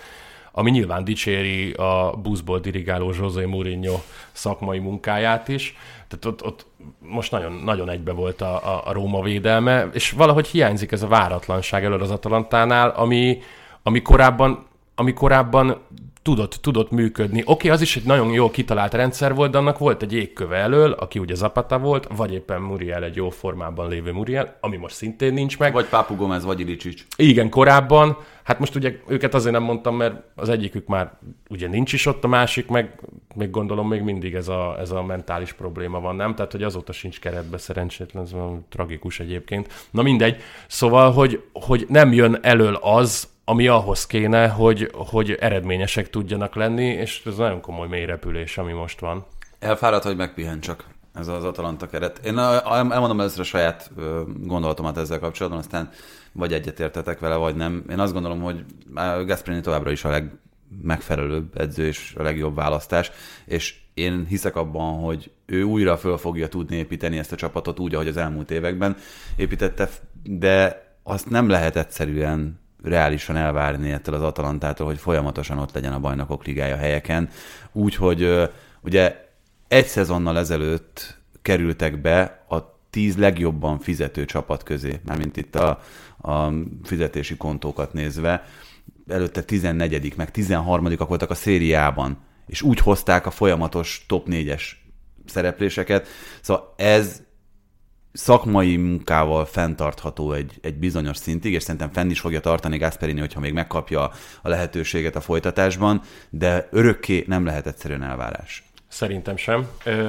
[0.54, 4.00] ami nyilván dicséri a buszból dirigáló José Mourinho
[4.32, 5.76] szakmai munkáját is.
[6.08, 6.66] Tehát ott, ott
[6.98, 11.06] most nagyon, nagyon egybe volt a, a, a Róma védelme, és valahogy hiányzik ez a
[11.06, 13.38] váratlanság elől az Atalantánál, ami,
[13.82, 15.80] ami korábban ami korábban
[16.22, 17.40] tudott, tudott működni.
[17.40, 20.56] Oké, okay, az is egy nagyon jó kitalált rendszer volt, de annak volt egy égköve
[20.56, 24.94] elől, aki ugye Zapata volt, vagy éppen Muriel egy jó formában lévő Muriel, ami most
[24.94, 25.72] szintén nincs meg.
[25.72, 27.04] Vagy Papu Gomez, vagy Ilicsics.
[27.16, 28.16] Igen, korábban.
[28.42, 31.12] Hát most ugye őket azért nem mondtam, mert az egyikük már
[31.48, 33.00] ugye nincs is ott, a másik meg
[33.34, 36.34] még gondolom még mindig ez a, ez a mentális probléma van, nem?
[36.34, 39.88] Tehát, hogy azóta sincs keretbe szerencsétlen, ez van tragikus egyébként.
[39.90, 40.42] Na mindegy.
[40.66, 46.84] Szóval, hogy, hogy nem jön elől az, ami ahhoz kéne, hogy, hogy eredményesek tudjanak lenni,
[46.84, 49.24] és ez nagyon komoly mélyrepülés, ami most van.
[49.58, 52.20] Elfáradt, hogy megpihen csak ez az Atalanta keret.
[52.24, 53.90] Én elmondom először a saját
[54.40, 55.90] gondolatomat ezzel kapcsolatban, aztán
[56.32, 57.84] vagy egyetértetek vele, vagy nem.
[57.90, 58.64] Én azt gondolom, hogy
[59.26, 60.10] Gasperini továbbra is a
[60.76, 63.10] legmegfelelőbb edző és a legjobb választás,
[63.44, 67.94] és én hiszek abban, hogy ő újra föl fogja tudni építeni ezt a csapatot úgy,
[67.94, 68.96] ahogy az elmúlt években
[69.36, 69.88] építette,
[70.22, 76.00] de azt nem lehet egyszerűen reálisan elvárni ettől az Atalantától, hogy folyamatosan ott legyen a
[76.00, 77.28] bajnokok ligája helyeken.
[77.72, 78.50] Úgyhogy
[78.80, 79.28] ugye
[79.68, 82.58] egy szezonnal ezelőtt kerültek be a
[82.90, 85.80] tíz legjobban fizető csapat közé, mármint itt a,
[86.22, 86.52] a
[86.82, 88.44] fizetési kontókat nézve.
[89.08, 94.62] Előtte 14 meg 13 voltak a szériában, és úgy hozták a folyamatos top 4-es
[95.26, 96.08] szerepléseket.
[96.40, 97.22] Szóval ez
[98.12, 103.40] szakmai munkával fenntartható egy, egy bizonyos szintig, és szerintem fenn is fogja tartani Gasperini, hogyha
[103.40, 104.10] még megkapja
[104.42, 108.64] a lehetőséget a folytatásban, de örökké nem lehet egyszerűen elvárás.
[108.88, 109.66] Szerintem sem.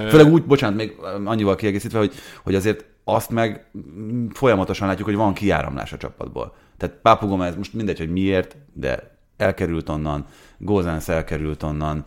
[0.10, 0.96] Főleg úgy, bocsánat, még
[1.26, 2.14] annyival kiegészítve, hogy,
[2.44, 3.70] hogy azért azt meg
[4.34, 6.56] folyamatosan látjuk, hogy van kiáramlás a csapatból.
[6.84, 10.26] Tehát Papu Gomez most mindegy, hogy miért, de elkerült onnan,
[10.58, 12.06] Gózánsz elkerült onnan,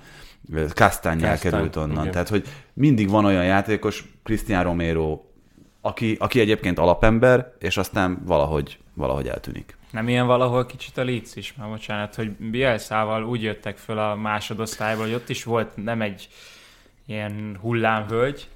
[0.74, 2.00] Kasztány elkerült onnan.
[2.00, 2.10] Igen.
[2.10, 5.20] Tehát, hogy mindig van olyan játékos, Cristian Romero,
[5.80, 9.76] aki, aki egyébként alapember, és aztán valahogy, valahogy eltűnik.
[9.90, 14.14] Nem ilyen valahol kicsit a Leeds is, már bocsánat, hogy Bielszával úgy jöttek föl a
[14.14, 16.28] másodosztályba, hogy ott is volt nem egy
[17.06, 18.48] ilyen hullámvölgy,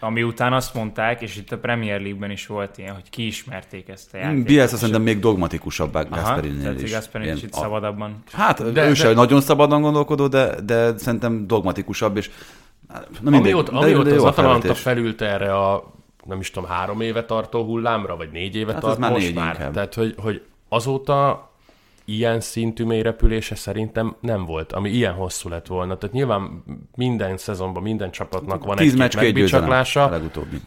[0.00, 4.14] ami után azt mondták, és itt a Premier League-ben is volt ilyen, hogy kiismerték ezt
[4.14, 4.46] a hmm, játékot.
[4.46, 6.92] Bielsa szerintem még dogmatikusabbá Gasperini is.
[6.92, 7.56] Gasperini is itt a...
[7.56, 8.22] szabadabban.
[8.32, 8.94] Hát de, ő de...
[8.94, 12.30] sem nagyon szabadon gondolkodó, de, de szerintem dogmatikusabb, és
[13.20, 17.00] na mindegy, amióta, de, amióta de az Atalanta felült erre a nem is tudom, három
[17.00, 19.54] éve tartó hullámra, vagy négy éve hát tart már most már.
[19.54, 19.72] Inkább.
[19.72, 21.47] Tehát, hogy, hogy azóta
[22.08, 25.96] ilyen szintű mélyrepülése szerintem nem volt, ami ilyen hosszú lett volna.
[25.96, 30.20] Tehát nyilván minden szezonban, minden csapatnak van egy megbicsaklása,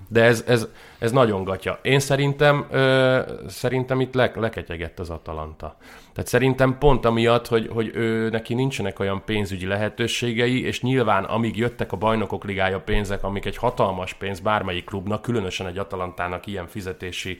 [0.08, 0.68] de ez, ez,
[1.00, 1.80] ez nagyon gatya.
[1.82, 5.78] Én szerintem, ö, szerintem itt le, leketyegett az Atalanta.
[6.14, 11.58] Tehát szerintem pont amiatt, hogy, hogy ő, neki nincsenek olyan pénzügyi lehetőségei, és nyilván amíg
[11.58, 16.68] jöttek a bajnokok ligája pénzek, amik egy hatalmas pénz bármelyik klubnak, különösen egy Atalantának ilyen
[16.68, 17.40] fizetési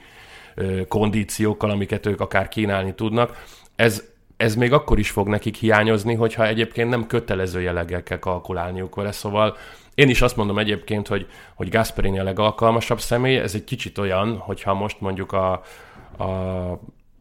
[0.88, 3.36] kondíciókkal, amiket ők akár kínálni tudnak,
[3.82, 4.02] ez,
[4.36, 9.12] ez még akkor is fog nekik hiányozni, hogyha egyébként nem kötelező jelleggel kell kalkulálniuk vele,
[9.12, 9.56] szóval
[9.94, 14.36] én is azt mondom egyébként, hogy, hogy Gasperini a legalkalmasabb személy, ez egy kicsit olyan,
[14.36, 15.52] hogyha most mondjuk a,
[16.18, 16.78] a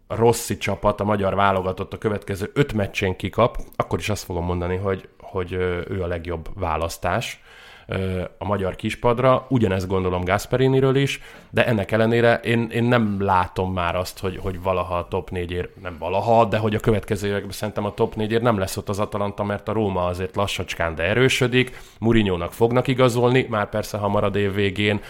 [0.08, 4.76] Rossi csapat, a magyar válogatott a következő öt meccsén kikap, akkor is azt fogom mondani,
[4.76, 5.52] hogy, hogy
[5.88, 7.42] ő a legjobb választás
[8.38, 9.46] a magyar kispadra.
[9.50, 14.62] Ugyanezt gondolom Gasperiniről is, de ennek ellenére én, én nem látom már azt, hogy, hogy
[14.62, 18.42] valaha a top 4 nem valaha, de hogy a következő években szerintem a top 4
[18.42, 21.80] nem lesz ott az Atalanta, mert a Róma azért lassacskán, de erősödik.
[22.00, 25.02] Murinyónak fognak igazolni, már persze marad év végén.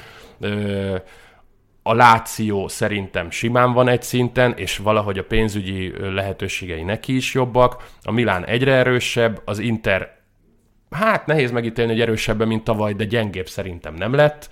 [1.84, 7.89] a Láció szerintem simán van egy szinten, és valahogy a pénzügyi lehetőségei neki is jobbak.
[8.03, 10.20] A Milán egyre erősebb, az Inter
[10.91, 14.49] hát nehéz megítélni, hogy erősebben, mint tavaly, de gyengébb szerintem nem lett.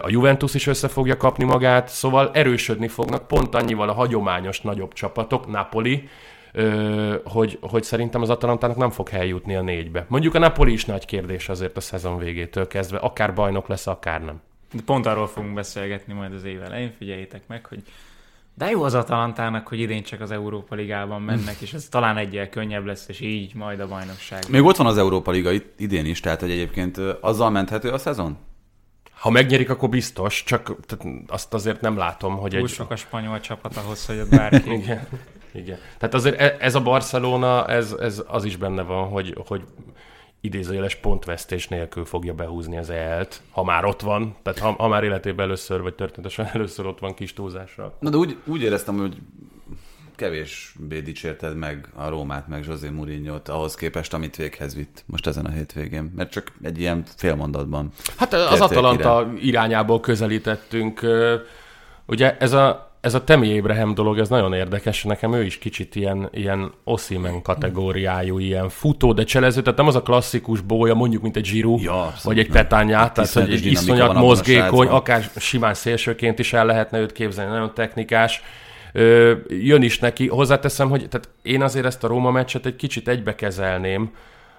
[0.00, 4.92] A Juventus is össze fogja kapni magát, szóval erősödni fognak pont annyival a hagyományos nagyobb
[4.92, 6.08] csapatok, Napoli,
[7.24, 10.04] hogy, hogy szerintem az Atalantának nem fog eljutni a négybe.
[10.08, 14.24] Mondjuk a Napoli is nagy kérdés azért a szezon végétől kezdve, akár bajnok lesz, akár
[14.24, 14.40] nem.
[14.72, 17.82] De pont arról fogunk beszélgetni majd az év elején, figyeljétek meg, hogy
[18.58, 22.48] de jó az Atalantának, hogy idén csak az Európa Ligában mennek, és ez talán egyel
[22.48, 24.44] könnyebb lesz, és így majd a bajnokság.
[24.48, 28.36] Még ott van az Európa Liga idén is, tehát hogy egyébként azzal menthető a szezon?
[29.10, 30.74] Ha megnyerik, akkor biztos, csak
[31.26, 32.68] azt azért nem látom, hogy Túl egy...
[32.68, 34.72] sok a spanyol csapat ahhoz, hogy ott bárki...
[34.80, 35.06] Igen.
[35.52, 35.78] Igen.
[35.98, 39.62] Tehát azért e- ez a Barcelona, ez, ez az is benne van, hogy, hogy
[40.40, 45.04] idézőjeles pontvesztés nélkül fogja behúzni az EL-t, ha már ott van, tehát ha, ha már
[45.04, 47.96] életében először, vagy történetesen először ott van kis túlzásra.
[48.00, 49.16] Na de úgy, úgy éreztem, hogy
[50.16, 55.44] kevésbé dicsérted meg a Rómát, meg José mourinho ahhoz képest, amit véghez vitt most ezen
[55.44, 57.92] a hétvégén, mert csak egy ilyen félmondatban.
[58.16, 61.06] Hát az Atalanta irányából közelítettünk.
[62.06, 65.94] Ugye ez a, ez a Temi Abraham dolog, ez nagyon érdekes, nekem ő is kicsit
[65.96, 71.22] ilyen, ilyen Oszimen kategóriájú, ilyen futó, de cselező, tehát nem az a klasszikus bója, mondjuk,
[71.22, 72.48] mint egy Giroud, Ja, vagy egy.
[72.48, 77.74] Petányát, tehát hogy egy iszonyat mozgékony, akár simán szélsőként is el lehetne őt képzelni, nagyon
[77.74, 78.42] technikás,
[78.92, 80.28] Ö, jön is neki.
[80.28, 84.10] Hozzáteszem, hogy tehát én azért ezt a Róma meccset egy kicsit egybekezelném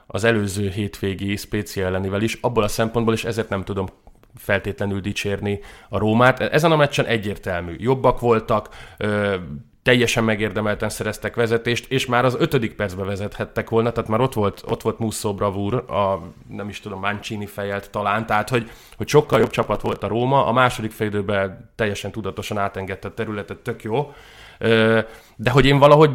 [0.07, 3.87] az előző hétvégi Spécia ellenivel is, abból a szempontból is ezért nem tudom
[4.35, 6.39] feltétlenül dicsérni a Rómát.
[6.39, 7.75] Ezen a meccsen egyértelmű.
[7.77, 8.69] Jobbak voltak,
[9.83, 14.63] teljesen megérdemelten szereztek vezetést, és már az ötödik percbe vezethettek volna, tehát már ott volt,
[14.67, 19.39] ott volt Musso bravúr, a nem is tudom, Mancini fejelt talán, tehát hogy, hogy sokkal
[19.39, 24.13] jobb csapat volt a Róma, a második félidőben teljesen tudatosan átengedte a területet, tök jó,
[25.35, 26.11] de hogy én valahogy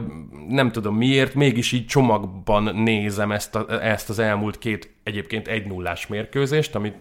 [0.49, 5.67] nem tudom miért, mégis így csomagban nézem ezt, a, ezt az elmúlt két egyébként egy
[5.67, 6.97] nullás mérkőzést, amit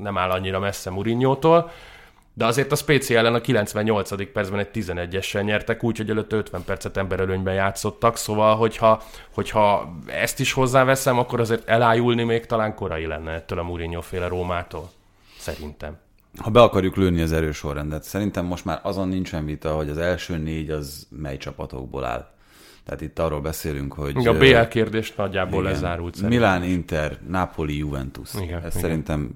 [0.00, 1.70] nem áll annyira messze Murinyótól,
[2.34, 4.32] de azért a Spécia ellen a 98.
[4.32, 9.02] percben egy 11-essel nyertek, úgyhogy előtte 50 percet emberelőnyben játszottak, szóval hogyha,
[9.34, 14.28] hogyha ezt is hozzáveszem, akkor azért elájulni még talán korai lenne ettől a Mourinho féle
[14.28, 14.90] Rómától.
[15.38, 15.96] Szerintem.
[16.38, 19.98] Ha be akarjuk lőni az erős sorrendet, szerintem most már azon nincsen vita, hogy az
[19.98, 22.28] első négy az mely csapatokból áll.
[22.84, 24.26] Tehát itt arról beszélünk, hogy...
[24.26, 26.38] A BL kérdés nagyjából igen, lezárult szerintem.
[26.38, 28.34] Milán, Inter, Napoli, Juventus.
[28.34, 28.80] Igen, Ez igen.
[28.80, 29.30] szerintem...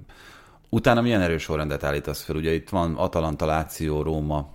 [0.74, 2.36] Utána milyen erős sorrendet állítasz fel?
[2.36, 4.48] Ugye itt van Atalanta, Láció, Róma,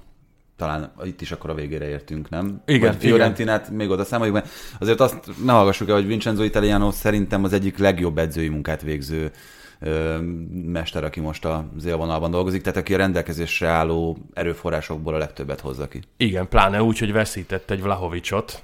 [0.56, 2.62] talán itt is akkor a végére értünk, nem?
[2.66, 6.91] Igen, Vagy Fiorentinát még oda számoljuk, mert azért azt ne hallgassuk el, hogy Vincenzo Italiano
[6.91, 9.32] szerintem az egyik legjobb edzői munkát végző
[9.80, 10.18] ö,
[10.66, 15.88] mester, aki most az élvonalban dolgozik, tehát aki a rendelkezésre álló erőforrásokból a legtöbbet hozza
[15.88, 16.02] ki.
[16.18, 18.64] Igen, pláne úgy, hogy veszített egy Vlahovicsot,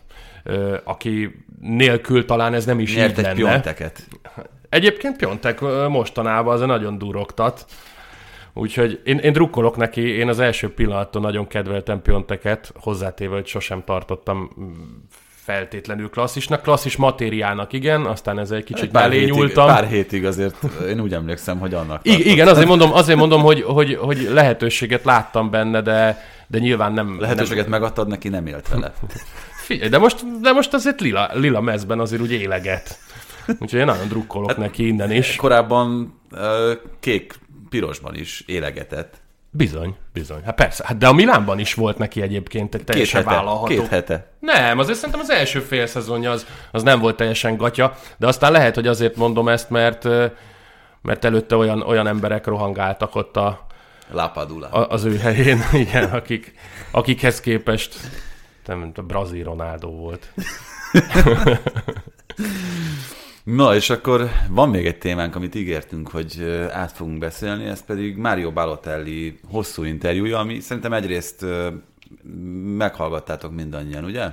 [0.84, 3.35] aki nélkül talán ez nem is Nyert így egy lenne.
[3.35, 4.03] pionteket.
[4.69, 5.59] Egyébként Piontek
[5.89, 7.65] mostanában azért nagyon durogtat.
[8.53, 13.84] Úgyhogy én, én drukkolok neki, én az első pillanattól nagyon kedveltem Pionteket, hozzátéve, hogy sosem
[13.85, 14.72] tartottam mm,
[15.45, 16.61] feltétlenül klasszisnak.
[16.61, 19.67] Klasszis matériának, igen, aztán ezzel egy kicsit Pár mellé hétig, nyúltam.
[19.67, 20.55] pár hétig azért
[20.88, 22.34] én úgy emlékszem, hogy annak Igen, tartott.
[22.34, 27.19] igen azért mondom, azért mondom hogy, hogy, hogy lehetőséget láttam benne, de, de nyilván nem...
[27.19, 28.93] Lehetőséget megadtad neki, nem élt vele.
[29.66, 33.00] Figyelj, de most, de most azért lila, lila mezben azért úgy éleget.
[33.60, 35.36] Úgyhogy én nagyon drukkolok hát, neki innen is.
[35.36, 36.20] Korábban
[37.00, 37.40] kék,
[37.70, 39.22] pirosban is élegetett.
[39.50, 40.42] Bizony, bizony.
[40.44, 40.84] Hát persze.
[40.88, 43.36] Hát de a Milánban is volt neki egyébként egy Két teljesen hete.
[43.36, 43.66] vállalható.
[43.66, 44.32] Két hete.
[44.40, 48.52] Nem, azért szerintem az első fél szezonja az, az nem volt teljesen gatya, de aztán
[48.52, 50.08] lehet, hogy azért mondom ezt, mert
[51.02, 53.66] mert előtte olyan, olyan emberek rohangáltak ott a,
[54.12, 54.70] Lápadula.
[54.70, 56.54] a, az ő helyén, igen, akik,
[56.92, 57.96] akikhez képest
[58.68, 60.34] nem, mint a brazil Ronaldo volt.
[63.44, 68.18] Na, és akkor van még egy témánk, amit ígértünk, hogy át fogunk beszélni, ez pedig
[68.18, 71.46] Mario Balotelli hosszú interjúja, ami szerintem egyrészt
[72.78, 74.30] meghallgattátok mindannyian, ugye?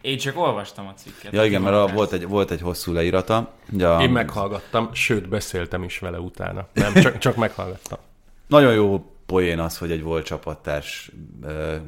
[0.00, 1.32] Én csak olvastam a cikket.
[1.32, 3.52] Ja igen, mert a, volt, egy, volt egy hosszú leírata.
[3.72, 6.66] Ugye a, Én meghallgattam, sőt, beszéltem is vele utána.
[6.72, 7.98] Nem, csak, csak meghallgattam.
[8.46, 11.10] Nagyon jó poén az, hogy egy volt csapattárs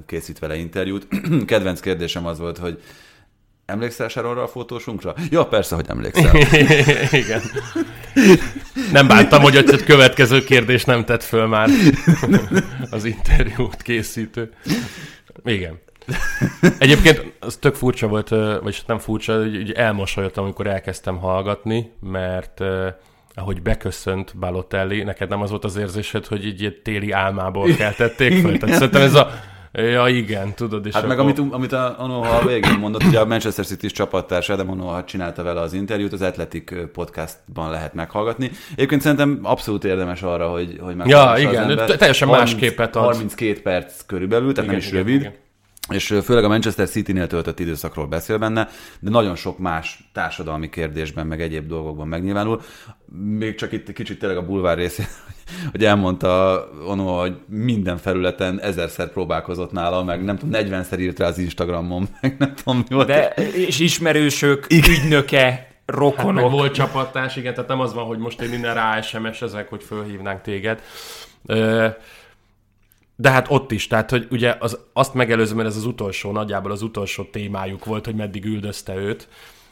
[0.06, 1.06] készít vele interjút.
[1.46, 2.82] Kedvenc kérdésem az volt, hogy
[3.66, 5.14] emlékszel Sharonra a fotósunkra?
[5.30, 6.36] Ja, persze, hogy emlékszel.
[7.22, 7.42] Igen.
[8.92, 11.68] Nem bántam, hogy a következő kérdés nem tett föl már
[12.90, 14.52] az interjút készítő.
[15.44, 15.78] Igen.
[16.78, 22.60] Egyébként az tök furcsa volt, ö, vagyis nem furcsa, hogy elmosolyodtam, amikor elkezdtem hallgatni, mert
[23.34, 28.40] ahogy beköszönt Balotelli, neked nem az volt az érzésed, hogy így egy téli álmából keltették
[28.40, 28.58] föl?
[28.58, 29.30] Tehát szerintem ez a
[29.76, 33.20] Ja, igen, tudod, és Hát meg akkor- amit, amit a Onoha a végén mondott, ugye
[33.20, 38.50] a Manchester City-s csapattárs Adam Onoha csinálta vele az interjút, az Athletic podcastban lehet meghallgatni.
[38.74, 41.86] Egyébként szerintem abszolút érdemes arra, hogy, hogy meghallgassa igen, az ember.
[41.86, 43.04] te- teljesen más képet ad.
[43.04, 45.20] 32 perc körülbelül, tehát nem is igen, rövid.
[45.20, 45.32] igen.
[45.88, 48.68] És főleg a Manchester City-nél töltött időszakról beszél benne,
[49.00, 52.60] de nagyon sok más társadalmi kérdésben, meg egyéb dolgokban megnyilvánul.
[53.38, 55.06] Még csak itt kicsit tényleg a bulvár részén,
[55.72, 61.26] hogy elmondta Ono, hogy minden felületen ezerszer próbálkozott nála, meg nem tudom, 40-szer írt rá
[61.26, 63.06] az Instagramon, meg nem tudom mi volt.
[63.06, 66.50] De, és ismerősök, ügynöke, Hát meg rokonok.
[66.50, 69.82] volt csapattárs, igen, tehát nem az van, hogy most én innen rá SMS ezek, hogy
[69.82, 70.82] fölhívnánk téged.
[71.46, 71.88] Ö,
[73.16, 76.70] de hát ott is, tehát hogy ugye az, azt megelőzően, mert ez az utolsó, nagyjából
[76.70, 79.28] az utolsó témájuk volt, hogy meddig üldözte őt,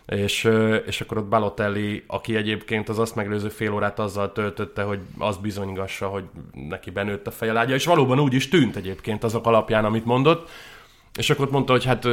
[0.06, 0.48] és,
[0.86, 5.36] és akkor ott Balotelli, aki egyébként az azt megelőző fél órát azzal töltötte, hogy az
[5.36, 6.24] bizonygassa, hogy
[6.68, 10.50] neki benőtt a fejelágya, és valóban úgy is tűnt egyébként azok alapján, amit mondott,
[11.14, 12.08] és akkor mondta, hogy hát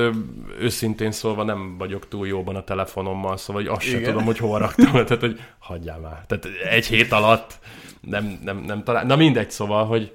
[0.60, 4.60] őszintén szólva nem vagyok túl jóban a telefonommal, szóval hogy azt sem tudom, hogy hol
[4.60, 6.26] raktam, tehát hogy hagyjál már.
[6.27, 7.60] Tehát egy hét alatt
[8.01, 9.06] nem, nem, nem talál.
[9.06, 10.11] Na mindegy, szóval, hogy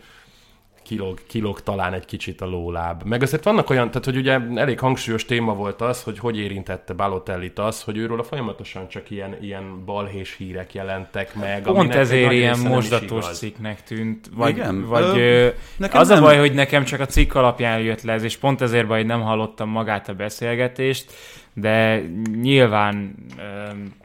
[0.85, 3.03] kilóg, kilóg talán egy kicsit a lóláb.
[3.05, 6.93] Meg azért vannak olyan, tehát hogy ugye elég hangsúlyos téma volt az, hogy hogy érintette
[6.93, 11.63] Balotellit az, hogy őről a folyamatosan csak ilyen, ilyen balhés hírek jelentek meg.
[11.63, 14.31] Pont ezért ilyen mosdatos cikknek tűnt.
[14.35, 14.87] Vagy, Igen?
[14.87, 15.49] vagy ö,
[15.93, 16.19] az nem...
[16.19, 18.99] a baj, hogy nekem csak a cikk alapján jött le ez, és pont ezért baj,
[18.99, 21.13] hogy nem hallottam magát a beszélgetést,
[21.55, 22.01] de
[22.41, 23.43] nyilván ö,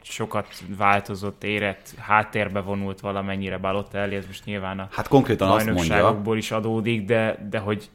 [0.02, 0.48] sokat
[0.78, 6.52] változott, érett, háttérbe vonult valamennyire Balotelli, ez most nyilván a hát konkrétan azt mondja, is
[6.52, 7.90] adódik, de, de hogy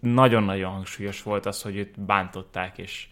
[0.00, 3.06] nagyon-nagyon hangsúlyos volt az, hogy őt bántották, és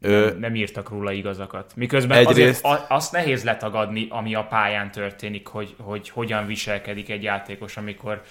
[0.00, 1.72] Ö, nem, nem írtak róla igazakat.
[1.76, 2.64] Miközben egyrészt...
[2.64, 8.22] azért azt nehéz letagadni, ami a pályán történik, hogy, hogy hogyan viselkedik egy játékos, amikor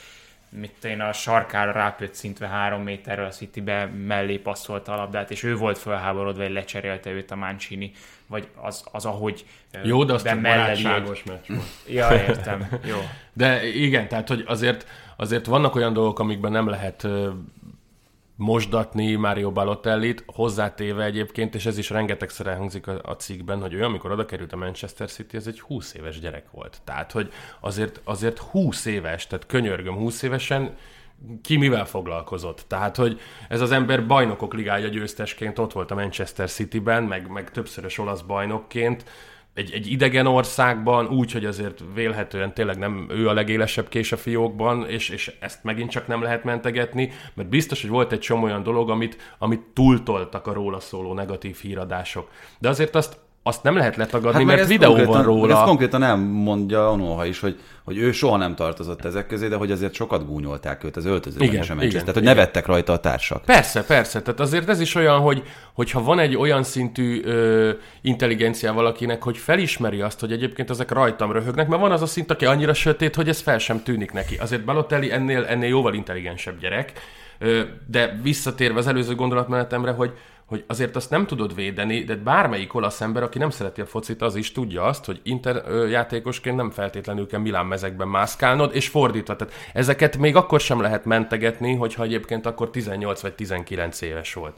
[0.60, 5.56] mit én a sarkára szintve három méterről a Citybe mellé passzolta a labdát, és ő
[5.56, 7.92] volt felháborodva, hogy lecserélte őt a Mancini,
[8.28, 9.46] vagy az, az ahogy
[9.84, 11.64] Jó, de az csak barátságos meccs volt.
[11.88, 12.68] Ja, értem.
[12.84, 12.98] Jó.
[13.34, 17.08] De igen, tehát hogy azért, azért vannak olyan dolgok, amikben nem lehet
[18.36, 24.12] mosdatni Mario Balotellit, hozzátéve egyébként, és ez is rengetegszer elhangzik a, cikkben, hogy ő amikor
[24.12, 26.82] oda került a Manchester City, ez egy 20 éves gyerek volt.
[26.84, 30.76] Tehát, hogy azért, azért 20 éves, tehát könyörgöm 20 évesen,
[31.42, 32.66] ki mivel foglalkozott.
[32.68, 37.52] Tehát, hogy ez az ember bajnokok ligája győztesként ott volt a Manchester City-ben, meg, meg
[37.52, 39.06] többszörös olasz bajnokként,
[39.56, 44.18] egy, egy idegen országban, úgy, hogy azért vélhetően tényleg nem ő a legélesebb kés a
[44.18, 48.44] fiókban, és, és ezt megint csak nem lehet mentegetni, mert biztos, hogy volt egy csomó
[48.44, 52.30] olyan dolog, amit, amit túltoltak a róla szóló negatív híradások.
[52.60, 55.58] De azért azt azt nem lehet letagadni, hát mert videó van róla.
[55.58, 59.72] Ez konkrétan elmondja Onóha is, hogy, hogy ő soha nem tartozott ezek közé, de hogy
[59.72, 62.36] azért sokat gúnyolták őt az öltözőben igen, is a igen, Tehát, hogy igen.
[62.36, 63.44] nevettek rajta a társak.
[63.44, 64.22] Persze, persze.
[64.22, 65.44] Tehát azért ez is olyan, hogy
[65.74, 71.32] hogyha van egy olyan szintű ö, intelligencia valakinek, hogy felismeri azt, hogy egyébként ezek rajtam
[71.32, 74.36] röhögnek, mert van az a szint, aki annyira sötét, hogy ez fel sem tűnik neki.
[74.36, 76.92] Azért Balotelli ennél, ennél jóval intelligensebb gyerek,
[77.40, 80.14] ö, de visszatérve az előző gondolatmenetemre, hogy
[80.46, 84.22] hogy azért azt nem tudod védeni, de bármelyik olasz ember, aki nem szereti a focit,
[84.22, 89.36] az is tudja azt, hogy Inter játékosként nem feltétlenül kell Milán mezekben mászkálnod, és fordítva.
[89.36, 94.56] Tehát ezeket még akkor sem lehet mentegetni, hogyha egyébként akkor 18 vagy 19 éves volt.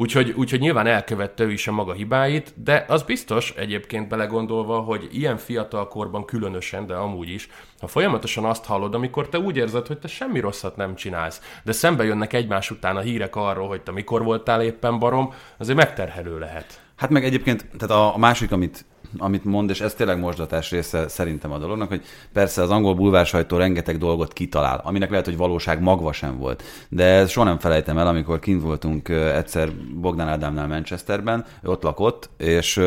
[0.00, 5.08] Úgyhogy, úgyhogy nyilván elkövette ő is a maga hibáit, de az biztos egyébként belegondolva, hogy
[5.12, 7.48] ilyen fiatal korban különösen, de amúgy is,
[7.80, 11.72] ha folyamatosan azt hallod, amikor te úgy érzed, hogy te semmi rosszat nem csinálsz, de
[11.72, 16.38] szembe jönnek egymás után a hírek arról, hogy te mikor voltál éppen barom, azért megterhelő
[16.38, 16.80] lehet.
[16.96, 18.84] Hát meg egyébként, tehát a, a másik, amit
[19.18, 22.02] amit mond, és ez tényleg mosdatás része szerintem a dolognak, hogy
[22.32, 26.62] persze az angol bulvársajtó rengeteg dolgot kitalál, aminek lehet, hogy valóság magva sem volt.
[26.88, 32.30] De soha nem felejtem el, amikor kint voltunk egyszer Bogdan Ádámnál Manchesterben, ő ott lakott,
[32.36, 32.80] és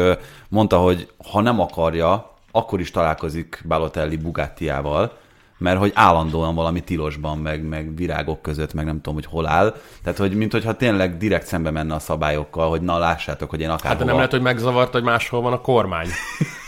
[0.49, 5.19] mondta, hogy ha nem akarja, akkor is találkozik Balotelli Bugattiával,
[5.61, 9.75] mert hogy állandóan valami tilosban, meg, meg virágok között, meg nem tudom, hogy hol áll.
[10.03, 13.69] Tehát, hogy mint hogyha tényleg direkt szembe menne a szabályokkal, hogy na lássátok, hogy én
[13.69, 13.89] akár.
[13.91, 16.07] Hát de nem lehet, hogy megzavart, hogy máshol van a kormány.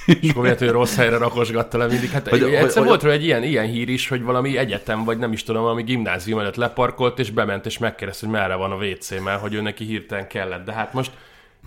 [0.06, 2.10] és akkor hogy rossz helyre rakosgatta le mindig.
[2.10, 3.12] Hát hogy, egyszer hogy, volt hogy...
[3.12, 6.56] egy ilyen, ilyen hír is, hogy valami egyetem, vagy nem is tudom, valami gimnázium előtt
[6.56, 10.28] leparkolt, és bement, és megkérdezte, hogy merre van a WC, mert hogy ő neki hirtelen
[10.28, 10.66] kellett.
[10.66, 11.12] De hát most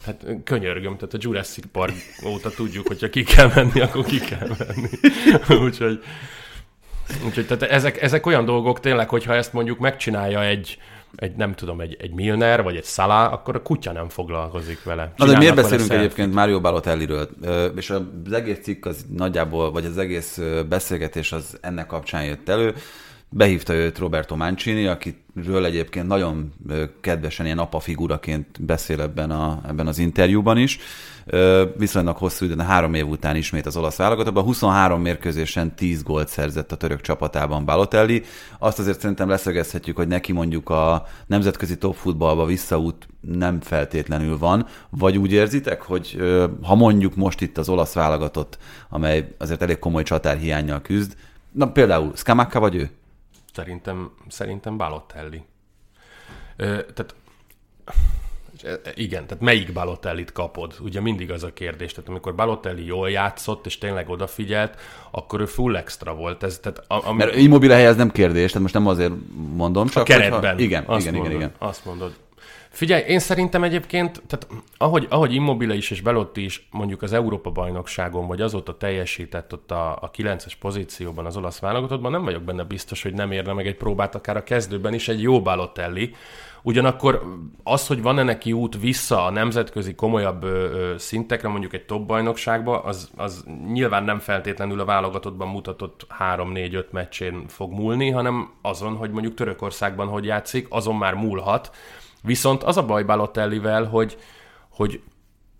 [0.05, 1.95] Hát könyörgöm, tehát a Jurassic Park
[2.27, 4.89] óta tudjuk, hogyha ki kell menni, akkor ki kell menni.
[5.65, 6.03] Úgyhogy
[7.27, 10.79] Úgyhogy tehát ezek, ezek olyan dolgok tényleg, hogyha ezt mondjuk megcsinálja egy,
[11.17, 15.13] egy nem tudom, egy, egy Milner vagy egy Szalá, akkor a kutya nem foglalkozik vele.
[15.17, 17.29] Na de miért beszélünk egyébként Mario Balotelliről?
[17.77, 22.75] És az egész cikk az nagyjából, vagy az egész beszélgetés az ennek kapcsán jött elő.
[23.31, 26.53] Behívta őt Roberto Mancini, akiről egyébként nagyon
[27.01, 30.79] kedvesen ilyen apa figuraként beszél ebben, a, ebben az interjúban is
[31.77, 34.45] viszonylag hosszú időn, három év után ismét az olasz válogatottban.
[34.45, 38.23] 23 mérkőzésen 10 gólt szerzett a török csapatában Balotelli.
[38.59, 44.67] Azt azért szerintem leszögezhetjük, hogy neki mondjuk a nemzetközi top futballba visszaút nem feltétlenül van,
[44.91, 46.19] vagy úgy érzitek, hogy
[46.63, 48.59] ha mondjuk most itt az olasz válogatott,
[48.89, 51.17] amely azért elég komoly csatárhiányjal küzd,
[51.53, 52.91] na például Skamaka vagy ő?
[53.57, 55.45] Szerintem, szerintem Balotelli.
[56.57, 57.15] Ö, tehát
[58.95, 60.75] igen, tehát melyik Balotellit kapod?
[60.81, 61.93] Ugye mindig az a kérdés.
[61.93, 64.81] Tehát amikor Balotelli jól játszott, és tényleg odafigyelt,
[65.11, 66.43] akkor ő full extra volt.
[66.43, 67.17] Ez, tehát a, ami...
[67.17, 69.13] Mert immobile hely ez nem kérdés, tehát most nem azért
[69.55, 70.03] mondom, csak...
[70.03, 70.41] A keretben.
[70.41, 70.65] Hogyha...
[70.65, 71.69] Igen, azt igen, mondod, igen, igen.
[71.69, 72.15] Azt mondod.
[72.77, 78.27] Figyelj, én szerintem egyébként, tehát ahogy, ahogy Immobile is és Belotti is mondjuk az Európa-bajnokságon,
[78.27, 83.03] vagy azóta teljesített ott a, a 9-es pozícióban az olasz válogatottban, nem vagyok benne biztos,
[83.03, 86.15] hogy nem érne meg egy próbát akár a kezdőben is egy jó Balotelli,
[86.67, 87.23] Ugyanakkor
[87.63, 92.07] az, hogy van-e neki út vissza a nemzetközi komolyabb ö, ö, szintekre, mondjuk egy top
[92.07, 98.97] bajnokságba, az, az nyilván nem feltétlenül a válogatottban mutatott 3-4-5 meccsén fog múlni, hanem azon,
[98.97, 101.71] hogy mondjuk Törökországban hogy játszik, azon már múlhat.
[102.27, 104.19] Viszont az a baj Balotellivel, hogy,
[104.71, 105.01] hogy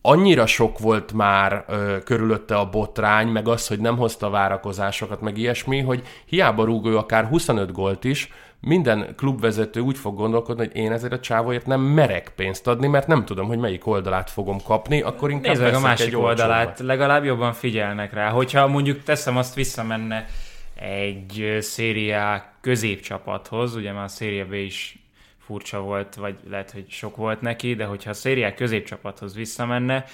[0.03, 5.39] annyira sok volt már ö, körülötte a botrány, meg az, hogy nem hozta várakozásokat, meg
[5.39, 8.31] ilyesmi, hogy hiába rúg ő akár 25 gólt is,
[8.61, 13.07] minden klubvezető úgy fog gondolkodni, hogy én ezért a csávóért nem merek pénzt adni, mert
[13.07, 16.87] nem tudom, hogy melyik oldalát fogom kapni, akkor inkább Nézd meg a másik oldalát, olcsóbbat.
[16.87, 18.31] legalább jobban figyelnek rá.
[18.31, 20.27] Hogyha mondjuk teszem azt visszamenne
[20.75, 25.06] egy szériá középcsapathoz, ugye már a széria B is
[25.47, 30.05] furcsa volt, vagy lehet, hogy sok volt neki, de hogyha a szériá középcsapathoz visszamenne,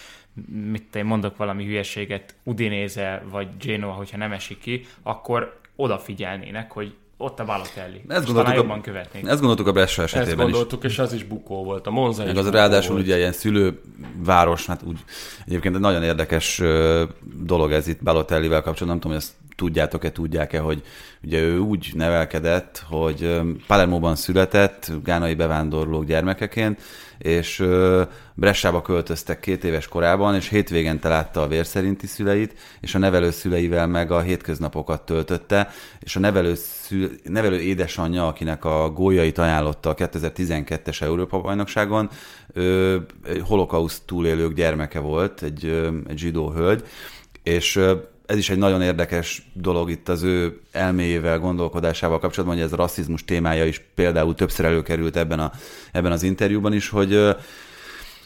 [0.70, 6.94] mit én mondok valami hülyeséget, Udinéze vagy Genoa, hogyha nem esik ki, akkor odafigyelnének, hogy
[7.16, 8.04] ott a Balotelli.
[8.08, 9.26] Ezt gondoltuk, jobban követnék.
[9.26, 10.52] ezt gondoltuk a Brescia Ezt esetében is.
[10.52, 11.86] gondoltuk, és az is bukó volt.
[11.86, 13.04] A Monza Meg is az ráadásul volt.
[13.04, 14.98] ugye ilyen szülőváros, hát úgy
[15.46, 16.62] egyébként egy nagyon érdekes
[17.42, 20.82] dolog ez itt Balotellivel kapcsolatban, nem tudom, hogy ezt tudjátok-e, tudják-e, hogy
[21.22, 26.80] ugye ő úgy nevelkedett, hogy Palermóban született, gánai bevándorlók gyermekeként,
[27.18, 27.64] és
[28.34, 33.86] Bressába költöztek két éves korában, és hétvégente látta a vérszerinti szüleit, és a nevelő szüleivel
[33.86, 35.70] meg a hétköznapokat töltötte,
[36.00, 42.10] és a nevelő, szül, nevelő édesanyja, akinek a góljait ajánlotta a 2012-es Európa-bajnokságon,
[43.42, 45.64] holokauszt túlélők gyermeke volt, egy,
[46.08, 46.84] egy zsidó hölgy,
[47.42, 47.80] és
[48.26, 52.76] ez is egy nagyon érdekes dolog itt az ő elméjével, gondolkodásával kapcsolatban, hogy ez a
[52.76, 55.52] rasszizmus témája is például többször előkerült ebben, a,
[55.92, 57.30] ebben az interjúban is, hogy ö,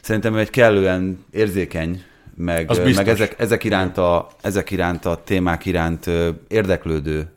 [0.01, 2.02] szerintem ő egy kellően érzékeny,
[2.35, 7.31] meg, ö, meg ezek, ezek, iránt a, ezek iránt a témák iránt ö, érdeklődő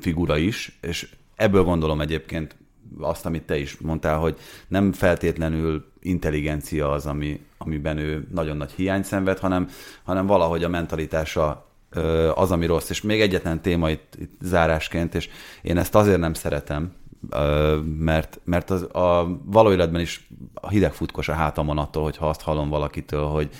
[0.00, 2.56] figura is, és ebből gondolom egyébként
[2.98, 4.36] azt, amit te is mondtál, hogy
[4.68, 9.68] nem feltétlenül intelligencia az, ami, amiben ő nagyon nagy hiány szenved, hanem,
[10.02, 11.67] hanem valahogy a mentalitása
[12.34, 12.90] az, ami rossz.
[12.90, 15.28] És még egyetlen téma itt, itt zárásként, és
[15.62, 16.92] én ezt azért nem szeretem,
[17.98, 20.28] mert, mert az, a való életben is
[20.68, 23.50] hideg futkos a hátamon attól, hogyha azt hallom valakitől, hogy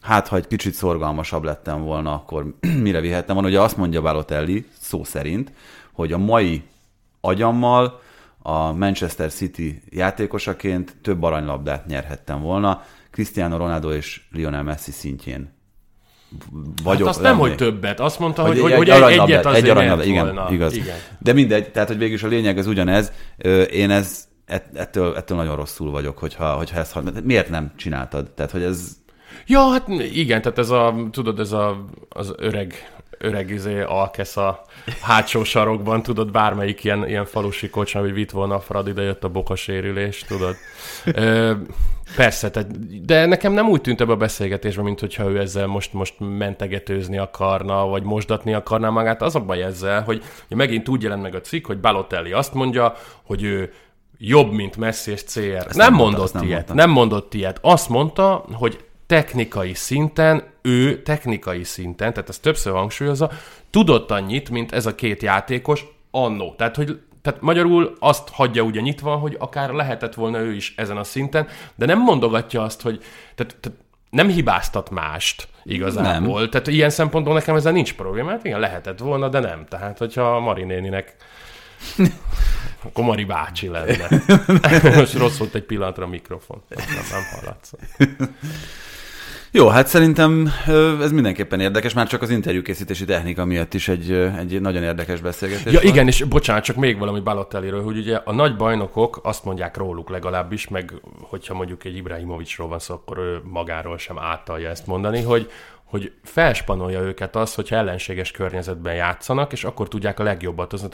[0.00, 3.50] hát ha egy kicsit szorgalmasabb lettem volna, akkor mire vihettem volna.
[3.50, 5.52] Ugye azt mondja Balotelli szó szerint,
[5.92, 6.62] hogy a mai
[7.20, 8.00] agyammal
[8.38, 15.55] a Manchester City játékosaként több aranylabdát nyerhettem volna, Cristiano Ronaldo és Lionel Messi szintjén.
[16.84, 18.00] Hát azt nem, hogy többet.
[18.00, 20.52] Azt mondta, hogy, hogy, hogy, egy, egyet azért egy aranylabda, nyert igen, volna.
[20.52, 20.74] igaz.
[20.76, 20.96] igen.
[21.18, 23.12] De mindegy, tehát hogy végül is a lényeg az ugyanez.
[23.70, 28.30] Én ez, ett- ettől, ettől nagyon rosszul vagyok, hogyha, hogyha ezt Miért nem csináltad?
[28.30, 28.96] Tehát, hogy ez
[29.46, 34.62] Ja, hát igen, tehát ez a, tudod, ez a, az öreg, öreg izé, alkesz a
[35.02, 39.24] hátsó sarokban, tudod, bármelyik ilyen, ilyen falusi kocsma, hogy vitt volna a Fradi, de jött
[39.24, 40.56] a bokasérülés, tudod.
[41.04, 41.52] Ö,
[42.16, 45.92] persze, tehát, de nekem nem úgy tűnt ebbe a beszélgetésben, mint hogyha ő ezzel most,
[45.92, 49.22] most mentegetőzni akarna, vagy mosdatni akarná magát.
[49.22, 52.54] Az a baj ezzel, hogy, hogy megint úgy jelent meg a cikk, hogy Balotelli azt
[52.54, 53.72] mondja, hogy ő
[54.18, 55.40] jobb, mint Messi és CR.
[55.40, 56.74] nem, nem mondta, mondott nem ilyet, mondta.
[56.74, 57.58] nem mondott ilyet.
[57.62, 63.30] Azt mondta, hogy technikai szinten, ő technikai szinten, tehát ezt többször hangsúlyozza,
[63.70, 66.54] tudott annyit, mint ez a két játékos annó.
[66.56, 70.96] Tehát, hogy tehát magyarul azt hagyja ugye nyitva, hogy akár lehetett volna ő is ezen
[70.96, 72.98] a szinten, de nem mondogatja azt, hogy
[73.34, 73.78] tehát, tehát
[74.10, 76.38] nem hibáztat mást igazából.
[76.40, 76.50] Nem.
[76.50, 78.30] Tehát ilyen szempontból nekem ezzel nincs probléma.
[78.30, 79.64] Hát igen, lehetett volna, de nem.
[79.68, 81.16] Tehát, hogyha Mari néninek
[82.84, 84.08] akkor Mari bácsi lenne.
[84.96, 86.62] Most rossz volt egy pillanatra a mikrofon.
[86.68, 87.72] Nem, nem hallatsz.
[89.56, 90.52] Jó, hát szerintem
[91.00, 95.72] ez mindenképpen érdekes, már csak az interjúkészítési technika miatt is egy, egy nagyon érdekes beszélgetés
[95.72, 95.84] Ja volt.
[95.84, 100.10] igen, és bocsánat, csak még valami Balotelliről, hogy ugye a nagy bajnokok azt mondják róluk
[100.10, 105.22] legalábbis, meg hogyha mondjuk egy Ibrahimovicsról van szó, akkor ő magáról sem általja ezt mondani,
[105.22, 105.50] hogy,
[105.86, 110.72] hogy felspanolja őket az, hogyha ellenséges környezetben játszanak, és akkor tudják a legjobbat.
[110.72, 110.88] Az,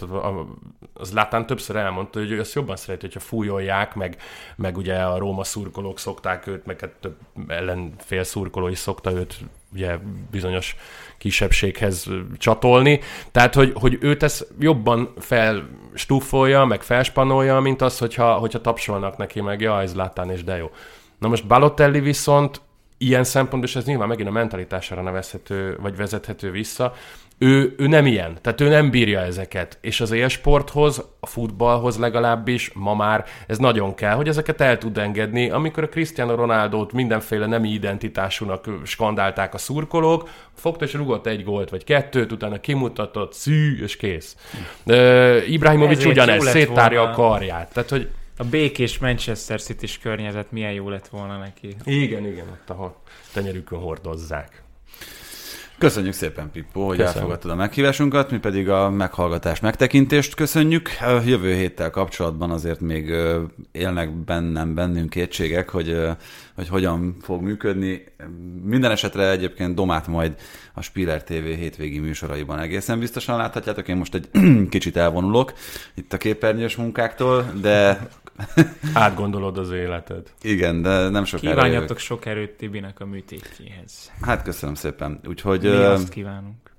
[0.95, 4.17] az Látán többször elmondta, hogy ő azt jobban szereti, hogyha fújolják, meg,
[4.57, 7.17] meg ugye a Róma szurkolók szokták őt, meg hát több
[7.49, 9.39] ellenfél szurkoló is szokta őt
[9.75, 9.99] ugye
[10.31, 10.77] bizonyos
[11.19, 12.07] kisebbséghez
[12.37, 13.01] csatolni.
[13.31, 19.41] Tehát, hogy, hogy őt ezt jobban felstuffolja, meg felspanolja, mint az, hogyha, hogyha tapsolnak neki,
[19.41, 20.71] meg ja, ez Látán és de jó.
[21.19, 22.61] Na most Balotelli viszont
[23.03, 26.95] ilyen szempontból, és ez nyilván megint a mentalitására nevezhető, vagy vezethető vissza,
[27.43, 29.79] ő, ő nem ilyen, tehát ő nem bírja ezeket.
[29.81, 34.99] És az élsporthoz, a futballhoz legalábbis ma már ez nagyon kell, hogy ezeket el tud
[34.99, 35.51] engedni.
[35.51, 41.71] Amikor a Cristiano Ronaldo-t mindenféle nemi identitásúnak skandálták a szurkolók, fogta és rugott egy gólt
[41.71, 44.37] vagy kettőt, utána kimutatott, szű, és kész.
[44.85, 47.13] Uh, Ibrahimovic ugyanez, széttárja volna.
[47.13, 47.73] a karját.
[47.73, 51.77] Tehát, hogy A békés Manchester city környezet milyen jó lett volna neki.
[51.85, 53.03] Igen, igen, ott ahol
[53.33, 54.63] tenyerükön hordozzák.
[55.83, 57.17] Köszönjük szépen, Pippo, hogy Köszönöm.
[57.17, 60.91] elfogadtad a meghívásunkat, mi pedig a meghallgatás megtekintést köszönjük.
[61.25, 63.15] Jövő héttel kapcsolatban azért még
[63.73, 66.01] élnek bennem bennünk kétségek, hogy,
[66.55, 68.05] hogy hogyan fog működni.
[68.65, 70.35] Minden esetre egyébként Domát majd
[70.75, 73.89] a Spiller TV hétvégi műsoraiban egészen biztosan láthatjátok.
[73.89, 74.29] Én most egy
[74.69, 75.53] kicsit elvonulok
[75.95, 78.09] itt a képernyős munkáktól, de
[78.95, 80.33] Átgondolod az életed.
[80.43, 81.99] igen, de nem sokára Kívánjatok jövök.
[81.99, 84.13] sok erőt Tibinek a műtétjéhez.
[84.21, 85.21] Hát köszönöm szépen.
[85.27, 86.71] Úgyhogy Mi azt kívánunk.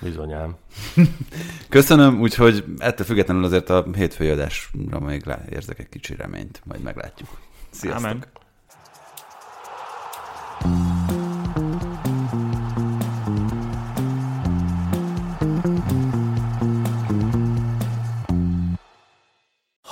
[0.00, 0.56] Bizonyám.
[1.68, 7.28] Köszönöm, úgyhogy ettől függetlenül azért a hétfői adásra még érzek egy kicsi reményt, majd meglátjuk.
[7.70, 8.04] Sziasztok!
[8.04, 8.24] Amen.